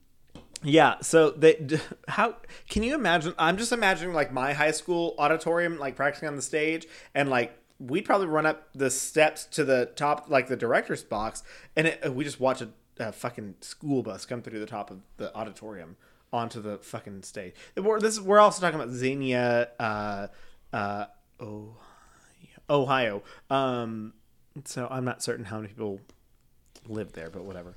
[0.64, 0.96] yeah.
[1.02, 2.38] So they, how
[2.70, 3.34] can you imagine?
[3.38, 7.58] I'm just imagining like my high school auditorium, like practicing on the stage, and like
[7.80, 11.44] we'd probably run up the steps to the top, like the director's box,
[11.76, 12.70] and it, we just watch a,
[13.00, 15.98] a fucking school bus come through the top of the auditorium
[16.32, 17.54] onto the fucking stage.
[17.78, 20.28] We're, this we're also talking about Xenia, uh,
[20.74, 21.06] uh,
[21.40, 21.76] oh,
[22.70, 23.22] Ohio.
[23.50, 24.14] Um,
[24.66, 26.00] so I'm not certain how many people
[26.88, 27.76] live there, but whatever.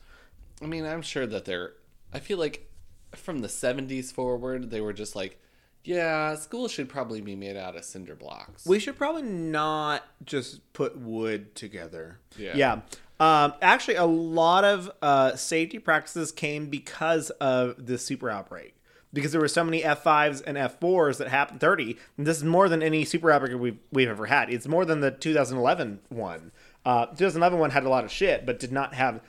[0.63, 1.73] I mean, I'm sure that they're.
[2.13, 2.71] I feel like
[3.17, 5.39] from the 70s forward, they were just like,
[5.87, 8.67] yeah, school should probably be made out of cinder blocks.
[8.67, 12.19] We should probably not just put wood together.
[12.37, 12.57] Yeah.
[12.57, 12.81] Yeah.
[13.19, 18.75] Um, actually, a lot of uh, safety practices came because of the super outbreak.
[19.13, 21.97] Because there were so many F5s and F4s that happened 30.
[22.19, 24.51] And this is more than any super outbreak we've, we've ever had.
[24.51, 26.51] It's more than the 2011 one.
[26.85, 29.21] Uh, 2011 one had a lot of shit, but did not have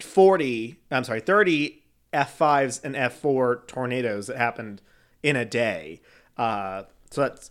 [0.00, 1.82] 40, I'm sorry, 30
[2.16, 4.80] F5s and F4 tornadoes that happened
[5.22, 6.00] in a day.
[6.36, 7.50] Uh, so that's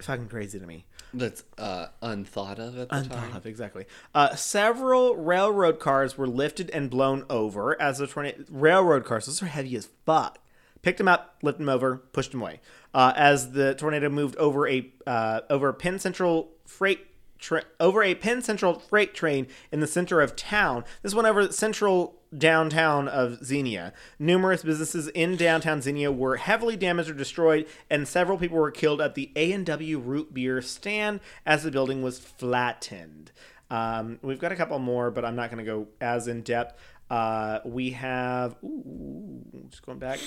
[0.00, 0.84] fucking crazy to me.
[1.12, 3.36] That's uh, unthought of at the Unthought time.
[3.36, 3.86] of, exactly.
[4.14, 8.44] Uh, several railroad cars were lifted and blown over as the tornado.
[8.50, 10.38] Railroad cars, those are heavy as fuck.
[10.82, 12.60] Picked them up, lifted them over, pushed them away.
[12.92, 17.06] Uh, as the tornado moved over a uh, over a Penn Central freight
[17.38, 20.84] tra- over a Penn Central freight train in the center of town.
[21.02, 23.92] This went over the central downtown of Xenia.
[24.18, 29.00] Numerous businesses in downtown Xenia were heavily damaged or destroyed, and several people were killed
[29.00, 33.32] at the A and W root beer stand as the building was flattened.
[33.70, 36.78] Um, we've got a couple more, but I'm not going to go as in depth.
[37.10, 40.18] Uh, we have, ooh, just going back.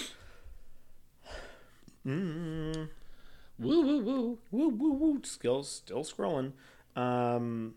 [2.05, 2.89] Mm,
[3.59, 4.37] Woo, woo, woo.
[4.51, 5.21] woo, woo, woo.
[5.23, 6.53] Still, still scrolling.
[6.95, 7.75] Um,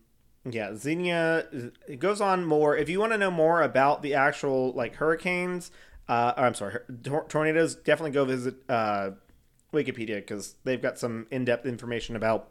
[0.48, 1.46] yeah, Xenia.
[1.86, 2.76] It goes on more.
[2.76, 5.70] If you want to know more about the actual like hurricanes,
[6.08, 9.10] uh, I'm sorry, tor- tornadoes, definitely go visit uh,
[9.72, 12.48] Wikipedia because they've got some in-depth information about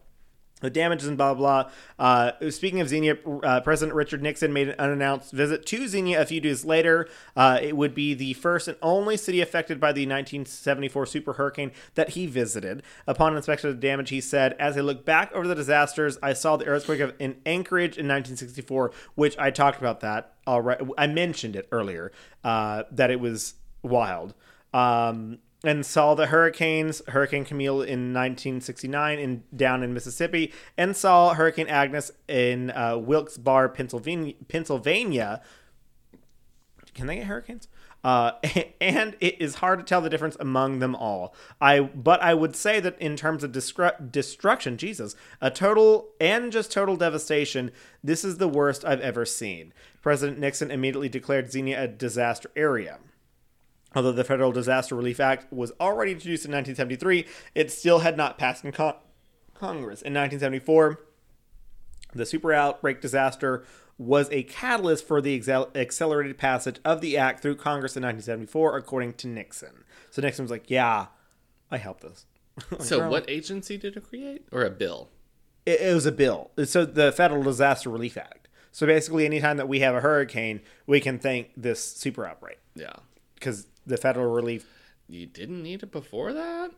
[0.59, 1.63] the damages and blah blah.
[1.63, 1.71] blah.
[1.97, 6.25] Uh, speaking of Xenia, uh, President Richard Nixon made an unannounced visit to Xenia a
[6.25, 7.07] few days later.
[7.35, 11.71] Uh, it would be the first and only city affected by the 1974 super hurricane
[11.95, 12.83] that he visited.
[13.07, 16.33] Upon inspection of the damage, he said, "As I look back over the disasters, I
[16.33, 20.85] saw the earthquake of, in Anchorage in 1964, which I talked about that already.
[20.97, 22.11] I mentioned it earlier
[22.43, 24.33] uh, that it was wild."
[24.73, 31.33] Um, and saw the hurricanes, Hurricane Camille in 1969 in down in Mississippi, and saw
[31.33, 34.35] Hurricane Agnes in uh, Wilkes-Barre, Pennsylvania.
[34.47, 35.41] Pennsylvania.
[36.93, 37.67] Can they get hurricanes?
[38.03, 38.31] Uh,
[38.81, 41.33] and it is hard to tell the difference among them all.
[41.59, 46.51] I but I would say that in terms of destru- destruction, Jesus, a total and
[46.51, 47.71] just total devastation,
[48.03, 49.73] this is the worst I've ever seen.
[50.01, 52.99] President Nixon immediately declared Xenia a disaster area.
[53.95, 57.25] Although the Federal Disaster Relief Act was already introduced in 1973,
[57.55, 58.95] it still had not passed in con-
[59.55, 60.01] Congress.
[60.01, 60.99] In 1974,
[62.13, 63.63] the super outbreak disaster
[63.97, 65.35] was a catalyst for the
[65.75, 69.83] accelerated passage of the act through Congress in 1974, according to Nixon.
[70.11, 71.07] So Nixon was like, "Yeah,
[71.69, 72.25] I helped this."
[72.79, 74.45] So, what agency did it create?
[74.51, 75.09] Or a bill?
[75.65, 76.51] It, it was a bill.
[76.65, 78.47] So the Federal Disaster Relief Act.
[78.71, 82.93] So basically, anytime that we have a hurricane, we can thank this super outbreak Yeah.
[83.35, 84.65] because the federal relief
[85.07, 86.71] You didn't need it before that?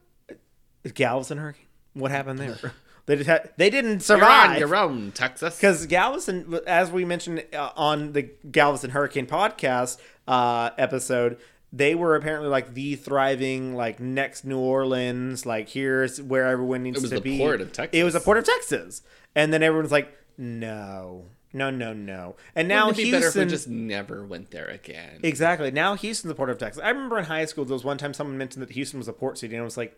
[0.94, 1.66] Galveston hurricane.
[1.94, 2.58] What happened there?
[3.06, 4.58] they just had, they didn't survive.
[4.58, 5.58] You're on your own, Texas.
[5.58, 11.38] Because Galveston, as we mentioned uh, on the Galveston Hurricane podcast uh, episode,
[11.74, 16.98] they were apparently like the thriving, like next New Orleans, like here's where everyone needs
[16.98, 17.38] It was to the be.
[17.38, 18.00] port of Texas.
[18.00, 19.02] It was the port of Texas,
[19.36, 22.36] and then everyone's like, no, no, no, no.
[22.56, 25.19] And now Wouldn't it be better if we Houston, just never went there again?
[25.23, 25.72] exactly.
[25.72, 26.82] Now Houston's the port of Texas.
[26.84, 29.14] I remember in high school there was one time someone mentioned that Houston was a
[29.14, 29.98] port city, and I was like,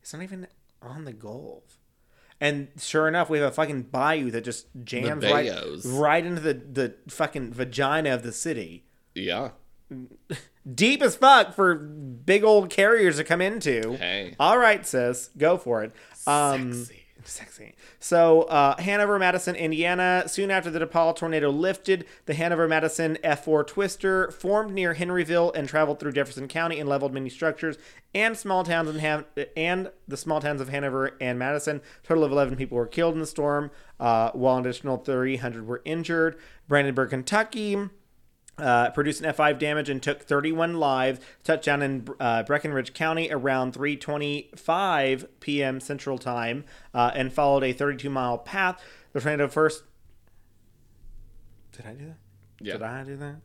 [0.00, 0.46] it's not even
[0.82, 1.78] on the Gulf.
[2.40, 5.50] And sure enough, we have a fucking bayou that just jams right,
[5.84, 8.84] right into the, the fucking vagina of the city.
[9.14, 9.50] yeah.
[10.74, 13.96] Deep as fuck for big old carriers to come into.
[13.98, 14.34] Hey.
[14.40, 15.92] All right, sis, go for it.
[16.26, 17.03] Um, Sexy.
[17.26, 17.74] Sexy.
[17.98, 20.24] So, uh, Hanover, Madison, Indiana.
[20.26, 25.68] Soon after the Depauw tornado lifted, the Hanover Madison F4 twister formed near Henryville and
[25.68, 27.78] traveled through Jefferson County and leveled many structures
[28.14, 29.24] and small towns in Han-
[29.56, 31.80] and the small towns of Hanover and Madison.
[32.02, 35.82] total of 11 people were killed in the storm, uh, while an additional 300 were
[35.84, 36.36] injured.
[36.68, 37.88] Brandenburg, Kentucky
[38.58, 41.20] uh, produced an F5 damage and took 31 lives.
[41.42, 45.80] Touchdown in uh, Breckinridge County around 3:25 p.m.
[45.80, 48.82] Central Time, uh, and followed a 32 mile path.
[49.12, 49.84] The tornado first.
[51.72, 52.16] Did I do that?
[52.60, 52.72] Yeah.
[52.74, 53.36] Did I do that?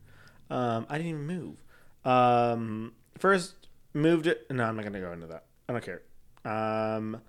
[0.50, 1.64] Um, I didn't even move.
[2.06, 4.46] Um, first moved it.
[4.50, 5.46] No, I'm not gonna go into that.
[5.68, 6.02] I don't care.
[6.46, 7.22] Um,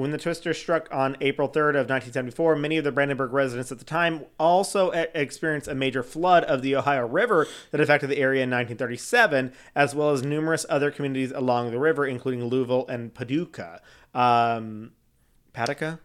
[0.00, 3.78] when the twister struck on April 3rd of 1974, many of the Brandenburg residents at
[3.78, 8.42] the time also experienced a major flood of the Ohio River that affected the area
[8.42, 13.82] in 1937, as well as numerous other communities along the river, including Louisville and Paducah.
[14.14, 14.92] Um,
[15.52, 16.00] Paducah?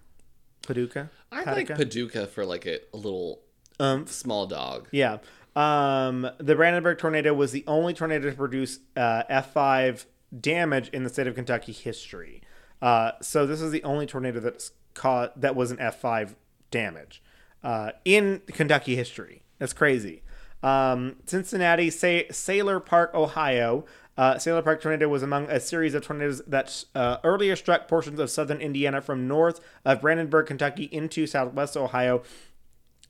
[0.68, 1.10] Paducah?
[1.32, 3.44] I like Paducah for like a, a little
[3.80, 4.90] Um, small dog.
[4.92, 5.20] Yeah.
[5.56, 10.04] Um, the Brandenburg tornado was the only tornado to produce uh, F5
[10.38, 12.42] damage in the state of Kentucky history.
[12.86, 16.36] Uh, so this is the only tornado that's caught that was an F5
[16.70, 17.24] damage
[17.64, 19.42] uh, in Kentucky history.
[19.58, 20.22] That's crazy.
[20.62, 23.86] Um, Cincinnati, Sa- Sayler Park, Ohio.
[24.16, 28.20] Uh, Sayler Park tornado was among a series of tornadoes that uh, earlier struck portions
[28.20, 32.22] of southern Indiana from north of Brandenburg, Kentucky, into southwest Ohio.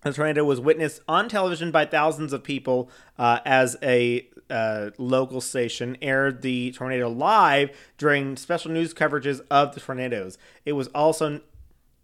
[0.06, 5.42] The tornado was witnessed on television by thousands of people uh, as a uh, local
[5.42, 10.38] station aired the tornado live during special news coverages of the tornadoes.
[10.64, 11.42] It was also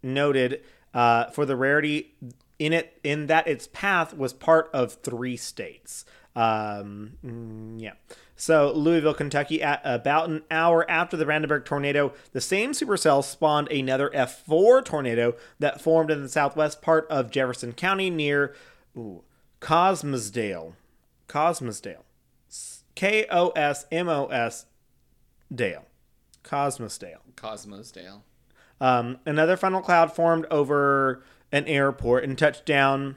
[0.02, 0.62] noted
[0.92, 2.16] uh, for the rarity
[2.58, 6.04] in it in that its path was part of three states.
[6.34, 7.92] Um, mm, yeah.
[8.42, 13.70] So Louisville, Kentucky, at about an hour after the Brandenburg tornado, the same supercell spawned
[13.70, 18.52] another F4 tornado that formed in the southwest part of Jefferson County near
[18.96, 19.22] ooh,
[19.60, 20.72] Kosmosdale.
[21.28, 22.02] Kosmosdale.
[22.96, 24.66] K O S M O S
[25.54, 25.86] Dale.
[26.42, 27.20] Kosmosdale.
[27.36, 28.22] Kosmosdale.
[28.80, 33.14] Um, another funnel cloud formed over an airport and touched down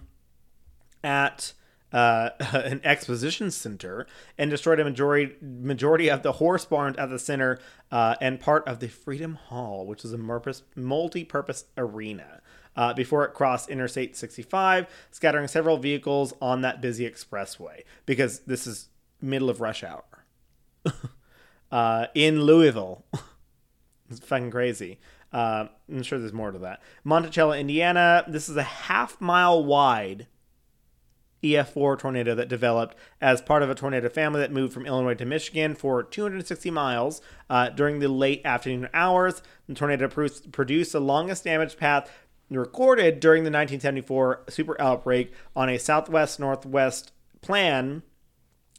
[1.04, 1.54] at
[1.94, 4.06] uh, an exposition center
[4.38, 7.60] and destroyed a majority majority of the horse barns at the center
[7.91, 10.18] uh, and part of the Freedom Hall, which is a
[10.76, 12.41] multi-purpose arena.
[12.78, 18.68] Uh, before it crossed Interstate 65, scattering several vehicles on that busy expressway because this
[18.68, 18.90] is
[19.22, 20.03] middle of rush hour
[21.72, 23.06] uh, in Louisville.
[24.07, 24.99] It's fucking crazy.
[25.34, 26.82] Uh, I'm sure there's more to that.
[27.03, 28.24] Monticello, Indiana.
[28.28, 30.28] This is a half mile wide
[31.44, 35.26] EF4 tornado that developed as part of a tornado family that moved from Illinois to
[35.26, 39.41] Michigan for 260 miles uh, during the late afternoon hours.
[39.68, 42.12] The tornado pro- produced the longest damage path
[42.49, 48.03] recorded during the 1974 super outbreak on a southwest northwest plan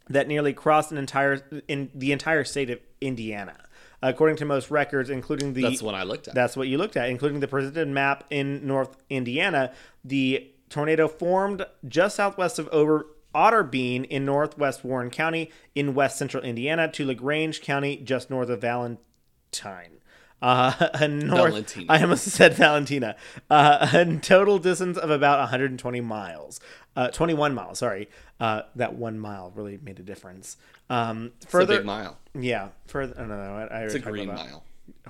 [0.09, 3.57] that nearly crossed an entire in the entire state of Indiana.
[4.03, 6.35] According to most records, including the That's what I looked at.
[6.35, 9.73] that's what you looked at, including the presented map in North Indiana.
[10.05, 16.43] The tornado formed just southwest of Over Otterbein in northwest Warren County in west central
[16.43, 20.01] Indiana to LaGrange County just north of Valentine.
[20.41, 21.87] Uh, a north, Valentina.
[21.93, 23.17] I almost said Valentina.
[23.51, 26.61] Uh, a total distance of about 120 miles.
[26.95, 28.09] Uh, 21 miles, sorry.
[28.41, 30.57] Uh, that one mile really made a difference.
[30.89, 32.19] Um, it's a further, big mile.
[32.35, 33.15] yeah, further.
[33.19, 34.65] Oh, no, no, I, I It's a green mile.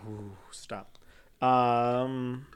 [0.09, 0.99] Ooh, stop.
[1.41, 2.47] Um,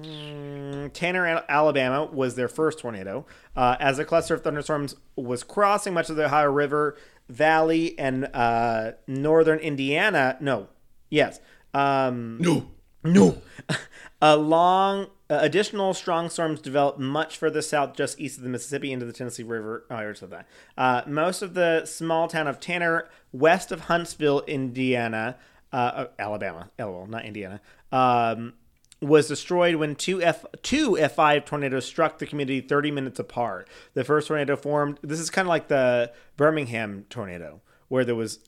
[0.00, 3.26] mm, Tanner, Alabama was their first tornado.
[3.56, 6.96] Uh, as a cluster of thunderstorms was crossing much of the Ohio River
[7.28, 10.36] Valley and uh, northern Indiana.
[10.40, 10.68] No,
[11.10, 11.40] yes.
[11.74, 12.66] Um, No.
[13.02, 13.42] no.
[14.22, 19.04] Along uh, additional strong storms developed much further south, just east of the Mississippi, into
[19.04, 19.84] the Tennessee River.
[19.90, 20.46] Oh, I already said that.
[20.78, 25.36] Uh, most of the small town of Tanner, west of Huntsville, Indiana,
[25.72, 27.60] uh, uh, Alabama, lol, not Indiana,
[27.92, 28.54] um,
[29.00, 33.68] was destroyed when two F two F five tornadoes struck the community 30 minutes apart.
[33.94, 34.98] The first tornado formed.
[35.02, 38.40] This is kind of like the Birmingham tornado, where there was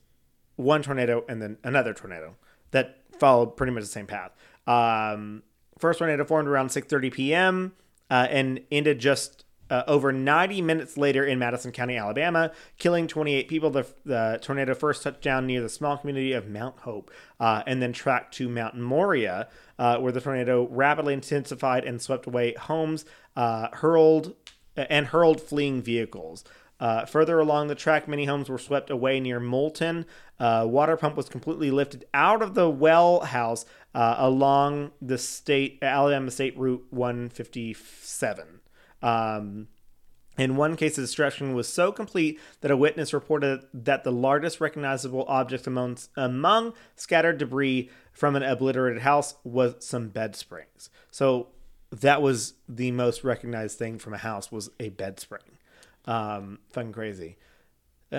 [0.56, 2.36] one tornado and then another tornado
[2.70, 4.32] that followed pretty much the same path.
[4.66, 5.42] Um,
[5.78, 7.72] first tornado formed around 6:30 p.m.
[8.10, 13.48] Uh, and ended just uh, over 90 minutes later in Madison County, Alabama, killing 28
[13.48, 13.70] people.
[13.70, 17.82] The, the tornado first touched down near the small community of Mount Hope uh, and
[17.82, 23.04] then tracked to Mount Moriah, uh, where the tornado rapidly intensified and swept away homes,
[23.36, 24.34] uh, hurled
[24.76, 26.44] and hurled fleeing vehicles.
[26.80, 30.06] Uh, further along the track, many homes were swept away near Moulton.
[30.38, 33.64] Uh, water pump was completely lifted out of the well house
[33.94, 38.60] uh, along the state Alabama State Route 157.
[39.02, 39.68] Um,
[40.38, 44.60] in one case, the destruction was so complete that a witness reported that the largest
[44.60, 50.90] recognizable object among, among scattered debris from an obliterated house was some bed springs.
[51.10, 51.48] So
[51.90, 55.58] that was the most recognized thing from a house was a bed spring.
[56.04, 57.36] Um, fucking crazy.
[58.10, 58.18] Uh,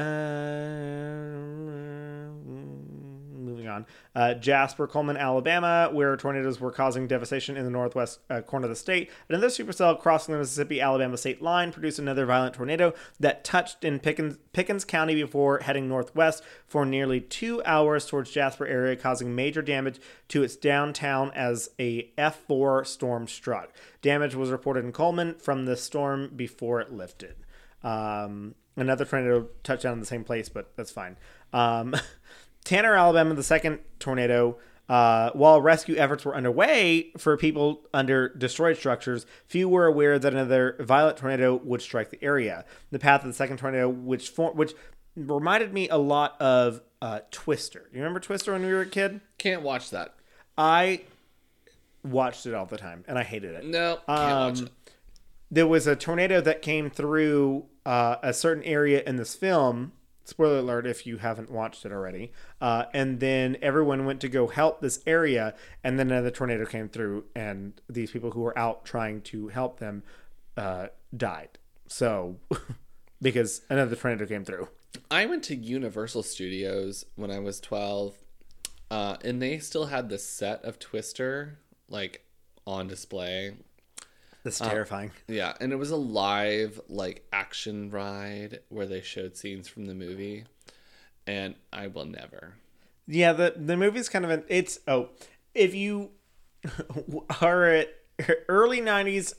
[3.50, 3.86] moving on.
[4.16, 8.70] Uh, Jasper, Cullman, Alabama, where tornadoes were causing devastation in the northwest uh, corner of
[8.70, 9.10] the state.
[9.28, 14.00] Another supercell crossing the Mississippi Alabama state line produced another violent tornado that touched in
[14.00, 19.62] Pickens, Pickens County before heading northwest for nearly two hours towards Jasper area, causing major
[19.62, 23.74] damage to its downtown as a F4 storm struck.
[24.02, 27.36] Damage was reported in Cullman from the storm before it lifted.
[27.84, 31.18] Um, another tornado touched down in the same place, but that's fine.
[31.54, 31.96] Um,
[32.64, 34.58] Tanner, Alabama, the second tornado.
[34.88, 40.34] Uh, while rescue efforts were underway for people under destroyed structures, few were aware that
[40.34, 42.66] another violent tornado would strike the area.
[42.90, 44.74] The path of the second tornado, which for, which
[45.16, 47.88] reminded me a lot of uh, Twister.
[47.94, 49.22] You remember Twister when we were a kid?
[49.38, 50.16] Can't watch that.
[50.58, 51.02] I
[52.04, 53.66] watched it all the time, and I hated it.
[53.66, 54.70] No, can't Um, watch it.
[55.52, 59.94] There was a tornado that came through uh, a certain area in this film.
[60.24, 62.32] Spoiler alert if you haven't watched it already.
[62.62, 66.88] Uh, and then everyone went to go help this area, and then another tornado came
[66.88, 70.04] through, and these people who were out trying to help them
[70.56, 71.58] uh, died.
[71.88, 72.36] So,
[73.22, 74.68] because another tornado came through.
[75.10, 78.14] I went to Universal Studios when I was 12,
[78.92, 81.58] uh, and they still had the set of Twister
[81.88, 82.24] like
[82.68, 83.56] on display.
[84.58, 85.12] That's um, terrifying.
[85.28, 89.94] Yeah, and it was a live like action ride where they showed scenes from the
[89.94, 90.46] movie,
[91.28, 92.56] and I will never.
[93.08, 95.10] Yeah, the the movie's kind of an it's oh,
[95.54, 96.12] if you
[97.42, 97.90] are at
[98.48, 99.34] early '90s,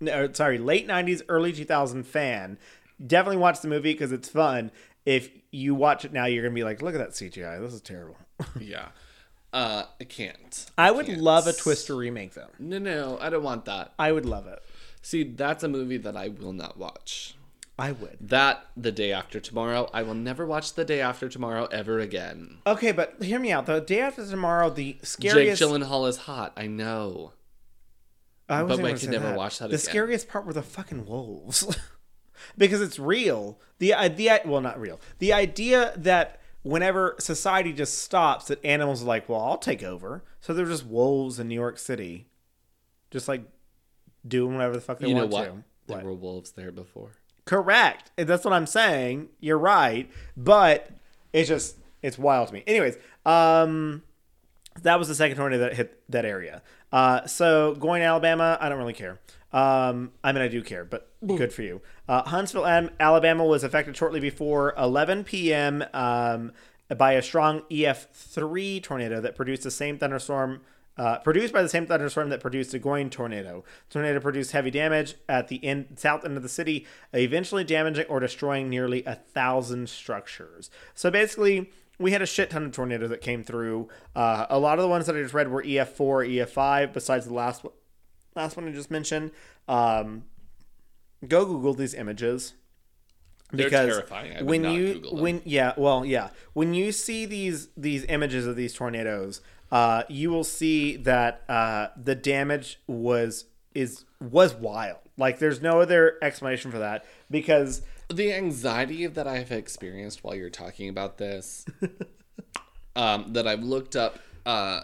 [0.00, 2.58] no, sorry, late '90s, early 2000 fan,
[3.04, 4.70] definitely watch the movie because it's fun.
[5.04, 7.80] If you watch it now, you're gonna be like, look at that CGI, this is
[7.80, 8.16] terrible.
[8.60, 8.88] Yeah,
[9.52, 10.66] uh, I can't.
[10.78, 11.20] I would can't.
[11.20, 12.48] love a twist Twister remake though.
[12.58, 13.92] No, no, I don't want that.
[13.98, 14.62] I would love it.
[15.02, 17.34] See, that's a movie that I will not watch.
[17.78, 18.18] I would.
[18.20, 22.58] That the day after tomorrow, I will never watch the day after tomorrow ever again.
[22.66, 23.64] Okay, but hear me out.
[23.64, 25.58] The day after tomorrow, the scariest.
[25.60, 25.68] Jake.
[25.68, 26.52] Gyllenhaal is hot.
[26.58, 27.32] I know.
[28.50, 29.78] I But I say never watch that The again.
[29.78, 31.64] scariest part were the fucking wolves,
[32.58, 33.58] because it's real.
[33.78, 35.00] The idea, well, not real.
[35.18, 40.22] The idea that whenever society just stops, that animals are like, well, I'll take over.
[40.40, 42.26] So they're just wolves in New York City,
[43.10, 43.42] just like
[44.26, 45.44] doing whatever the fuck they you know want what?
[45.44, 45.64] to.
[45.86, 46.04] There What?
[46.04, 47.12] were wolves there before.
[47.46, 48.10] Correct.
[48.16, 49.28] That's what I'm saying.
[49.40, 50.08] You're right.
[50.36, 50.90] But
[51.32, 52.62] it's just it's wild to me.
[52.66, 52.96] Anyways,
[53.26, 54.02] um
[54.82, 56.62] that was the second tornado that hit that area.
[56.92, 59.18] Uh so going to Alabama, I don't really care.
[59.52, 61.80] Um I mean I do care, but good for you.
[62.08, 65.84] Uh Huntsville, Am- Alabama was affected shortly before 11 p.m.
[65.92, 66.52] um
[66.96, 70.60] by a strong EF3 tornado that produced the same thunderstorm
[71.00, 73.64] uh, produced by the same thunderstorm that produced the Guin tornado.
[73.88, 78.04] The tornado produced heavy damage at the end, south end of the city, eventually damaging
[78.10, 80.70] or destroying nearly a thousand structures.
[80.94, 83.88] So basically, we had a shit ton of tornadoes that came through.
[84.14, 87.34] Uh, a lot of the ones that I just read were EF4, EF5, besides the
[87.34, 87.64] last
[88.36, 89.30] last one I just mentioned.
[89.68, 90.24] Um,
[91.26, 92.54] go Google these images
[93.52, 94.36] They're terrifying.
[94.36, 96.30] I would when you when yeah well yeah.
[96.52, 99.40] When you see these these images of these tornadoes
[99.72, 104.98] uh you will see that uh the damage was is was wild.
[105.16, 107.82] Like there's no other explanation for that because
[108.12, 111.64] the anxiety that I've experienced while you're talking about this,
[112.96, 114.80] um, that I've looked up uh,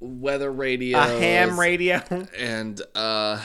[0.00, 2.00] weather radio, a ham radio.
[2.38, 3.42] and uh,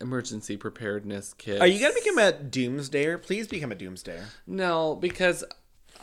[0.00, 1.60] emergency preparedness kit.
[1.60, 5.44] are you gonna become a doomsdayer please become a doomsdayer No, because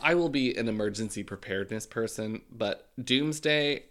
[0.02, 3.84] I will be an emergency preparedness person, but doomsday,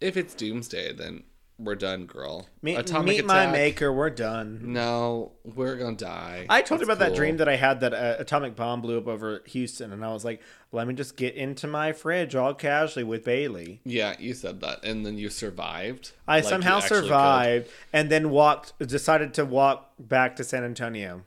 [0.00, 1.24] if it's doomsday, then
[1.62, 2.48] we're done, girl.
[2.62, 3.92] Meet, meet my maker.
[3.92, 4.60] We're done.
[4.72, 6.46] No, we're gonna die.
[6.48, 7.16] I told you about that cool.
[7.16, 10.24] dream that I had that uh, atomic bomb blew up over Houston, and I was
[10.24, 10.40] like,
[10.72, 14.84] "Let me just get into my fridge all casually with Bailey." Yeah, you said that,
[14.84, 16.12] and then you survived.
[16.26, 18.78] I Like, you somehow actually survived, and then walked.
[18.78, 21.24] Decided to walk back to San Antonio.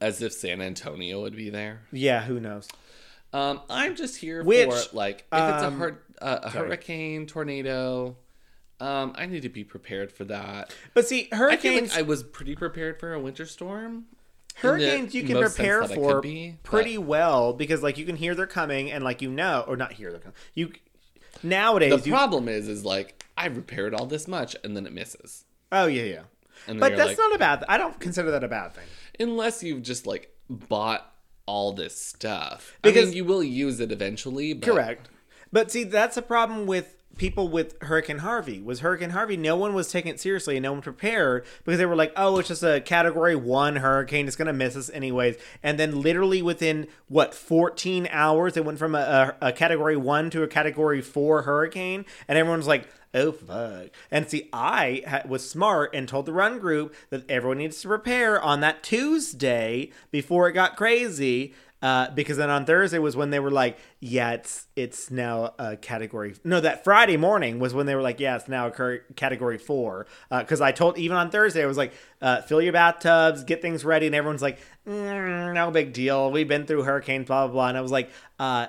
[0.00, 1.82] as if San Antonio would be there.
[1.92, 2.68] Yeah, who knows?
[3.32, 7.26] Um, I'm just here Which, for like if it's a, um, hur- uh, a hurricane,
[7.26, 8.16] tornado.
[8.84, 10.74] Um, I need to be prepared for that.
[10.92, 11.90] But see, I hurricanes.
[11.92, 14.04] like I was pretty prepared for a winter storm.
[14.56, 18.46] hurricanes you can prepare for be, but- pretty well because like you can hear they're
[18.46, 20.36] coming and like you know or not hear they're coming.
[20.52, 20.72] You
[21.42, 24.92] nowadays The you problem is, is like I prepared all this much and then it
[24.92, 25.44] misses.
[25.72, 26.22] oh yeah yeah.
[26.66, 27.64] And But that's like, not a bad.
[27.68, 28.84] I don't consider that a bad thing.
[29.18, 31.10] unless you've just like bought
[31.46, 32.76] all this stuff.
[32.82, 34.52] Because- I mean, you will use it eventually.
[34.52, 35.08] But Correct.
[35.52, 38.60] But see, that's a problem with people with Hurricane Harvey.
[38.60, 39.36] Was Hurricane Harvey?
[39.36, 42.38] No one was taking it seriously, and no one prepared because they were like, "Oh,
[42.38, 44.26] it's just a Category One hurricane.
[44.26, 48.94] It's gonna miss us anyways." And then, literally within what 14 hours, it went from
[48.94, 52.88] a, a, a Category One to a Category Four hurricane, and everyone's like.
[53.16, 53.90] Oh fuck!
[54.10, 57.86] And see, I ha- was smart and told the run group that everyone needs to
[57.86, 61.54] prepare on that Tuesday before it got crazy.
[61.82, 65.76] Uh, because then on Thursday was when they were like, yeah, it's it's now a
[65.76, 66.34] category.
[66.42, 69.58] No, that Friday morning was when they were like, yeah, it's now a cur- category
[69.58, 70.06] four.
[70.30, 71.92] Because I told even on Thursday I was like,
[72.22, 76.30] uh, fill your bathtubs, get things ready, and everyone's like, mm, no big deal.
[76.30, 77.68] We've been through hurricanes, blah blah blah.
[77.68, 78.68] And I was like, uh,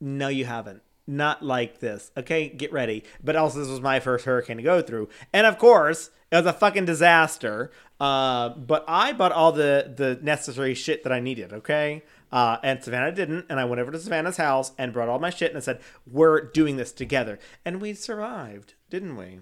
[0.00, 0.82] no, you haven't.
[1.06, 2.10] Not like this.
[2.16, 3.04] Okay, get ready.
[3.22, 6.46] But also, this was my first hurricane to go through, and of course, it was
[6.46, 7.70] a fucking disaster.
[7.98, 11.52] Uh, but I bought all the the necessary shit that I needed.
[11.52, 12.02] Okay.
[12.32, 15.30] Uh, and Savannah didn't, and I went over to Savannah's house and brought all my
[15.30, 19.40] shit, and I said, "We're doing this together," and we survived, didn't we?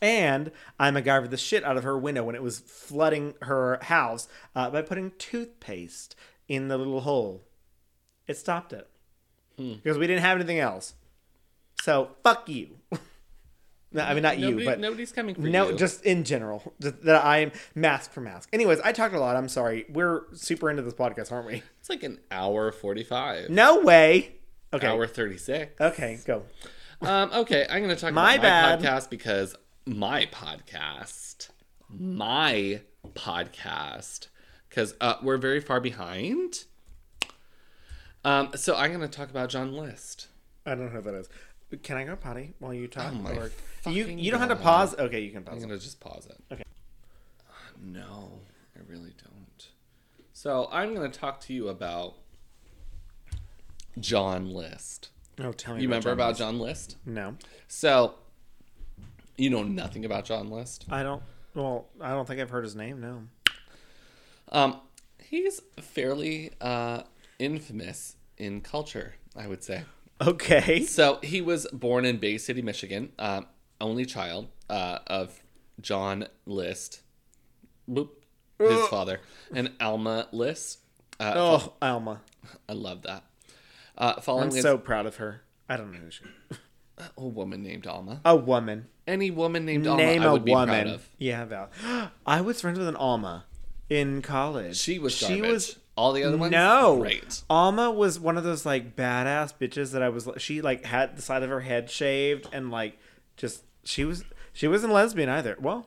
[0.00, 4.28] And I MacGyvered the shit out of her window when it was flooding her house
[4.54, 6.14] uh, by putting toothpaste
[6.48, 7.42] in the little hole.
[8.26, 8.88] It stopped it
[9.56, 10.94] because we didn't have anything else.
[11.82, 12.78] So fuck you.
[13.94, 15.76] no, I mean not nobody, you, but nobody's coming for no, you.
[15.76, 18.50] just in general that I am mask for mask.
[18.52, 19.36] Anyways, I talked a lot.
[19.36, 19.86] I'm sorry.
[19.88, 21.62] We're super into this podcast, aren't we?
[21.80, 24.34] it's like an hour forty-five, No way.
[24.72, 24.86] Okay.
[24.86, 25.80] hour thirty-six.
[25.80, 26.42] Okay, go.
[27.00, 28.82] Um, okay, I'm going to talk My about bad.
[28.82, 29.54] my podcast because
[29.86, 31.48] my podcast,
[31.88, 32.80] my
[33.14, 34.28] podcast,
[34.68, 36.64] because uh, we're very far behind.
[38.24, 40.28] Um, so I'm going to talk about John List.
[40.64, 41.28] I don't know who that is.
[41.82, 43.12] Can I go potty while you talk?
[43.12, 43.50] Oh my Or-
[43.90, 44.94] you you don't have to pause.
[44.98, 45.54] Okay, you can pause.
[45.62, 46.36] I'm going to just pause it.
[46.52, 46.62] Okay.
[47.82, 48.40] No,
[48.76, 49.68] I really don't.
[50.32, 52.14] So I'm going to talk to you about
[53.98, 55.10] John List.
[55.38, 55.82] Oh, tell me.
[55.82, 56.38] You remember about List.
[56.38, 56.96] John List?
[57.04, 57.36] No,
[57.68, 58.14] So
[59.36, 60.86] you know nothing about John List.
[60.88, 61.22] I don't.
[61.54, 63.00] Well, I don't think I've heard his name.
[63.00, 63.22] No.
[64.50, 64.80] Um,
[65.22, 67.02] he's fairly uh,
[67.38, 69.82] infamous in culture, I would say.
[70.28, 70.82] Okay.
[70.84, 73.46] So he was born in Bay City, Michigan, um,
[73.80, 75.42] only child uh, of
[75.80, 77.00] John List,
[77.88, 78.08] boop,
[78.58, 78.88] his Ugh.
[78.90, 79.20] father,
[79.54, 80.78] and Alma List.
[81.20, 82.20] Uh, Oh, Alma.
[82.68, 83.24] I love that.
[83.96, 85.42] Uh, following I'm his, so proud of her.
[85.68, 86.24] I don't know who she.
[87.18, 88.20] a woman named Alma.
[88.24, 88.86] A woman.
[89.06, 90.88] Any woman named Alma, Name I a would be proud woman.
[90.88, 91.08] of.
[91.18, 91.70] Yeah, Val.
[92.26, 93.44] I was friends with an Alma
[93.90, 94.76] in college.
[94.76, 95.50] She was She garbage.
[95.50, 96.98] was All the other ones, no.
[96.98, 97.44] great.
[97.48, 100.28] Alma was one of those like badass bitches that I was.
[100.38, 102.98] She like had the side of her head shaved and like
[103.36, 105.56] just she was she wasn't lesbian either.
[105.60, 105.86] Well,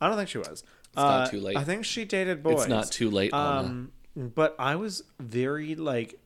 [0.00, 0.64] I don't think she was.
[0.88, 1.56] It's not too late.
[1.56, 2.60] I think she dated boys.
[2.60, 3.68] It's not too late, Alma.
[3.68, 6.18] Um, but I was very like.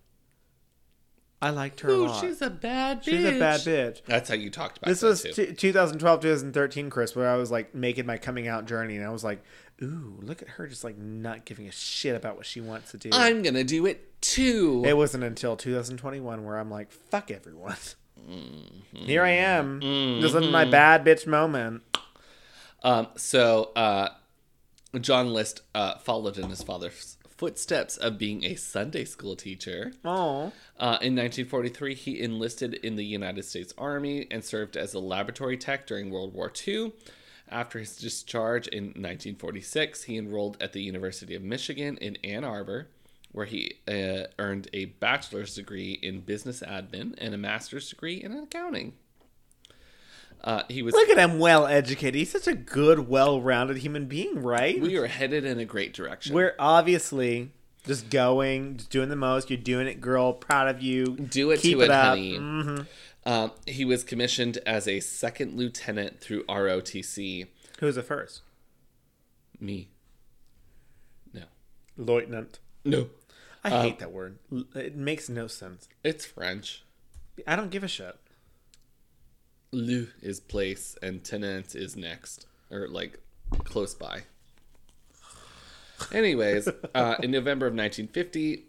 [1.40, 2.20] I liked her a lot.
[2.20, 3.04] she's a bad bitch.
[3.04, 4.04] She's a bad bitch.
[4.06, 5.32] That's how you talked about This that was too.
[5.46, 9.10] t- 2012, 2013, Chris, where I was like making my coming out journey, and I
[9.10, 9.42] was like,
[9.80, 12.98] "Ooh, look at her, just like not giving a shit about what she wants to
[12.98, 14.82] do." I'm gonna do it too.
[14.86, 17.76] It wasn't until 2021 where I'm like, "Fuck everyone."
[18.30, 19.04] Mm-hmm.
[19.06, 19.80] Here I am,
[20.20, 21.82] This is my bad bitch moment.
[22.84, 24.10] Um, so uh,
[25.00, 29.92] John List uh, followed in his father's footsteps of being a Sunday school teacher.
[30.04, 35.00] Oh, Uh, in 1943, he enlisted in the United States Army and served as a
[35.00, 36.92] laboratory tech during World War II.
[37.52, 42.88] After his discharge in 1946, he enrolled at the University of Michigan in Ann Arbor,
[43.30, 48.32] where he uh, earned a bachelor's degree in business admin and a master's degree in
[48.32, 48.94] accounting.
[50.42, 50.92] Uh, he was.
[50.94, 52.14] look at him, well educated.
[52.16, 54.80] He's such a good, well-rounded human being, right?
[54.80, 56.34] We are headed in a great direction.
[56.34, 57.52] We're obviously
[57.86, 59.50] Just going, just doing the most.
[59.50, 60.32] You're doing it, girl.
[60.32, 61.04] Proud of you.
[61.16, 62.06] Do it Keep to it, up.
[62.08, 62.38] honey.
[62.38, 62.86] Mhm.
[63.24, 67.46] Um, he was commissioned as a second lieutenant through ROTC.
[67.80, 68.42] Who's the first?
[69.60, 69.88] Me.
[71.32, 71.42] No.
[71.96, 72.58] Lieutenant.
[72.84, 73.08] No.
[73.64, 74.38] I Um, hate that word.
[74.74, 75.88] It makes no sense.
[76.02, 76.82] It's French.
[77.46, 78.16] I don't give a shit.
[79.70, 82.46] Le is place and tenant is next.
[82.70, 83.20] Or like
[83.64, 84.22] close by.
[86.10, 88.64] Anyways, uh, in November of 1950,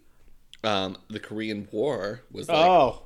[0.63, 3.01] um, the Korean War was like, oh,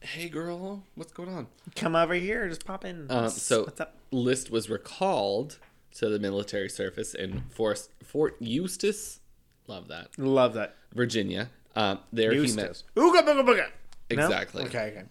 [0.00, 1.46] hey girl, what's going on?
[1.74, 2.48] come over here.
[2.48, 3.06] Just pop in.
[3.10, 3.96] Um, so what's up?
[4.10, 5.58] List was recalled
[5.96, 9.18] to the military service in Fort, Fort Eustis,
[9.66, 10.76] love that, Love that.
[10.94, 11.50] Virginia.
[11.76, 12.82] Um, there he met.
[12.96, 13.66] Ooga booga booga.
[14.10, 14.24] No?
[14.24, 14.64] Exactly.
[14.64, 14.78] Okay.
[14.96, 15.02] Okay.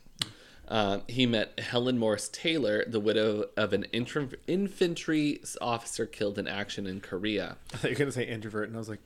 [0.68, 6.48] um, he met Helen Morris Taylor, the widow of an intr- infantry officer killed in
[6.48, 7.58] action in Korea.
[7.74, 9.00] I thought you were gonna say introvert, and I was like,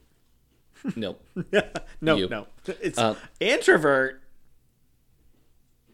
[0.95, 1.23] Nope.
[2.01, 2.27] no, You.
[2.29, 2.47] no,
[2.81, 4.20] it's Um, introvert.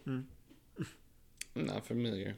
[0.07, 0.25] I'm
[1.55, 2.35] not familiar.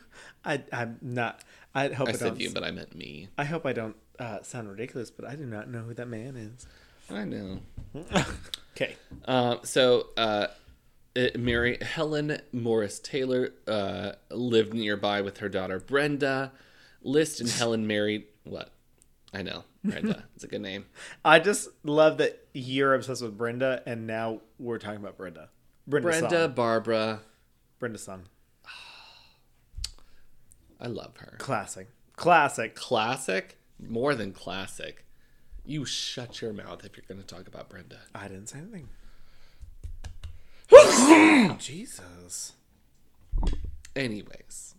[0.44, 1.42] I, I'm not.
[1.74, 2.40] I hope I I, said don't.
[2.40, 3.28] you, but I meant me.
[3.38, 6.36] I hope I don't uh, sound ridiculous, but I do not know who that man
[6.36, 6.66] is.
[7.10, 7.60] I know.
[8.74, 8.96] Okay.
[9.26, 10.46] Uh, so, uh,
[11.14, 16.52] it, Mary Helen Morris Taylor uh, lived nearby with her daughter Brenda.
[17.02, 18.24] List and Helen married.
[18.44, 18.70] What?
[19.34, 19.64] I know.
[19.84, 20.24] Brenda.
[20.34, 20.86] it's a good name.
[21.24, 25.50] I just love that you're obsessed with Brenda, and now we're talking about Brenda.
[25.86, 26.52] Brenda, son.
[26.54, 27.20] Barbara.
[27.78, 28.24] Brenda's son.
[30.80, 31.36] I love her.
[31.38, 31.88] Classic.
[32.16, 32.74] Classic.
[32.74, 33.56] Classic?
[33.78, 35.04] More than classic.
[35.64, 37.98] You shut your mouth if you're going to talk about Brenda.
[38.14, 38.88] I didn't say anything.
[41.58, 42.52] Jesus.
[43.94, 44.74] Anyways,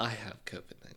[0.00, 0.96] I have COVID 19.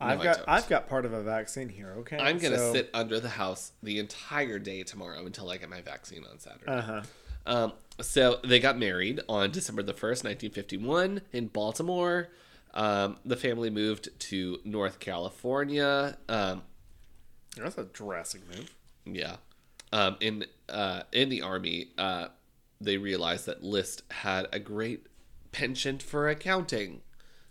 [0.00, 1.94] I've got I've got part of a vaccine here.
[1.98, 2.18] Okay.
[2.18, 5.70] I'm going to So- sit under the house the entire day tomorrow until I get
[5.70, 6.66] my vaccine on Saturday.
[6.66, 7.02] Uh-huh.
[7.46, 12.28] Um, so they got married on December the 1st, 1951, in Baltimore.
[12.72, 16.16] Um, the family moved to North California.
[16.28, 16.62] Um,
[17.56, 18.74] That's a drastic move.
[19.04, 19.36] yeah.
[19.92, 22.28] Um, in uh, in the army, uh,
[22.80, 25.06] they realized that List had a great
[25.50, 27.00] penchant for accounting,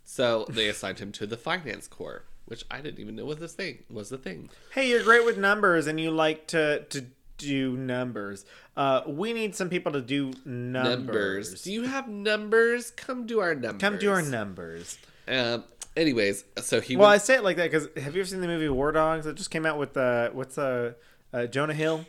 [0.05, 3.51] so they assigned him to the finance corps, which I didn't even know was this
[3.53, 4.49] thing was the thing.
[4.71, 7.07] Hey, you're great with numbers, and you like to to
[7.39, 8.45] do numbers.
[8.77, 10.97] Uh, we need some people to do numbers.
[10.97, 11.61] Numbers.
[11.63, 12.91] Do you have numbers?
[12.91, 13.81] Come do our numbers.
[13.81, 14.99] Come do our numbers.
[15.27, 15.63] Um.
[15.97, 16.95] Anyways, so he.
[16.95, 19.25] Well, I say it like that because have you ever seen the movie War Dogs?
[19.25, 20.93] It just came out with uh, what's uh,
[21.33, 22.05] uh Jonah Hill.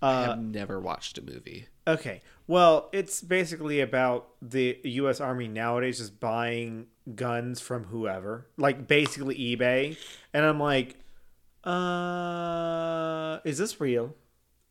[0.00, 1.66] I Uh, have never watched a movie.
[1.86, 2.22] Okay.
[2.46, 5.20] Well, it's basically about the U.S.
[5.20, 9.96] Army nowadays just buying guns from whoever, like basically eBay.
[10.32, 10.96] And I'm like,
[11.64, 14.14] uh, is this real?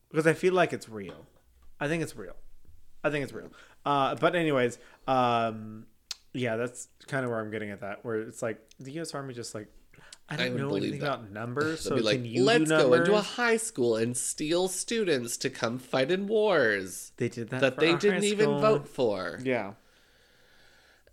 [0.10, 1.28] Because I feel like it's real.
[1.80, 2.36] I think it's real.
[3.04, 3.52] I think it's real.
[3.86, 4.78] Uh, but anyways,
[5.08, 5.86] um,
[6.34, 8.04] yeah, that's kind of where I'm getting at that.
[8.04, 9.14] Where it's like the U.S.
[9.14, 9.68] Army just like.
[10.32, 11.08] I I don't would know anything that.
[11.08, 14.68] about numbers, so like, can you let's do go into a high school and steal
[14.68, 19.40] students to come fight in wars they did that, that they didn't even vote for.
[19.44, 19.74] Yeah,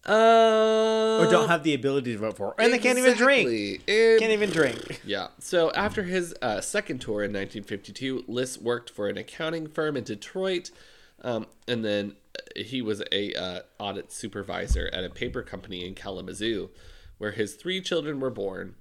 [0.09, 3.49] Uh, or don't have the ability to vote for, and they can't even drink.
[3.49, 4.19] Exactly.
[4.19, 5.01] Can't even drink.
[5.05, 5.28] Yeah.
[5.39, 10.05] So after his uh, second tour in 1952, List worked for an accounting firm in
[10.05, 10.70] Detroit,
[11.23, 15.95] um, and then uh, he was a uh, audit supervisor at a paper company in
[15.95, 16.70] Kalamazoo,
[17.19, 18.77] where his three children were born.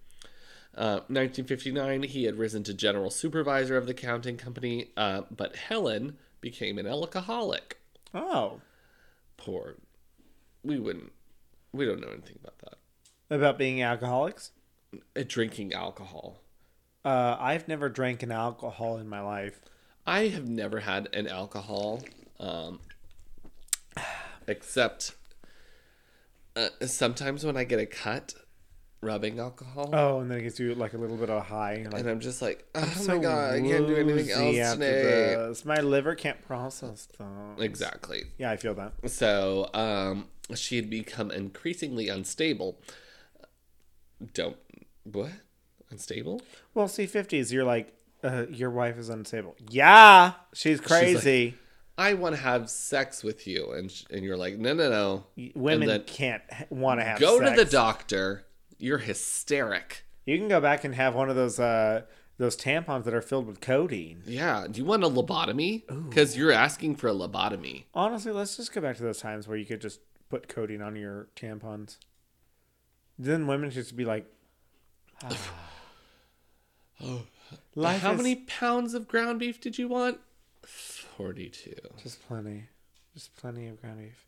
[0.77, 6.17] Uh, 1959, he had risen to general supervisor of the accounting company, uh, but Helen
[6.41, 7.79] became an alcoholic.
[8.13, 8.59] Oh,
[9.37, 9.75] Poor.
[10.63, 11.11] We wouldn't.
[11.75, 13.35] We don't know anything about that.
[13.35, 14.51] about being alcoholics.
[15.15, 16.41] Uh, drinking alcohol.
[17.03, 19.59] Uh, I've never drank an alcohol in my life.
[20.07, 22.01] I have never had an alcohol,
[22.39, 22.79] um,
[24.47, 25.15] except
[26.55, 28.33] uh, sometimes when I get a cut,
[29.01, 31.73] rubbing alcohol, Oh, and then it gets you like a little bit of a high.
[31.73, 35.35] and like, and I'm just like, oh my god, I can't do anything else today.
[35.35, 35.65] this.
[35.65, 37.59] My liver can't process things.
[37.61, 38.23] Exactly.
[38.37, 38.93] Yeah, I feel that.
[39.09, 42.79] So, um, she had become increasingly unstable.
[44.33, 44.57] Don't
[45.03, 45.31] what?
[45.89, 46.41] Unstable?
[46.73, 47.93] Well, see, fifties, you're like,
[48.23, 49.55] uh, your wife is unstable.
[49.69, 51.55] Yeah, she's like, crazy.
[51.97, 55.51] I want to have sex with you, and sh- and you're like, no, no, no.
[55.55, 57.19] Women can't want to have.
[57.19, 58.45] Go to the doctor.
[58.77, 60.03] You're hysteric.
[60.25, 62.01] You can go back and have one of those uh,
[62.37, 64.23] those tampons that are filled with codeine.
[64.25, 64.65] Yeah.
[64.69, 65.83] Do you want a lobotomy?
[66.09, 67.85] Because you're asking for a lobotomy.
[67.93, 70.95] Honestly, let's just go back to those times where you could just put codeine on
[70.95, 71.97] your tampons.
[73.17, 74.25] Then women should just be like,
[77.75, 80.19] Life How is many pounds of ground beef did you want?
[80.63, 81.73] 42.
[82.01, 82.65] Just plenty.
[83.13, 84.25] Just plenty of ground beef.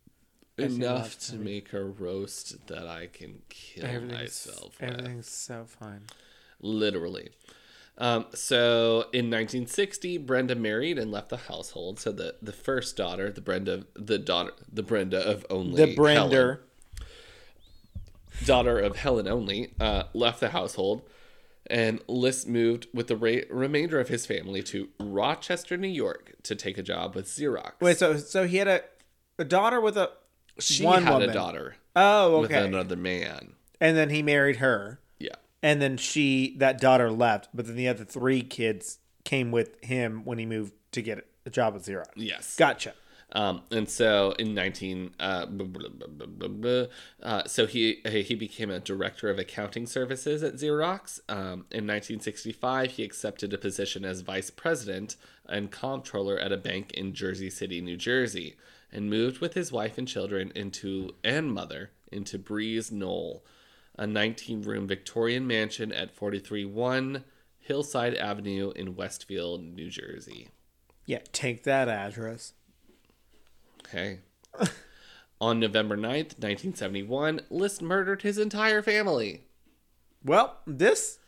[0.59, 4.11] I see a lot Enough to make a roast that I can kill Everything's,
[4.47, 4.89] myself with.
[4.91, 6.01] everything's so fine.
[6.61, 7.29] literally.
[7.99, 11.99] Um, so in 1960, Brenda married and left the household.
[11.99, 16.15] So the the first daughter, the Brenda, the daughter, the Brenda of only The Brender.
[16.15, 16.59] Helen,
[18.45, 21.01] daughter of Helen only, uh, left the household,
[21.69, 26.55] and List moved with the ra- remainder of his family to Rochester, New York, to
[26.55, 27.73] take a job with Xerox.
[27.81, 28.81] Wait, so so he had a,
[29.39, 30.11] a daughter with a
[30.59, 31.29] she one had woman.
[31.29, 32.41] a daughter oh okay.
[32.41, 33.53] with another man.
[33.81, 34.99] and then he married her.
[35.61, 40.23] And then she that daughter left, but then the other three kids came with him
[40.23, 42.11] when he moved to get a job at Xerox.
[42.15, 42.55] Yes.
[42.55, 42.93] Gotcha.
[43.33, 46.85] Um, and so in 19, uh, blah, blah, blah,
[47.21, 51.19] uh, so he he became a director of accounting services at Xerox.
[51.27, 56.91] Um, in 1965, he accepted a position as vice president and comptroller at a bank
[56.93, 58.55] in Jersey City, New Jersey,
[58.93, 63.43] and moved with his wife and children into and mother into Breeze Knoll,
[63.97, 67.23] a 19-room Victorian mansion at 431
[67.59, 70.49] Hillside Avenue in Westfield, New Jersey.
[71.05, 72.53] Yeah, take that address.
[73.85, 74.19] Okay.
[75.41, 79.43] On November 9th, 1971, List murdered his entire family.
[80.23, 81.19] Well, this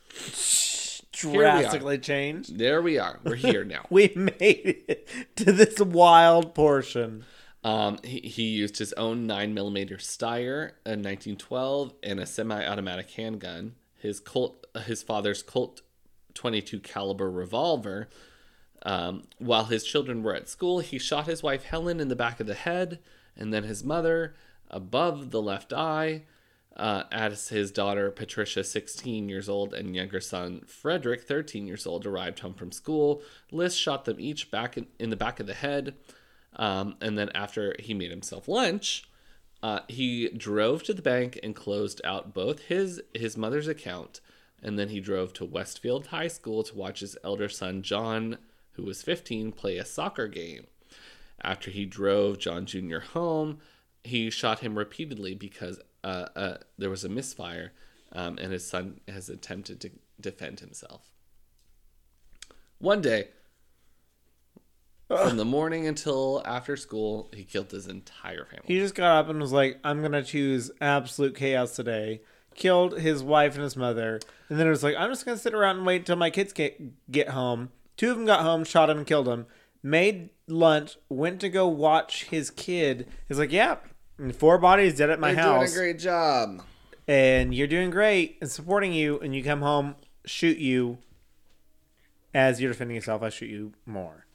[1.12, 2.58] drastically changed.
[2.58, 3.20] There we are.
[3.24, 3.86] We're here now.
[3.90, 7.24] We made it to this wild portion.
[7.62, 13.74] Um, he, he used his own 9mm Steyr M1912 and a semi-automatic handgun.
[13.96, 15.82] His Colt, his father's Colt
[16.34, 18.08] 22 caliber revolver.
[18.82, 22.40] Um, while his children were at school, he shot his wife Helen in the back
[22.40, 22.98] of the head,
[23.36, 24.34] and then his mother
[24.70, 26.24] above the left eye.
[26.76, 32.06] Uh, as his daughter Patricia, 16 years old, and younger son Frederick, 13 years old,
[32.06, 35.52] arrived home from school, List shot them each back in, in the back of the
[35.52, 35.94] head.
[36.56, 39.04] Um, and then after he made himself lunch,
[39.62, 44.20] uh, he drove to the bank and closed out both his his mother's account,
[44.62, 48.38] and then he drove to Westfield High School to watch his elder son John,
[48.72, 50.66] who was 15, play a soccer game.
[51.42, 52.98] After he drove John Jr.
[52.98, 53.58] home,
[54.02, 57.72] he shot him repeatedly because uh, uh, there was a misfire,
[58.12, 59.90] um, and his son has attempted to
[60.20, 61.10] defend himself.
[62.78, 63.28] One day,
[65.18, 68.64] from the morning until after school, he killed his entire family.
[68.66, 72.22] He just got up and was like, I'm going to choose absolute chaos today.
[72.54, 74.20] Killed his wife and his mother.
[74.48, 76.30] And then it was like, I'm just going to sit around and wait until my
[76.30, 77.70] kids get, get home.
[77.96, 79.46] Two of them got home, shot him, and killed him.
[79.82, 83.08] Made lunch, went to go watch his kid.
[83.28, 83.76] He's like, Yeah,
[84.34, 85.72] four bodies dead at my You're house.
[85.72, 86.62] doing a great job.
[87.08, 89.18] and you're doing great and supporting you.
[89.20, 89.96] And you come home,
[90.26, 90.98] shoot you.
[92.34, 94.26] As you're defending yourself, I shoot you more.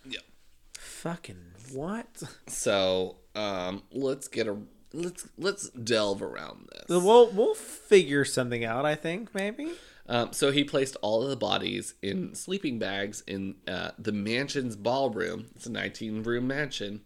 [1.05, 1.37] Fucking
[1.71, 2.23] what?
[2.47, 4.57] So um, let's get a
[4.91, 6.85] let's let's delve around this.
[6.89, 8.87] We'll we'll figure something out.
[8.87, 9.73] I think maybe.
[10.09, 14.75] Um, so he placed all of the bodies in sleeping bags in uh, the mansion's
[14.75, 15.45] ballroom.
[15.55, 17.01] It's a 19 room mansion.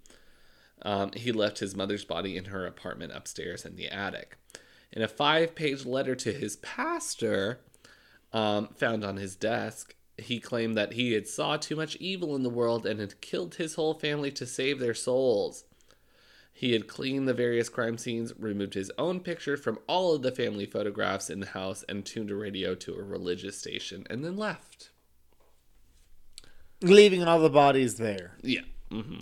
[0.81, 4.38] Um, he left his mother's body in her apartment upstairs in the attic.
[4.93, 7.59] In a five page letter to his pastor,
[8.31, 12.43] um, found on his desk, he claimed that he had saw too much evil in
[12.43, 15.63] the world and had killed his whole family to save their souls.
[16.53, 20.31] He had cleaned the various crime scenes, removed his own picture from all of the
[20.31, 24.35] family photographs in the house, and tuned a radio to a religious station, and then
[24.37, 24.89] left.
[26.81, 28.33] leaving all the bodies there.
[28.41, 28.61] Yeah.
[28.91, 29.17] hmm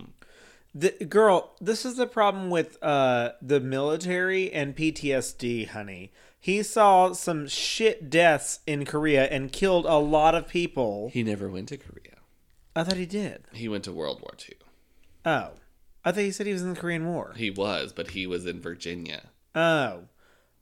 [0.73, 6.11] The girl, this is the problem with uh the military and PTSD, honey.
[6.39, 11.09] He saw some shit deaths in Korea and killed a lot of people.
[11.11, 12.17] He never went to Korea.
[12.75, 13.45] I thought he did.
[13.53, 14.55] He went to World War II.
[15.25, 15.51] Oh.
[16.05, 17.33] I thought he said he was in the Korean War.
[17.35, 19.29] He was, but he was in Virginia.
[19.55, 20.03] Oh.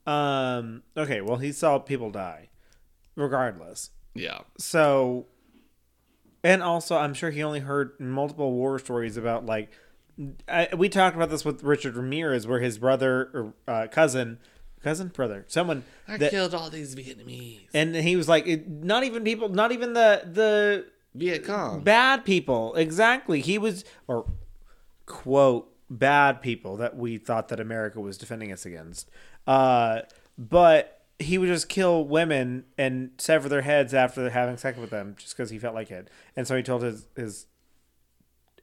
[0.06, 2.48] Um okay, well he saw people die.
[3.14, 3.90] Regardless.
[4.14, 4.40] Yeah.
[4.58, 5.26] So
[6.42, 9.70] and also I'm sure he only heard multiple war stories about like
[10.48, 14.38] I, we talked about this with Richard Ramirez where his brother or uh, cousin
[14.86, 17.68] cousin brother someone I that killed all these Vietnamese.
[17.74, 21.80] and he was like it, not even people not even the the Viet Cong.
[21.82, 22.74] bad people.
[22.76, 23.40] Exactly.
[23.40, 24.26] He was or
[25.06, 29.10] quote bad people that we thought that america was defending us against.
[29.46, 30.02] Uh
[30.38, 35.14] but he would just kill women and sever their heads after having sex with them
[35.18, 36.08] just because he felt like it.
[36.36, 37.46] And so he told his his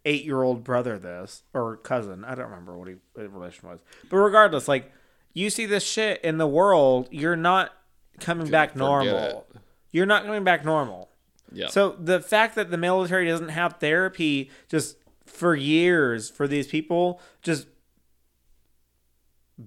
[0.05, 2.23] eight year old brother this or cousin.
[2.23, 3.79] I don't remember what he what relation was.
[4.09, 4.91] But regardless like
[5.34, 7.72] you see this shit in the world you're not
[8.19, 9.61] coming back normal it.
[9.91, 11.10] you're not coming back normal
[11.53, 11.72] Yep.
[11.72, 17.22] So the fact that the military doesn't have therapy just for years for these people
[17.41, 17.68] just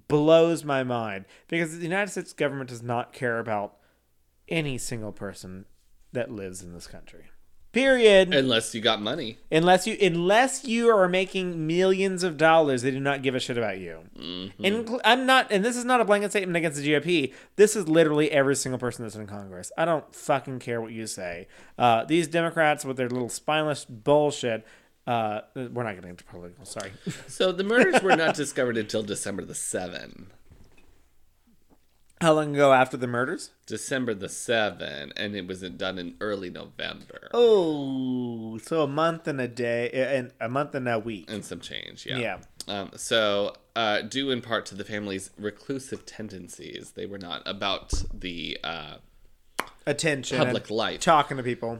[0.08, 3.76] blows my mind because the United States government does not care about
[4.48, 5.64] any single person
[6.12, 7.26] that lives in this country.
[7.76, 8.34] Period.
[8.34, 9.38] Unless you got money.
[9.52, 13.58] unless you unless you are making millions of dollars, they do not give a shit
[13.58, 14.00] about you.
[14.18, 17.34] And I'm not, and this is not a blanket statement against the GOP.
[17.56, 19.70] This is literally every single person that's in Congress.
[19.76, 21.48] I don't fucking care what you say.
[21.78, 24.66] Uh, these Democrats with their little spineless bullshit.
[25.06, 26.64] Uh, we're not getting into political.
[26.64, 26.90] Sorry.
[27.28, 30.24] So the murders were not discovered until December the 7th.
[32.20, 33.50] How long ago after the murders?
[33.66, 37.28] December the 7th, and it was done in early November.
[37.34, 41.30] Oh, so a month and a day, and a month and a week.
[41.30, 42.16] And some change, yeah.
[42.18, 42.38] Yeah.
[42.68, 47.92] Um, so, uh, due in part to the family's reclusive tendencies, they were not about
[48.14, 48.94] the uh,
[49.86, 51.00] attention, Public life.
[51.00, 51.78] talking to people.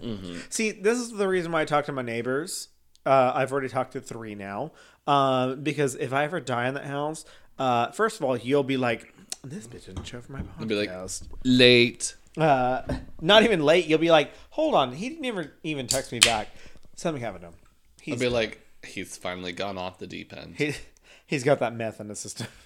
[0.51, 2.69] See, this is the reason why I talk to my neighbors.
[3.07, 4.73] Uh, I've already talked to three now,
[5.07, 7.25] uh, because if I ever die in that house,
[7.59, 9.15] uh, first of all, you'll be like,
[9.49, 12.15] "This bitch didn't show for my be like- podcast." late.
[12.37, 12.83] uh,
[13.21, 13.87] not even late.
[13.87, 16.49] You'll be like, "Hold on, he didn't even even text me back."
[16.97, 17.55] Something happened to him.
[17.59, 20.55] I'll He's be like, he's finally gone off the deep end.
[20.57, 20.75] he,
[21.27, 22.47] he's got that meth in his system.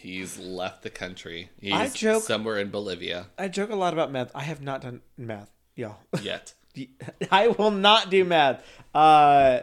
[0.00, 1.50] He's left the country.
[1.60, 4.30] He's I joke- somewhere in Bolivia I joke a lot about meth.
[4.34, 5.98] I have not done meth, y'all.
[6.22, 6.54] yet.
[7.32, 8.62] I will not do math.
[8.94, 9.60] Uh,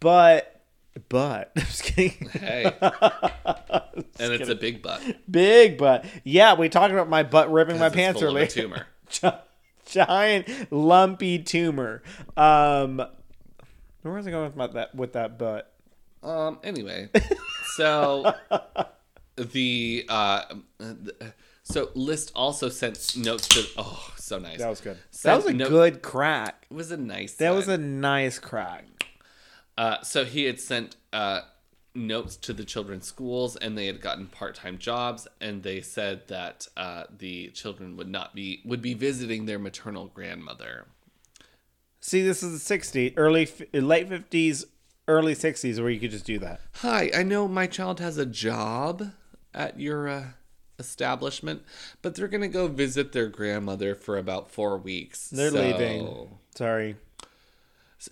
[0.00, 0.59] but,
[1.08, 2.28] but, I'm just kidding.
[2.30, 2.64] Hey.
[2.80, 5.02] and it's a big butt.
[5.30, 6.04] Big butt.
[6.24, 8.48] Yeah, we talked about my butt ripping my pants full of a earlier.
[8.48, 8.86] tumor.
[9.86, 12.02] Giant lumpy tumor.
[12.36, 13.02] Um,
[14.02, 15.72] where was I going with my, that with that butt?
[16.22, 16.58] Um.
[16.62, 17.08] Anyway,
[17.74, 18.34] so
[19.36, 20.42] the uh,
[20.78, 23.64] the- so list also sent notes to.
[23.76, 24.58] Oh, so nice.
[24.58, 24.98] That was good.
[25.22, 26.66] That was a no- good crack.
[26.70, 27.34] It was a nice.
[27.34, 28.84] That was a nice crack.
[29.80, 31.40] Uh, so he had sent uh,
[31.94, 36.68] notes to the children's schools, and they had gotten part-time jobs, and they said that
[36.76, 40.84] uh, the children would not be would be visiting their maternal grandmother.
[41.98, 44.66] See, this is the 60s, early, late 50s,
[45.08, 46.60] early 60s, where you could just do that.
[46.82, 49.12] Hi, I know my child has a job
[49.54, 50.24] at your uh,
[50.78, 51.62] establishment,
[52.02, 55.30] but they're gonna go visit their grandmother for about four weeks.
[55.30, 56.28] They're so leaving.
[56.54, 56.96] Sorry.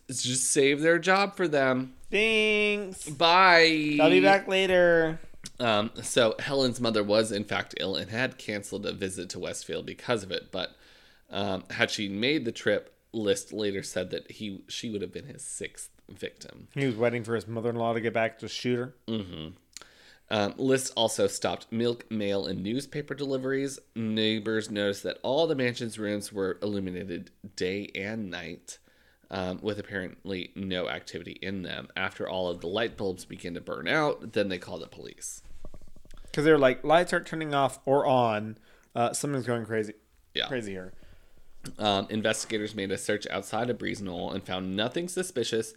[0.08, 1.94] S- Just save their job for them.
[2.10, 3.08] Thanks.
[3.08, 3.98] Bye.
[4.00, 5.20] I'll be back later.
[5.60, 9.86] Um, so Helen's mother was in fact ill and had canceled a visit to Westfield
[9.86, 10.50] because of it.
[10.52, 10.70] But
[11.30, 15.26] um, had she made the trip, List later said that he she would have been
[15.26, 16.68] his sixth victim.
[16.74, 18.94] He was waiting for his mother-in-law to get back to shoot her.
[20.30, 23.78] Um, List also stopped milk, mail, and newspaper deliveries.
[23.96, 28.78] Neighbors noticed that all the mansion's rooms were illuminated day and night,
[29.30, 31.88] um, with apparently no activity in them.
[31.96, 35.42] After all of the light bulbs begin to burn out, then they call the police.
[36.24, 38.58] Because they're like, lights aren't turning off or on.
[38.94, 39.94] Uh, something's going crazy.
[40.34, 40.46] Yeah.
[40.48, 40.92] Crazy here.
[41.78, 45.74] Um, investigators made a search outside of Breeze Knoll and found nothing suspicious,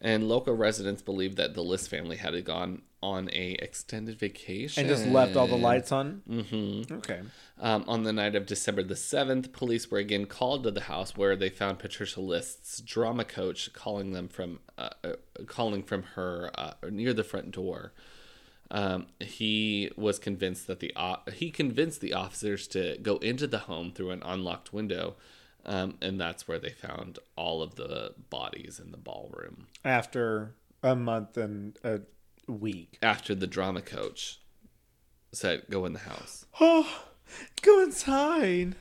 [0.00, 4.88] and local residents believed that the List family had gone on a extended vacation And
[4.88, 6.22] just left all the lights on?
[6.28, 6.94] Mm-hmm.
[6.94, 7.20] Okay.
[7.60, 11.16] Um, on the night of December the seventh, police were again called to the house
[11.16, 15.12] where they found Patricia List's drama coach calling them from uh, uh,
[15.46, 17.92] calling from her uh, near the front door.
[18.70, 20.94] Um, he was convinced that the
[21.32, 25.16] he convinced the officers to go into the home through an unlocked window,
[25.66, 29.66] um, and that's where they found all of the bodies in the ballroom.
[29.84, 32.00] After a month and a
[32.46, 32.98] week.
[33.02, 34.40] After the drama coach
[35.32, 37.02] said, "Go in the house." Oh,
[37.62, 38.74] go inside.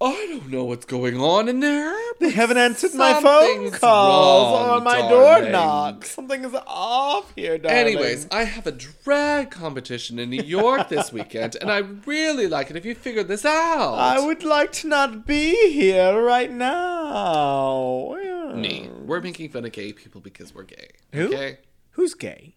[0.00, 1.92] I don't know what's going on in there.
[2.20, 6.04] They haven't answered my phone calls wrong, or my door knock.
[6.04, 7.78] Something is off here, darling.
[7.78, 12.70] Anyways, I have a drag competition in New York this weekend, and I really like
[12.70, 13.94] it if you figure this out.
[13.94, 18.14] I would like to not be here right now.
[18.22, 18.54] Yeah.
[18.54, 18.88] Me.
[19.04, 20.90] We're making fun of gay people because we're gay.
[21.12, 21.26] Who?
[21.26, 21.58] Okay?
[21.92, 22.54] Who's gay?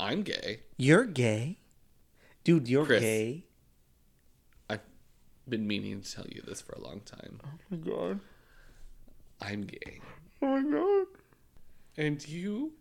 [0.00, 0.60] I'm gay.
[0.78, 1.58] You're gay?
[2.42, 3.02] Dude, you're Chris.
[3.02, 3.44] gay.
[4.70, 4.80] I've
[5.46, 7.38] been meaning to tell you this for a long time.
[7.44, 8.20] Oh my god.
[9.42, 10.00] I'm gay.
[10.40, 11.06] Oh my god.
[11.98, 12.72] And you?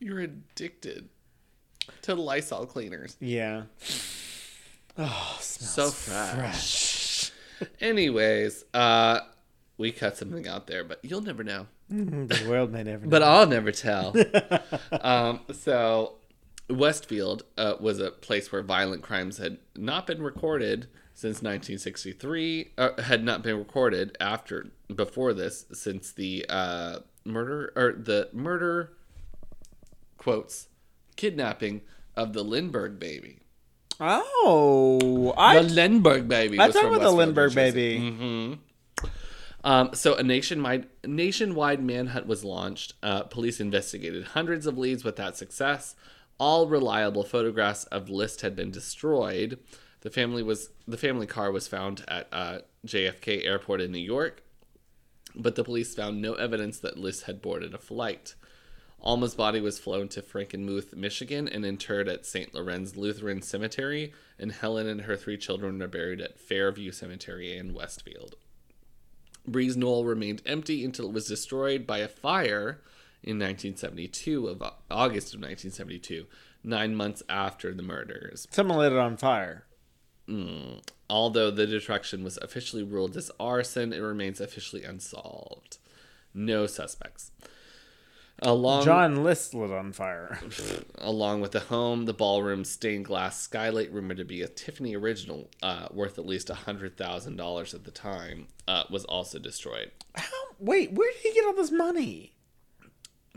[0.00, 1.08] You're addicted
[2.02, 3.16] to Lysol cleaners.
[3.20, 3.62] Yeah.
[4.98, 6.04] Oh, So smells
[6.34, 7.30] fresh.
[7.80, 9.20] Anyways, uh,
[9.78, 11.68] we cut something out there, but you'll never know.
[11.92, 13.10] The world may never know.
[13.10, 14.14] But I'll never tell.
[15.00, 16.14] um, so,
[16.70, 23.02] Westfield uh, was a place where violent crimes had not been recorded since 1963 uh,
[23.02, 28.94] had not been recorded after before this since the uh, murder or the murder
[30.16, 30.68] quotes
[31.16, 31.82] kidnapping
[32.16, 33.40] of the Lindbergh baby.
[34.00, 36.58] Oh, I the Lindbergh baby.
[36.58, 37.98] I talked about the Lindbergh baby.
[38.00, 38.58] Mhm.
[39.64, 42.94] Um, so a nationwide nationwide manhunt was launched.
[43.02, 45.94] Uh, police investigated hundreds of leads without success.
[46.38, 49.58] All reliable photographs of List had been destroyed.
[50.00, 54.42] The family was the family car was found at uh, JFK Airport in New York,
[55.36, 58.34] but the police found no evidence that List had boarded a flight.
[59.00, 62.54] Alma's body was flown to Frankenmuth, Michigan, and interred at St.
[62.54, 67.74] Lorenz Lutheran Cemetery, and Helen and her three children are buried at Fairview Cemetery in
[67.74, 68.36] Westfield.
[69.46, 72.80] Breeze Knoll remained empty until it was destroyed by a fire
[73.22, 76.26] in 1972 of uh, August of 1972,
[76.64, 78.46] nine months after the murders.
[78.50, 79.64] someone lit it on fire.
[80.28, 85.78] Mm, although the destruction was officially ruled as arson, it remains officially unsolved.
[86.34, 87.30] No suspects.
[88.40, 90.40] Along John List lit on fire.
[90.98, 95.48] along with the home, the ballroom stained glass skylight, rumored to be a Tiffany original,
[95.62, 99.92] uh, worth at least hundred thousand dollars at the time, uh, was also destroyed.
[100.16, 100.26] How,
[100.58, 102.32] wait, where did he get all this money?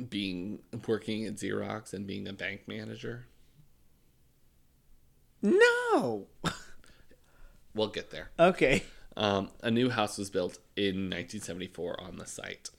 [0.10, 3.28] Being working at Xerox and being a bank manager,
[5.42, 6.28] No.
[7.76, 8.32] we'll get there.
[8.40, 8.84] Okay,
[9.18, 12.70] Um, a new house was built in 1974 on the site.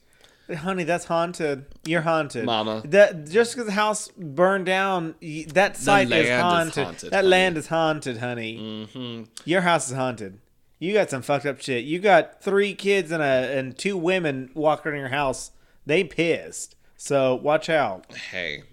[0.55, 1.65] Honey, that's haunted.
[1.85, 2.81] You're haunted, Mama.
[2.85, 6.83] That just because the house burned down, y- that site land is is haunted.
[6.83, 7.27] haunted, that honey.
[7.27, 8.87] land is haunted, honey.
[8.93, 10.39] hmm Your house is haunted.
[10.79, 11.85] You got some fucked up shit.
[11.85, 13.25] You got three kids and a
[13.57, 15.51] and two women walking in your house.
[15.85, 16.75] They pissed.
[16.97, 18.05] So watch out.
[18.15, 18.63] Hey,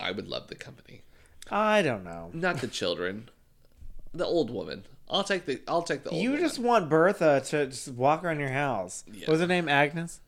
[0.00, 1.02] I would love the company,
[1.50, 2.30] I don't know.
[2.32, 3.28] not the children,
[4.12, 4.84] the old woman.
[5.08, 6.20] I'll take the I'll take the old.
[6.22, 6.44] You woman.
[6.44, 9.04] just want Bertha to just walk around your house.
[9.28, 9.68] Was her name?
[9.68, 10.20] Agnes?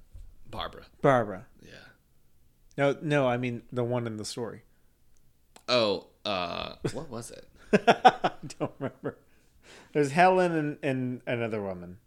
[0.50, 0.84] Barbara.
[1.02, 1.46] Barbara.
[1.62, 1.70] Yeah.
[2.76, 4.62] No, no, I mean the one in the story.
[5.68, 7.48] Oh, uh, what was it?
[7.86, 9.18] I don't remember.
[9.92, 11.98] There's Helen and, and another woman.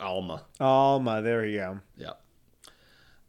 [0.00, 0.44] Alma.
[0.58, 1.80] Alma, there you go.
[1.96, 2.12] Yeah.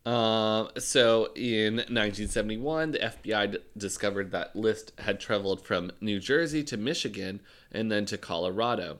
[0.06, 6.64] Um, so in 1971, the FBI d- discovered that List had traveled from New Jersey
[6.65, 7.41] to Michigan
[7.72, 8.98] and then to Colorado.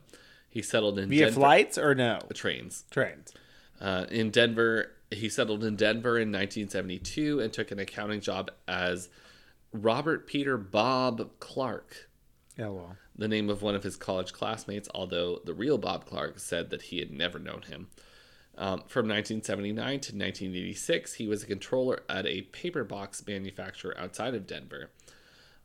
[0.48, 2.20] He settled in Via Denver flights or no?
[2.34, 2.84] trains.
[2.90, 3.32] Trains.
[3.82, 9.08] Uh, in Denver, he settled in Denver in 1972 and took an accounting job as
[9.72, 12.08] Robert Peter Bob Clark,
[13.16, 16.82] the name of one of his college classmates, although the real Bob Clark said that
[16.82, 17.88] he had never known him.
[18.56, 24.34] Um, from 1979 to 1986, he was a controller at a paper box manufacturer outside
[24.34, 24.90] of Denver.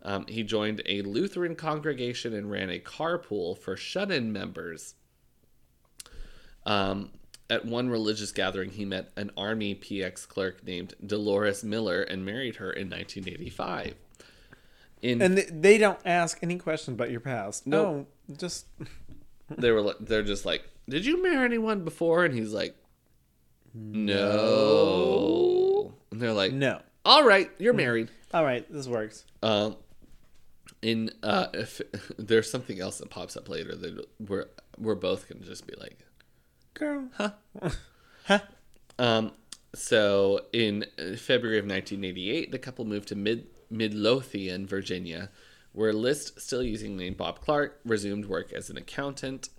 [0.01, 4.95] Um, he joined a Lutheran congregation and ran a carpool for shut in members.
[6.65, 7.11] Um,
[7.49, 12.57] at one religious gathering, he met an Army PX clerk named Dolores Miller and married
[12.57, 13.95] her in 1985.
[15.01, 17.67] In And they don't ask any questions about your past.
[17.67, 18.65] No, just
[19.57, 22.75] they were they're just like, "Did you marry anyone before?" And he's like,
[23.75, 26.81] "No." And they're like, no.
[27.05, 29.23] "All right, you're married." All right, this works.
[29.43, 29.75] Um,
[30.81, 31.79] in uh, if
[32.17, 34.47] there's something else that pops up later that we're
[34.79, 35.99] we're both gonna just be like,
[36.77, 37.09] Girl.
[37.15, 37.31] Huh?
[38.25, 38.39] huh?
[38.99, 39.31] Um.
[39.75, 45.29] So in uh, February of 1988, the couple moved to Mid Midlothian, Virginia,
[45.73, 49.49] where List, still using the name Bob Clark, resumed work as an accountant.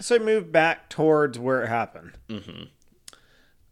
[0.00, 2.12] So move back towards where it happened.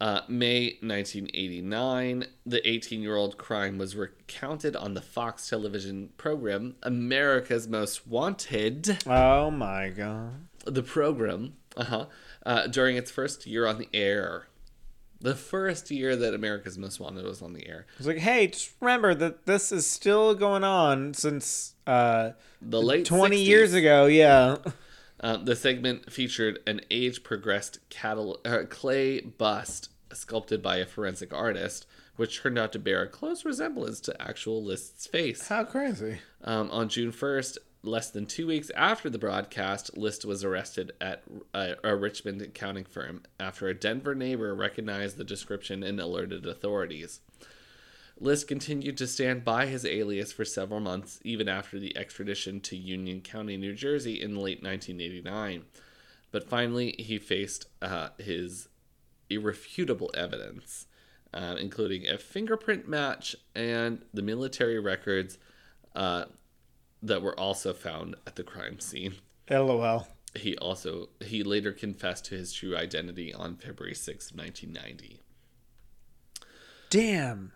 [0.02, 6.74] Uh, May 1989, the 18 year old crime was recounted on the Fox television program
[6.82, 8.98] America's Most Wanted.
[9.06, 10.48] Oh my god.
[10.64, 12.06] The program, uh-huh,
[12.44, 14.47] uh, during its first year on the air.
[15.20, 17.86] The first year that America's Most Wanted was on the air.
[17.98, 23.05] It's like, hey, just remember that this is still going on since uh, The late
[23.06, 23.47] 20 60s.
[23.47, 24.06] years ago.
[24.06, 24.56] Yeah.
[25.20, 31.32] Uh, the segment featured an age progressed catal- uh, clay bust sculpted by a forensic
[31.32, 31.86] artist,
[32.16, 35.47] which turned out to bear a close resemblance to actual List's face.
[35.47, 36.19] How crazy.
[36.43, 41.22] Um, on June 1st, less than two weeks after the broadcast, List was arrested at
[41.52, 47.20] a, a Richmond accounting firm after a Denver neighbor recognized the description and alerted authorities.
[48.20, 52.76] List continued to stand by his alias for several months, even after the extradition to
[52.76, 55.64] Union County, New Jersey in late 1989.
[56.30, 58.68] But finally, he faced uh, his
[59.28, 60.86] irrefutable evidence,
[61.34, 65.38] uh, including a fingerprint match and the military records
[65.96, 66.26] uh,
[67.02, 69.14] that were also found at the crime scene.
[69.50, 70.06] LOL.
[70.34, 75.20] He also he later confessed to his true identity on February 6th, 1990.
[76.88, 77.52] Damn.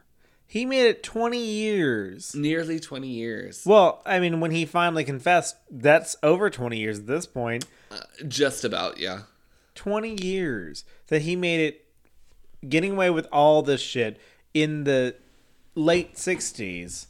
[0.47, 2.35] He made it 20 years.
[2.35, 3.65] Nearly 20 years.
[3.67, 7.67] Well, I mean, when he finally confessed, that's over 20 years at this point.
[7.91, 9.23] Uh, just about, yeah.
[9.75, 11.87] 20 years that he made it
[12.67, 14.19] getting away with all this shit
[14.55, 15.17] in the
[15.75, 17.07] late 60s.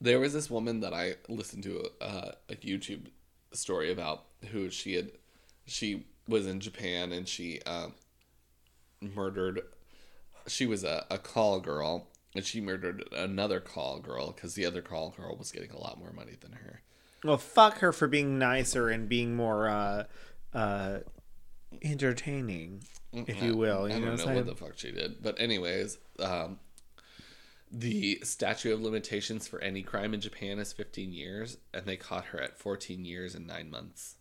[0.00, 3.06] There was this woman that I listened to uh, a YouTube
[3.52, 5.10] story about who she had
[5.66, 7.88] she was in Japan and she uh,
[9.00, 9.62] murdered
[10.46, 14.82] she was a, a call girl and she murdered another call girl because the other
[14.82, 16.82] call girl was getting a lot more money than her.
[17.24, 20.04] Well, fuck her for being nicer and being more uh,
[20.54, 20.98] uh,
[21.82, 23.88] entertaining, if you will.
[23.88, 26.60] You I know don't know I'm what the fuck she did, but anyways, um,
[27.70, 32.26] the statute of limitations for any crime in Japan is 15 years, and they caught
[32.26, 34.16] her at 14 years and nine months.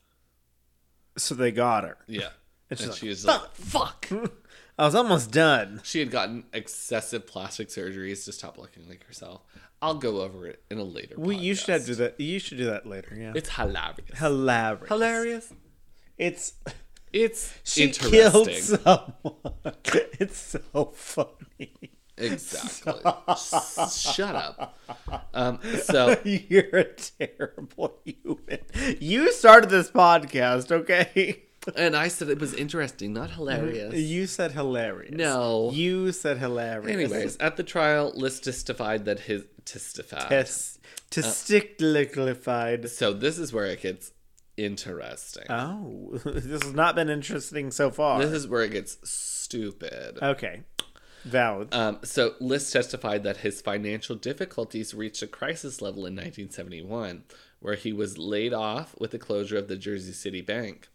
[1.18, 1.98] So they got her.
[2.08, 2.30] Yeah,
[2.70, 4.10] And and, she's she was like, like, "Fuck."
[4.80, 5.82] I was almost done.
[5.84, 9.42] She had gotten excessive plastic surgeries to stop looking like herself.
[9.82, 11.16] I'll go over it in a later.
[11.18, 12.20] We, you should do that.
[12.20, 13.16] You should do that later.
[13.18, 13.34] Yeah.
[13.36, 14.18] It's hilarious.
[14.18, 14.88] hilarious.
[14.90, 15.54] hilarious.
[16.18, 16.54] It's
[17.14, 18.12] It's she interesting.
[18.12, 19.56] killed someone.
[20.20, 21.74] It's so funny.
[22.18, 22.94] Exactly.
[23.92, 24.78] Shut up.
[25.34, 28.60] Um, so You're a terrible human.
[29.00, 31.44] You started this podcast, okay?
[31.76, 33.94] and I said it was interesting, not hilarious.
[33.94, 35.14] You said hilarious.
[35.14, 35.72] No.
[35.74, 36.92] You said hilarious.
[36.92, 40.30] Anyways, at the trial, List testified that his testified.
[40.30, 40.80] Tes-
[41.12, 42.90] testiclified.
[42.90, 44.12] So this is where it gets
[44.56, 45.46] interesting.
[45.50, 48.20] Oh, this has not been interesting so far.
[48.20, 50.20] this is where it gets stupid.
[50.22, 50.64] okay.
[51.26, 51.74] Valid.
[51.74, 57.24] Um, so List testified that his financial difficulties reached a crisis level in 1971,
[57.60, 60.88] where he was laid off with the closure of the Jersey City Bank.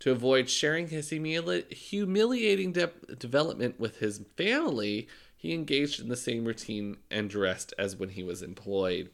[0.00, 6.16] To avoid sharing his humili- humiliating de- development with his family, he engaged in the
[6.16, 9.10] same routine and dressed as when he was employed,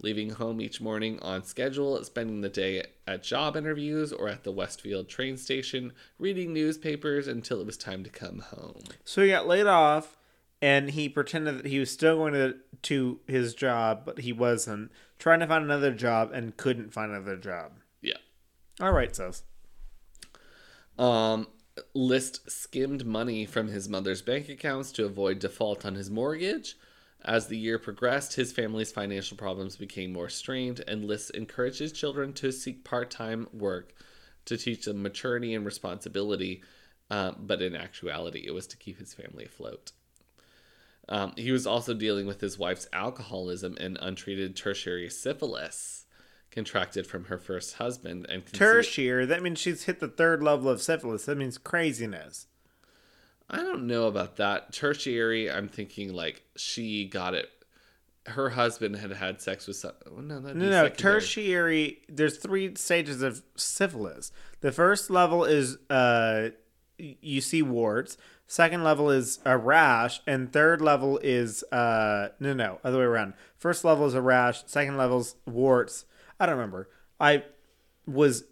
[0.00, 4.52] leaving home each morning on schedule, spending the day at job interviews or at the
[4.52, 8.82] Westfield train station, reading newspapers until it was time to come home.
[9.04, 10.16] So he got laid off,
[10.60, 14.90] and he pretended that he was still going to to his job, but he wasn't.
[15.18, 17.72] Trying to find another job and couldn't find another job.
[18.02, 18.18] Yeah.
[18.80, 19.42] All right, sus.
[20.98, 21.46] Um,
[21.94, 26.76] List skimmed money from his mother's bank accounts to avoid default on his mortgage.
[27.26, 31.92] As the year progressed, his family's financial problems became more strained, and List encouraged his
[31.92, 33.92] children to seek part time work
[34.44, 36.62] to teach them maturity and responsibility.
[37.10, 39.90] Um, but in actuality, it was to keep his family afloat.
[41.08, 46.06] Um, he was also dealing with his wife's alcoholism and untreated tertiary syphilis
[46.50, 49.26] contracted from her first husband and Tertiary.
[49.26, 51.26] That means she's hit the third level of syphilis.
[51.26, 52.46] That means craziness.
[53.48, 54.72] I don't know about that.
[54.72, 57.48] Tertiary, I'm thinking like she got it.
[58.26, 59.92] Her husband had had sex with some.
[60.06, 60.70] oh, No, No, no.
[60.70, 60.90] secondary.
[60.90, 61.98] Tertiary.
[62.08, 64.32] There's three stages of syphilis.
[64.62, 66.48] The first level is uh,
[66.98, 68.16] you see warts.
[68.48, 73.34] Second level is a rash, and third level is uh, no, no, other way around.
[73.56, 74.62] First level is a rash.
[74.66, 76.04] Second level's warts.
[76.38, 76.88] I don't remember.
[77.20, 77.44] I
[78.06, 78.44] was,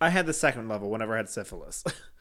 [0.00, 1.84] I had the second level whenever I had syphilis.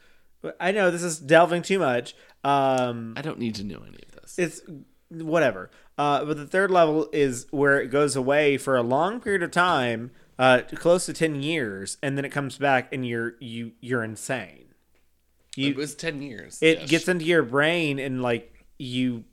[0.59, 2.15] I know this is delving too much.
[2.43, 4.37] Um, I don't need to know any of this.
[4.37, 4.61] it's
[5.09, 5.69] whatever.
[5.97, 9.51] Uh, but the third level is where it goes away for a long period of
[9.51, 14.03] time, uh, close to ten years, and then it comes back, and you're you you're
[14.03, 14.65] insane.
[15.57, 16.59] it was ten years.
[16.61, 16.89] it Dish.
[16.89, 19.23] gets into your brain, and like you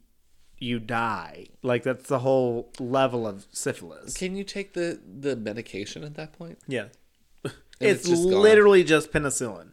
[0.59, 1.47] you die.
[1.63, 4.15] Like that's the whole level of syphilis.
[4.15, 6.59] Can you take the the medication at that point?
[6.67, 6.87] Yeah,
[7.45, 8.41] And it's, just gone.
[8.41, 9.73] literally just penicillin.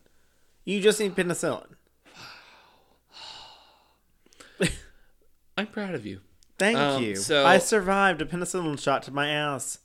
[0.72, 1.68] You just need penicillin.
[5.57, 6.22] I'm proud of you.
[6.57, 7.15] Thank Um, you.
[7.18, 9.80] so- I survived a penicillin shot to my ass.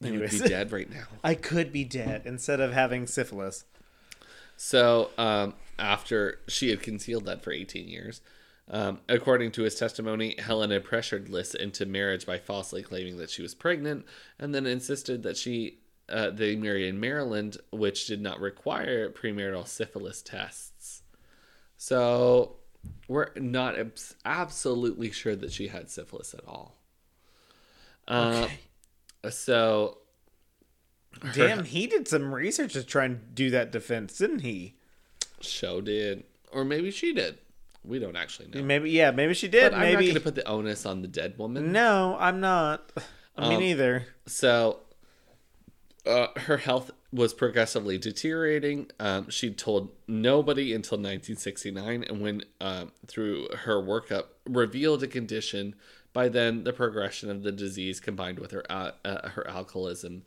[0.00, 1.04] You would be dead right now.
[1.24, 3.64] I could be dead instead of having syphilis.
[4.56, 8.22] So, um, after she had concealed that for 18 years,
[8.68, 13.30] um, according to his testimony, Helen had pressured List into marriage by falsely claiming that
[13.30, 14.04] she was pregnant,
[14.38, 15.78] and then insisted that she
[16.10, 21.02] uh, they marry in Maryland, which did not require premarital syphilis tests.
[21.76, 22.56] So,
[23.08, 26.76] we're not abs- absolutely sure that she had syphilis at all.
[28.08, 28.48] Uh,
[29.28, 29.98] So,
[31.34, 34.76] Damn, he did some research to try and do that defense, didn't he?
[35.40, 37.38] show did, or maybe she did.
[37.82, 38.62] We don't actually know.
[38.62, 39.72] Maybe, yeah, maybe she did.
[39.72, 41.72] But I'm not going to put the onus on the dead woman.
[41.72, 42.92] no, I'm not.
[42.96, 43.02] Me
[43.54, 44.06] Um, neither.
[44.26, 44.80] So
[46.06, 48.90] Uh, her health was progressively deteriorating.
[48.98, 55.74] Um, she told nobody until 1969, and when um, through her workup revealed a condition.
[56.12, 60.22] By then, the progression of the disease combined with her uh, uh, her alcoholism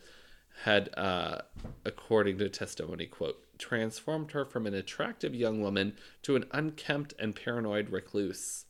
[0.64, 1.40] had, uh,
[1.84, 7.36] according to testimony, quote, transformed her from an attractive young woman to an unkempt and
[7.36, 8.66] paranoid recluse,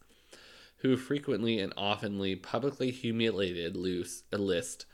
[0.77, 4.85] who frequently and oftenly publicly humiliated Luce, List,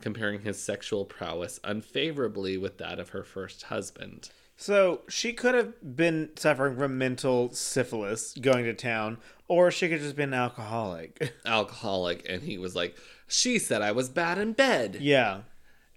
[0.00, 4.30] comparing his sexual prowess unfavorably with that of her first husband.
[4.56, 9.18] So she could have been suffering from mental syphilis going to town,
[9.48, 11.34] or she could have just been an alcoholic.
[11.46, 12.96] Alcoholic, and he was like,
[13.28, 15.40] She said I was bad in bed, yeah.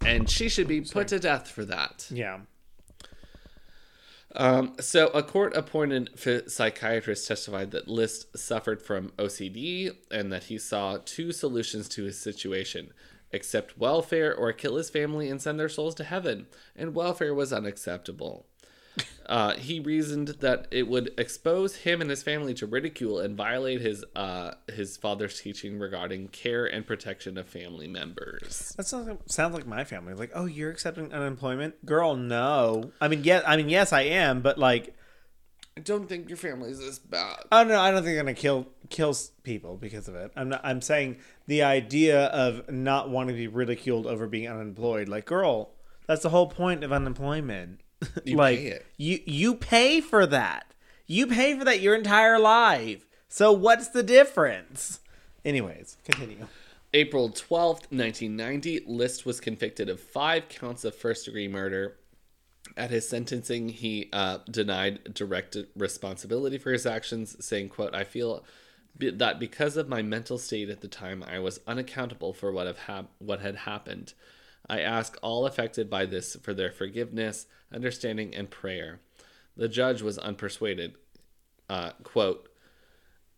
[0.06, 2.08] and she should be put to death for that.
[2.12, 2.40] Yeah.
[4.36, 6.12] Um, so, a court appointed
[6.48, 12.20] psychiatrist testified that List suffered from OCD and that he saw two solutions to his
[12.20, 12.94] situation
[13.34, 16.48] accept welfare or kill his family and send their souls to heaven.
[16.76, 18.46] And welfare was unacceptable.
[19.30, 23.80] Uh, he reasoned that it would expose him and his family to ridicule and violate
[23.80, 28.74] his uh, his father's teaching regarding care and protection of family members.
[28.76, 30.16] That sounds like, sounds like my family.
[30.16, 32.16] Like, oh, you're accepting unemployment, girl?
[32.16, 32.92] No.
[33.00, 33.44] I mean, yes.
[33.46, 34.42] I mean, yes, I am.
[34.42, 34.98] But like,
[35.80, 37.38] I don't think your family's this bad.
[37.54, 40.30] Oh no, I don't think I'm gonna kill kill people because of it.
[40.36, 40.60] I'm not.
[40.62, 45.08] I'm saying the idea of not wanting to be ridiculed over being unemployed.
[45.08, 45.70] Like, girl,
[46.06, 47.80] that's the whole point of unemployment.
[48.26, 48.86] You like pay it.
[48.98, 50.74] you you pay for that.
[51.08, 53.06] You pay for that your entire life.
[53.30, 55.00] So what's the difference?
[55.46, 56.46] Anyways, continue.
[56.94, 61.96] April 12th, 1990, List was convicted of five counts of first degree murder.
[62.78, 68.46] At his sentencing, he uh, denied direct responsibility for his actions, saying, quote, I feel
[68.98, 72.80] that because of my mental state at the time, I was unaccountable for what, have
[72.80, 74.14] hap- what had happened.
[74.70, 79.00] I ask all affected by this for their forgiveness, understanding, and prayer.
[79.58, 80.94] The judge was unpersuaded.
[81.70, 82.49] Uh, quote,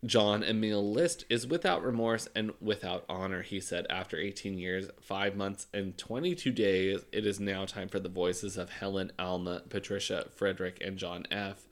[0.04, 3.86] John Emil List is without remorse and without honor, he said.
[3.88, 8.56] After 18 years, 5 months, and 22 days, it is now time for the voices
[8.56, 11.68] of Helen, Alma, Patricia, Frederick, and John F.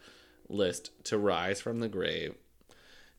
[0.48, 2.34] List to rise from the grave.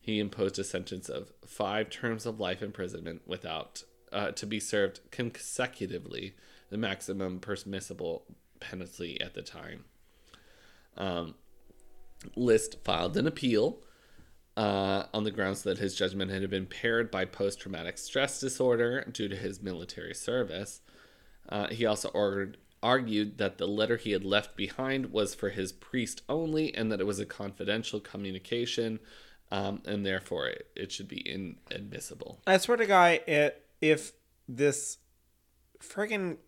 [0.00, 5.00] He imposed a sentence of five terms of life imprisonment without uh, to be served
[5.10, 6.34] consecutively,
[6.70, 8.24] the maximum permissible
[8.60, 9.84] penalty at the time.
[10.96, 11.34] Um,
[12.34, 13.78] List filed an appeal
[14.56, 19.04] uh, on the grounds that his judgment had been impaired by post traumatic stress disorder
[19.10, 20.80] due to his military service.
[21.48, 25.72] Uh, he also ordered, argued that the letter he had left behind was for his
[25.72, 28.98] priest only and that it was a confidential communication
[29.52, 32.40] um, and therefore it, it should be inadmissible.
[32.46, 34.12] I swear to God, it, if
[34.48, 34.96] this
[35.78, 36.38] friggin'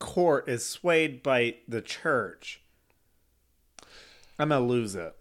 [0.00, 2.60] court is swayed by the church,
[4.36, 5.14] I'm gonna lose it.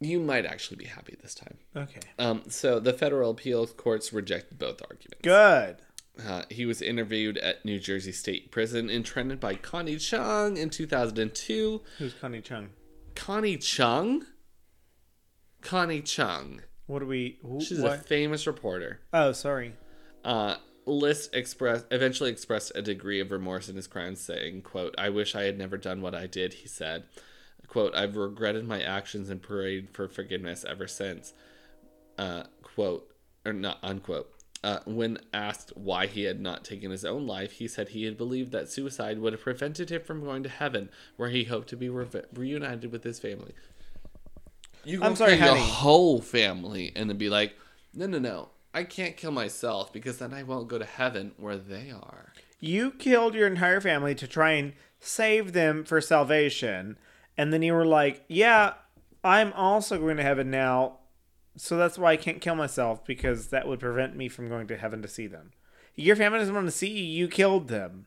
[0.00, 1.58] You might actually be happy this time.
[1.76, 2.00] Okay.
[2.18, 5.20] Um, so the federal appeals courts rejected both arguments.
[5.22, 5.76] Good.
[6.26, 10.70] Uh, he was interviewed at New Jersey State Prison and trained by Connie Chung in
[10.70, 11.82] 2002.
[11.98, 12.70] Who's Connie Chung?
[13.14, 14.26] Connie Chung?
[15.62, 16.62] Connie Chung.
[16.86, 17.38] What do we?
[17.42, 17.92] Who, She's what?
[17.92, 19.00] a famous reporter.
[19.12, 19.74] oh, sorry.
[20.24, 20.56] Uh,
[20.86, 25.34] List expressed eventually expressed a degree of remorse in his crimes, saying, "quote I wish
[25.34, 27.04] I had never done what I did." He said,
[27.70, 31.32] "quote I've regretted my actions and prayed for forgiveness ever since."
[32.18, 33.10] Uh, quote
[33.46, 34.30] or not unquote.
[34.62, 38.18] Uh, when asked why he had not taken his own life, he said he had
[38.18, 41.76] believed that suicide would have prevented him from going to heaven, where he hoped to
[41.78, 43.54] be re- reunited with his family.
[44.84, 45.70] You I'm go sorry, kill your honey.
[45.70, 47.54] whole family and then be like,
[47.94, 51.56] no, no, no, I can't kill myself because then I won't go to heaven where
[51.56, 52.34] they are.
[52.60, 56.98] You killed your entire family to try and save them for salvation,
[57.40, 58.74] and then you were like, "Yeah,
[59.24, 60.98] I'm also going to heaven now."
[61.56, 64.76] So that's why I can't kill myself because that would prevent me from going to
[64.76, 65.52] heaven to see them.
[65.94, 67.02] Your family doesn't want to see you.
[67.02, 68.04] You killed them.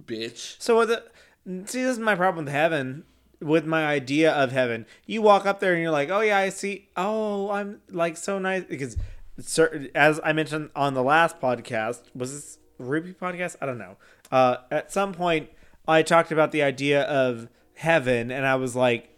[0.00, 0.54] Bitch.
[0.60, 1.02] So the,
[1.44, 3.02] see, this is my problem with heaven.
[3.40, 6.50] With my idea of heaven, you walk up there and you're like, "Oh yeah, I
[6.50, 6.88] see.
[6.96, 8.96] Oh, I'm like so nice." Because,
[9.40, 13.56] cer- as I mentioned on the last podcast, was this Ruby podcast?
[13.60, 13.96] I don't know.
[14.30, 15.50] Uh, at some point,
[15.88, 19.10] I talked about the idea of heaven, and I was like,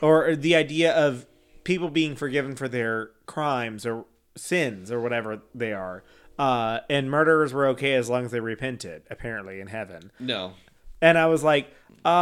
[0.00, 1.26] or the idea of
[1.62, 4.04] people being forgiven for their crimes or
[4.36, 6.04] sins or whatever they are.
[6.38, 10.10] Uh, and murderers were okay as long as they repented, apparently, in heaven.
[10.18, 10.54] No.
[11.00, 11.68] And I was like,
[12.04, 12.14] uh,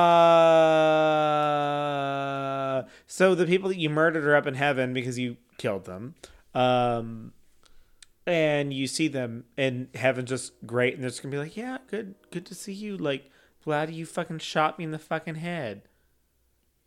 [3.06, 6.14] so the people that you murdered are up in heaven because you killed them.
[6.54, 7.32] Um,
[8.26, 11.78] and you see them and heaven's just great and they're just gonna be like yeah
[11.88, 13.28] good good to see you like
[13.64, 15.82] glad you fucking shot me in the fucking head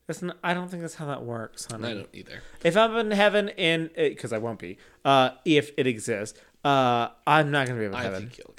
[0.07, 1.88] that's not, i don't think that's how that works honey.
[1.89, 2.41] I don't either.
[2.64, 7.52] if i'm in heaven and because i won't be uh if it exists uh i'm
[7.52, 8.56] not gonna be in I heaven think you'll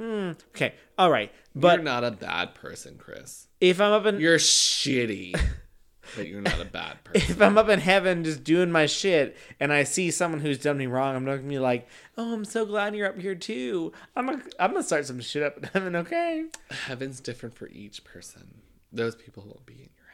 [0.00, 0.34] go.
[0.54, 3.48] okay all right but you're not a bad person, Chris.
[3.60, 5.38] if i'm up in You're shitty,
[6.16, 7.30] but you're not a bad person.
[7.30, 10.78] if I'm up in heaven just doing my shit and I see someone who's done
[10.78, 13.92] me wrong, I'm not gonna be like, "Oh, I'm so glad you're up here too."
[14.16, 16.46] I'm gonna, I'm gonna start some shit up in heaven, okay?
[16.70, 18.62] Heaven's different for each person.
[18.92, 20.06] Those people won't be in your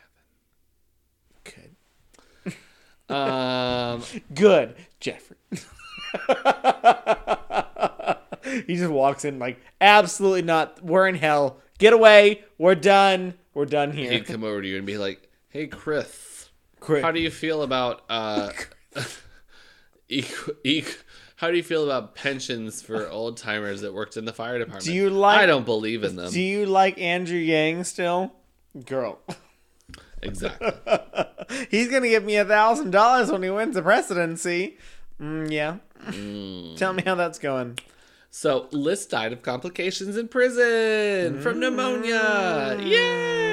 [1.54, 1.76] heaven.
[3.08, 3.14] Good.
[3.14, 4.02] um,
[4.34, 5.36] good, Jeffrey.
[8.66, 10.82] he just walks in like, absolutely not.
[10.84, 11.58] We're in hell.
[11.78, 12.44] Get away.
[12.58, 13.34] We're done.
[13.52, 14.10] We're done here.
[14.10, 16.51] he'd come over to you and be like, "Hey, Chris,
[16.81, 17.02] Chris.
[17.02, 18.51] how do you feel about uh,
[20.10, 20.98] equ- equ-
[21.36, 24.85] how do you feel about pensions for old timers that worked in the fire department?
[24.85, 26.31] Do you like- I don't believe in them.
[26.32, 28.32] Do you like Andrew Yang still,
[28.85, 29.20] girl?
[30.22, 30.72] exactly.
[31.70, 34.76] He's gonna give me a thousand dollars when he wins the presidency.
[35.20, 35.76] Mm, yeah.
[36.76, 37.78] Tell me how that's going.
[38.31, 42.76] So, List died of complications in prison from pneumonia.
[42.82, 43.43] Yay!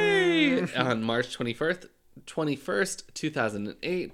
[0.75, 1.87] On March 21st,
[2.25, 4.11] 21st 2008,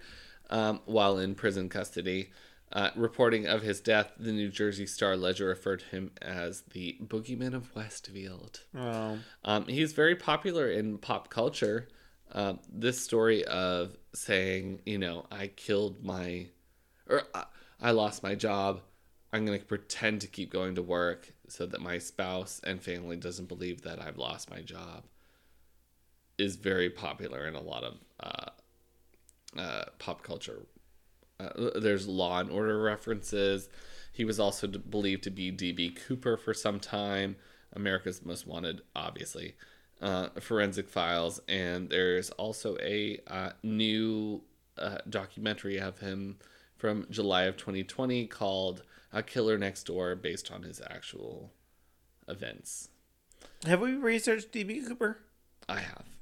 [0.49, 2.31] um, while in prison custody.
[2.71, 6.97] Uh, reporting of his death, the New Jersey Star Ledger referred to him as the
[7.01, 8.59] boogeyman of Westfield.
[8.77, 11.87] Oh, Um, he's very popular in pop culture.
[12.33, 16.47] Um, this story of saying, you know, I killed my,
[17.09, 17.45] or I,
[17.79, 18.81] I lost my job.
[19.31, 23.15] I'm going to pretend to keep going to work so that my spouse and family
[23.15, 25.03] doesn't believe that I've lost my job
[26.37, 30.65] is very popular in a lot of uh, uh, pop culture.
[31.39, 33.69] Uh, there's Law and Order references.
[34.11, 35.91] He was also believed to be D.B.
[36.07, 37.35] Cooper for some time,
[37.73, 39.55] America's Most Wanted, obviously.
[40.01, 44.41] Uh, forensic Files, and there's also a uh, new
[44.77, 46.37] uh, documentary of him
[46.77, 51.51] from July of 2020 called "A Killer Next Door," based on his actual
[52.27, 52.89] events.
[53.65, 55.17] have we researched DB Cooper?
[55.67, 56.16] I have.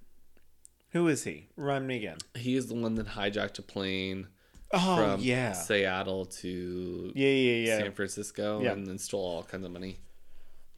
[0.95, 1.49] Who is he?
[1.57, 2.19] Run me again.
[2.35, 4.27] He is the one that hijacked a plane
[4.71, 8.71] Oh from yeah, Seattle to yeah, yeah, yeah, San Francisco Yeah.
[8.71, 9.97] and then stole all kinds of money.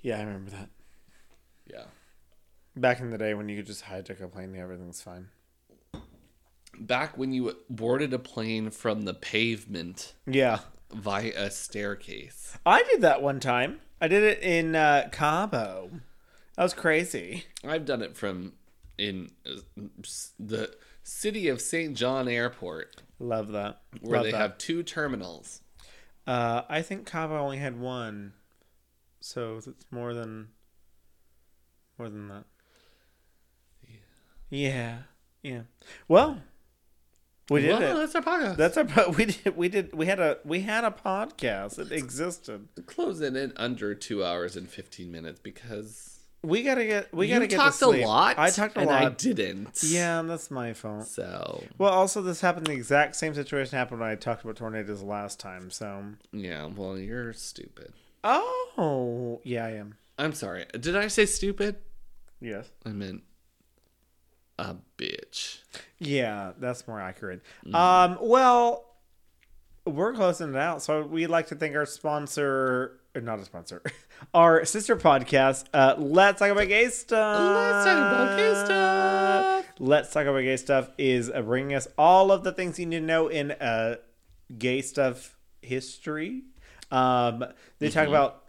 [0.02, 0.18] yeah.
[0.18, 0.70] I remember that.
[1.68, 1.84] Yeah.
[2.76, 5.28] Back in the day when you could just hijack a plane, and everything's fine.
[6.80, 10.60] Back when you boarded a plane from the pavement Yeah,
[10.92, 12.58] via a staircase.
[12.66, 13.82] I did that one time.
[14.02, 15.92] I did it in uh, Cabo.
[16.56, 17.46] That was crazy.
[17.64, 18.54] I've done it from
[18.98, 19.84] in uh,
[20.40, 21.96] the city of St.
[21.96, 23.82] John Airport, Love that.
[24.02, 24.38] where Love they that.
[24.42, 25.62] have two terminals.
[26.26, 28.34] Uh, I think Cabo only had one,
[29.22, 30.50] so it's more than
[31.98, 32.44] more than that.
[34.50, 35.00] Yeah,
[35.42, 35.62] yeah.
[36.08, 36.42] Well,
[37.50, 38.12] we did well, it.
[38.12, 38.58] that's our podcast.
[38.58, 41.80] That's our po- we did we did we had a we had a podcast.
[41.80, 42.68] It existed.
[42.86, 46.17] Close it in under two hours and fifteen minutes because
[46.48, 48.06] We gotta get we you gotta get talked to sleep.
[48.06, 48.40] a lot.
[48.40, 49.04] I talked a and lot.
[49.04, 49.84] I didn't.
[49.84, 51.08] Yeah, that's my fault.
[51.08, 52.68] So Well, also this happened.
[52.68, 55.70] The exact same situation happened when I talked about tornadoes last time.
[55.72, 56.04] So.
[56.32, 57.92] yeah, well, you're stupid.
[58.24, 59.96] Oh yeah, I am.
[60.18, 60.66] I'm sorry.
[60.80, 61.76] Did I say stupid?
[62.40, 62.70] Yes.
[62.86, 63.24] I meant
[64.58, 65.60] a bitch.
[66.00, 67.42] Yeah, that's more accurate.
[67.74, 68.86] Um, well,
[69.86, 73.82] we're closing it out, so we'd like to thank our sponsor, or not a sponsor,
[74.34, 77.40] our sister podcast, uh, Let's Talk About Gay Stuff.
[77.40, 79.66] Let's talk about gay stuff.
[79.80, 83.00] Let's Talk About Gay Stuff is uh, bringing us all of the things you need
[83.00, 83.96] to know in uh,
[84.58, 86.44] gay stuff history.
[86.92, 87.46] Um,
[87.80, 88.44] they talk about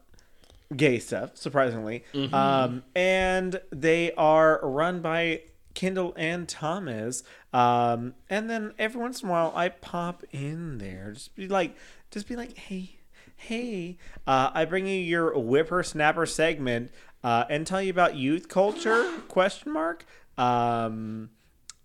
[0.74, 2.05] gay stuff, surprisingly.
[2.32, 5.43] Um, and they are run by
[5.74, 7.23] Kendall and Thomas.
[7.53, 11.77] Um, and then every once in a while, I pop in there, just be like,
[12.11, 12.97] just be like, hey,
[13.39, 13.97] hey,
[14.27, 16.90] uh, I bring you your whippersnapper segment
[17.24, 19.10] uh, and tell you about youth culture?
[19.28, 20.05] Question mark.
[20.36, 21.31] Um,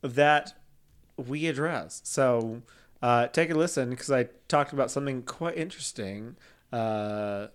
[0.02, 0.54] that
[1.18, 2.02] we address.
[2.04, 2.62] So
[3.02, 6.36] uh, take a listen because I talked about something quite interesting
[6.72, 7.48] uh,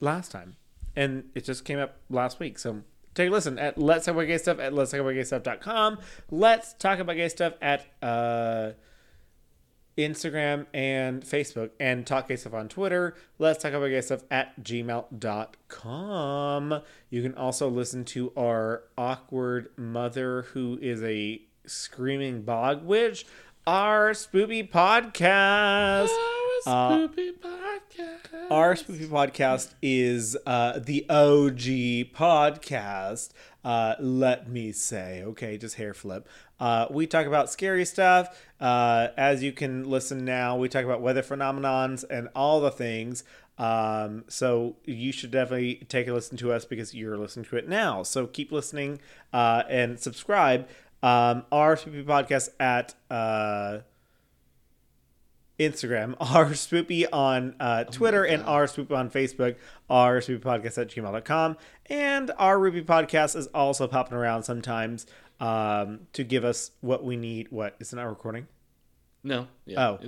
[0.00, 0.56] last time,
[0.94, 2.58] and it just came up last week.
[2.58, 2.82] So
[3.14, 5.98] take a listen at Let's Talk About Gay Stuff at Let's Talk About Gay Stuff.com.
[6.30, 8.72] Let's Talk About Gay Stuff at uh,
[9.98, 13.16] Instagram and Facebook, and Talk Gay Stuff on Twitter.
[13.38, 15.12] Let's Talk About Gay Stuff at gmail.com.
[17.10, 23.26] You can also listen to our awkward mother, who is a screaming bog witch,
[23.66, 26.08] our spoopy podcast.
[26.66, 28.50] Uh, Spoopy podcast.
[28.50, 33.30] Our spoopy podcast is uh, the OG podcast.
[33.68, 36.26] Uh, let me say, okay, just hair flip.
[36.58, 38.42] Uh, we talk about scary stuff.
[38.58, 43.24] Uh, as you can listen now, we talk about weather phenomenons and all the things.
[43.58, 47.68] Um, so you should definitely take a listen to us because you're listening to it
[47.68, 48.02] now.
[48.04, 49.00] So keep listening
[49.34, 50.66] uh, and subscribe.
[51.02, 52.94] Um, our podcast at.
[53.10, 53.80] Uh,
[55.58, 59.56] Instagram, r spoopy on uh, Twitter, and r spoopy on Facebook,
[59.90, 61.56] r spoopy podcast at gmail.com.
[61.86, 65.06] And our Ruby podcast is also popping around sometimes
[65.40, 67.48] um, to give us what we need.
[67.50, 67.76] What?
[67.80, 68.46] Is it not recording?
[69.24, 69.48] No.
[69.66, 69.88] Yeah.
[69.88, 69.98] Oh.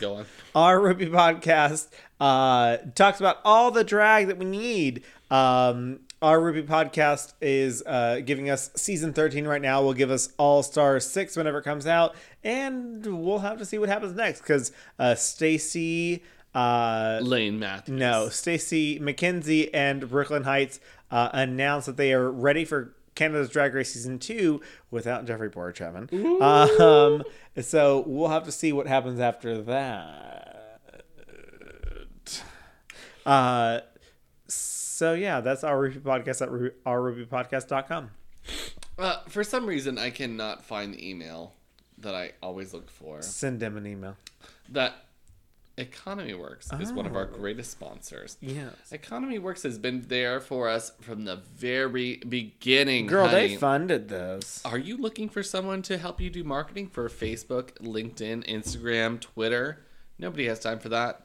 [0.00, 0.26] Go on.
[0.54, 1.88] Our Ruby podcast
[2.20, 5.02] uh, talks about all the drag that we need.
[5.30, 9.82] Um, our Ruby podcast is uh, giving us season 13 right now.
[9.82, 12.14] Will give us All Star 6 whenever it comes out.
[12.44, 16.22] And we'll have to see what happens next because uh, Stacy.
[16.54, 17.98] Uh, Lane Matthews.
[17.98, 20.80] no, Stacey McKenzie and Brooke Lynn Hytes
[21.10, 25.72] uh, announced that they are ready for Canada's Drag Race season two without Jeffrey Bowyer
[25.72, 26.08] Chapman.
[26.42, 27.22] Um,
[27.60, 30.80] so we'll have to see what happens after that.
[33.24, 33.80] Uh,
[35.02, 38.10] so yeah, that's our Ruby podcast at ru- ourrubypodcast.com.
[38.96, 41.54] Uh, for some reason, I cannot find the email
[41.98, 43.20] that I always look for.
[43.20, 44.16] Send them an email.
[44.68, 44.94] That
[45.76, 48.36] Economy Works is one of our greatest sponsors.
[48.40, 48.74] Yes.
[48.92, 53.08] Economy Works has been there for us from the very beginning.
[53.08, 53.48] Girl, honey.
[53.48, 54.62] they funded this.
[54.64, 59.84] Are you looking for someone to help you do marketing for Facebook, LinkedIn, Instagram, Twitter?
[60.16, 61.21] Nobody has time for that.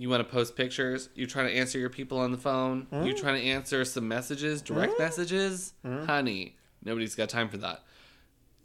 [0.00, 1.10] You want to post pictures?
[1.14, 2.86] you're trying to answer your people on the phone?
[2.90, 3.16] you're hmm?
[3.16, 5.02] trying to answer some messages, direct hmm?
[5.02, 5.74] messages?
[5.84, 6.04] Hmm?
[6.04, 7.82] Honey, nobody's got time for that.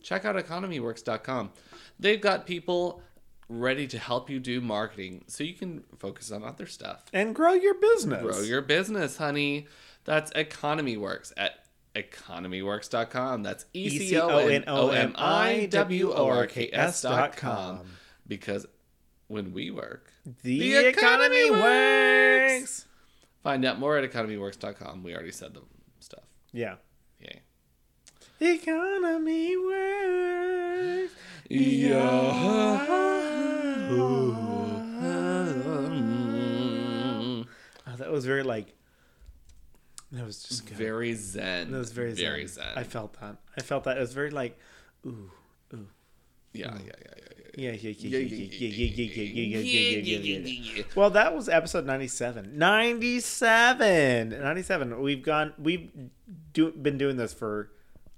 [0.02, 1.52] Check out economyworks.com.
[2.00, 3.02] They've got people
[3.50, 7.04] ready to help you do marketing so you can focus on other stuff.
[7.12, 8.22] And grow your business.
[8.22, 9.68] Grow your business, honey.
[10.06, 13.44] That's Economy Works at economyworks.com.
[13.44, 17.82] That's E C O N O M I W O R K S dot com.
[18.26, 18.66] Because
[19.28, 22.62] when we work, The, The economy, economy works.
[22.62, 22.86] works.
[23.44, 25.04] find out more at economyworks.com.
[25.04, 25.62] We already said the
[26.00, 26.24] stuff.
[26.52, 26.76] Yeah.
[27.20, 27.42] Yay.
[28.40, 31.14] Economy works.
[31.50, 32.02] Yeah.
[37.88, 38.74] Oh, that was very like.
[40.12, 40.78] That was just good.
[40.78, 41.72] Very zen.
[41.72, 42.26] that was very zen.
[42.26, 42.66] very zen.
[42.76, 43.38] I felt that.
[43.58, 43.98] I felt that.
[43.98, 44.58] It was very like,
[45.06, 45.30] ooh,
[45.74, 45.88] ooh.
[46.54, 47.35] yeah, yeah, yeah, yeah, yeah.
[47.58, 50.84] Yeah, yeah, yeah, Yeah, yeah, yeah, yeah, yeah, yeah, yeah, yeah.
[50.94, 52.58] Well, that was episode 97.
[52.58, 54.30] 97.
[54.30, 55.02] 97.
[55.02, 55.90] We've gone we've
[56.54, 57.70] do, been doing this for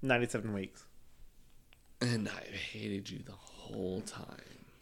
[0.02, 0.84] 97 weeks.
[2.00, 2.42] And I
[2.72, 4.24] hated you the whole time.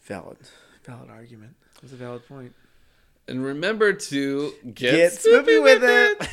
[0.02, 0.38] Valid.
[0.84, 1.56] Valid argument.
[1.80, 2.54] That's a valid point.
[3.28, 6.18] And remember to get, Get spoopy with it.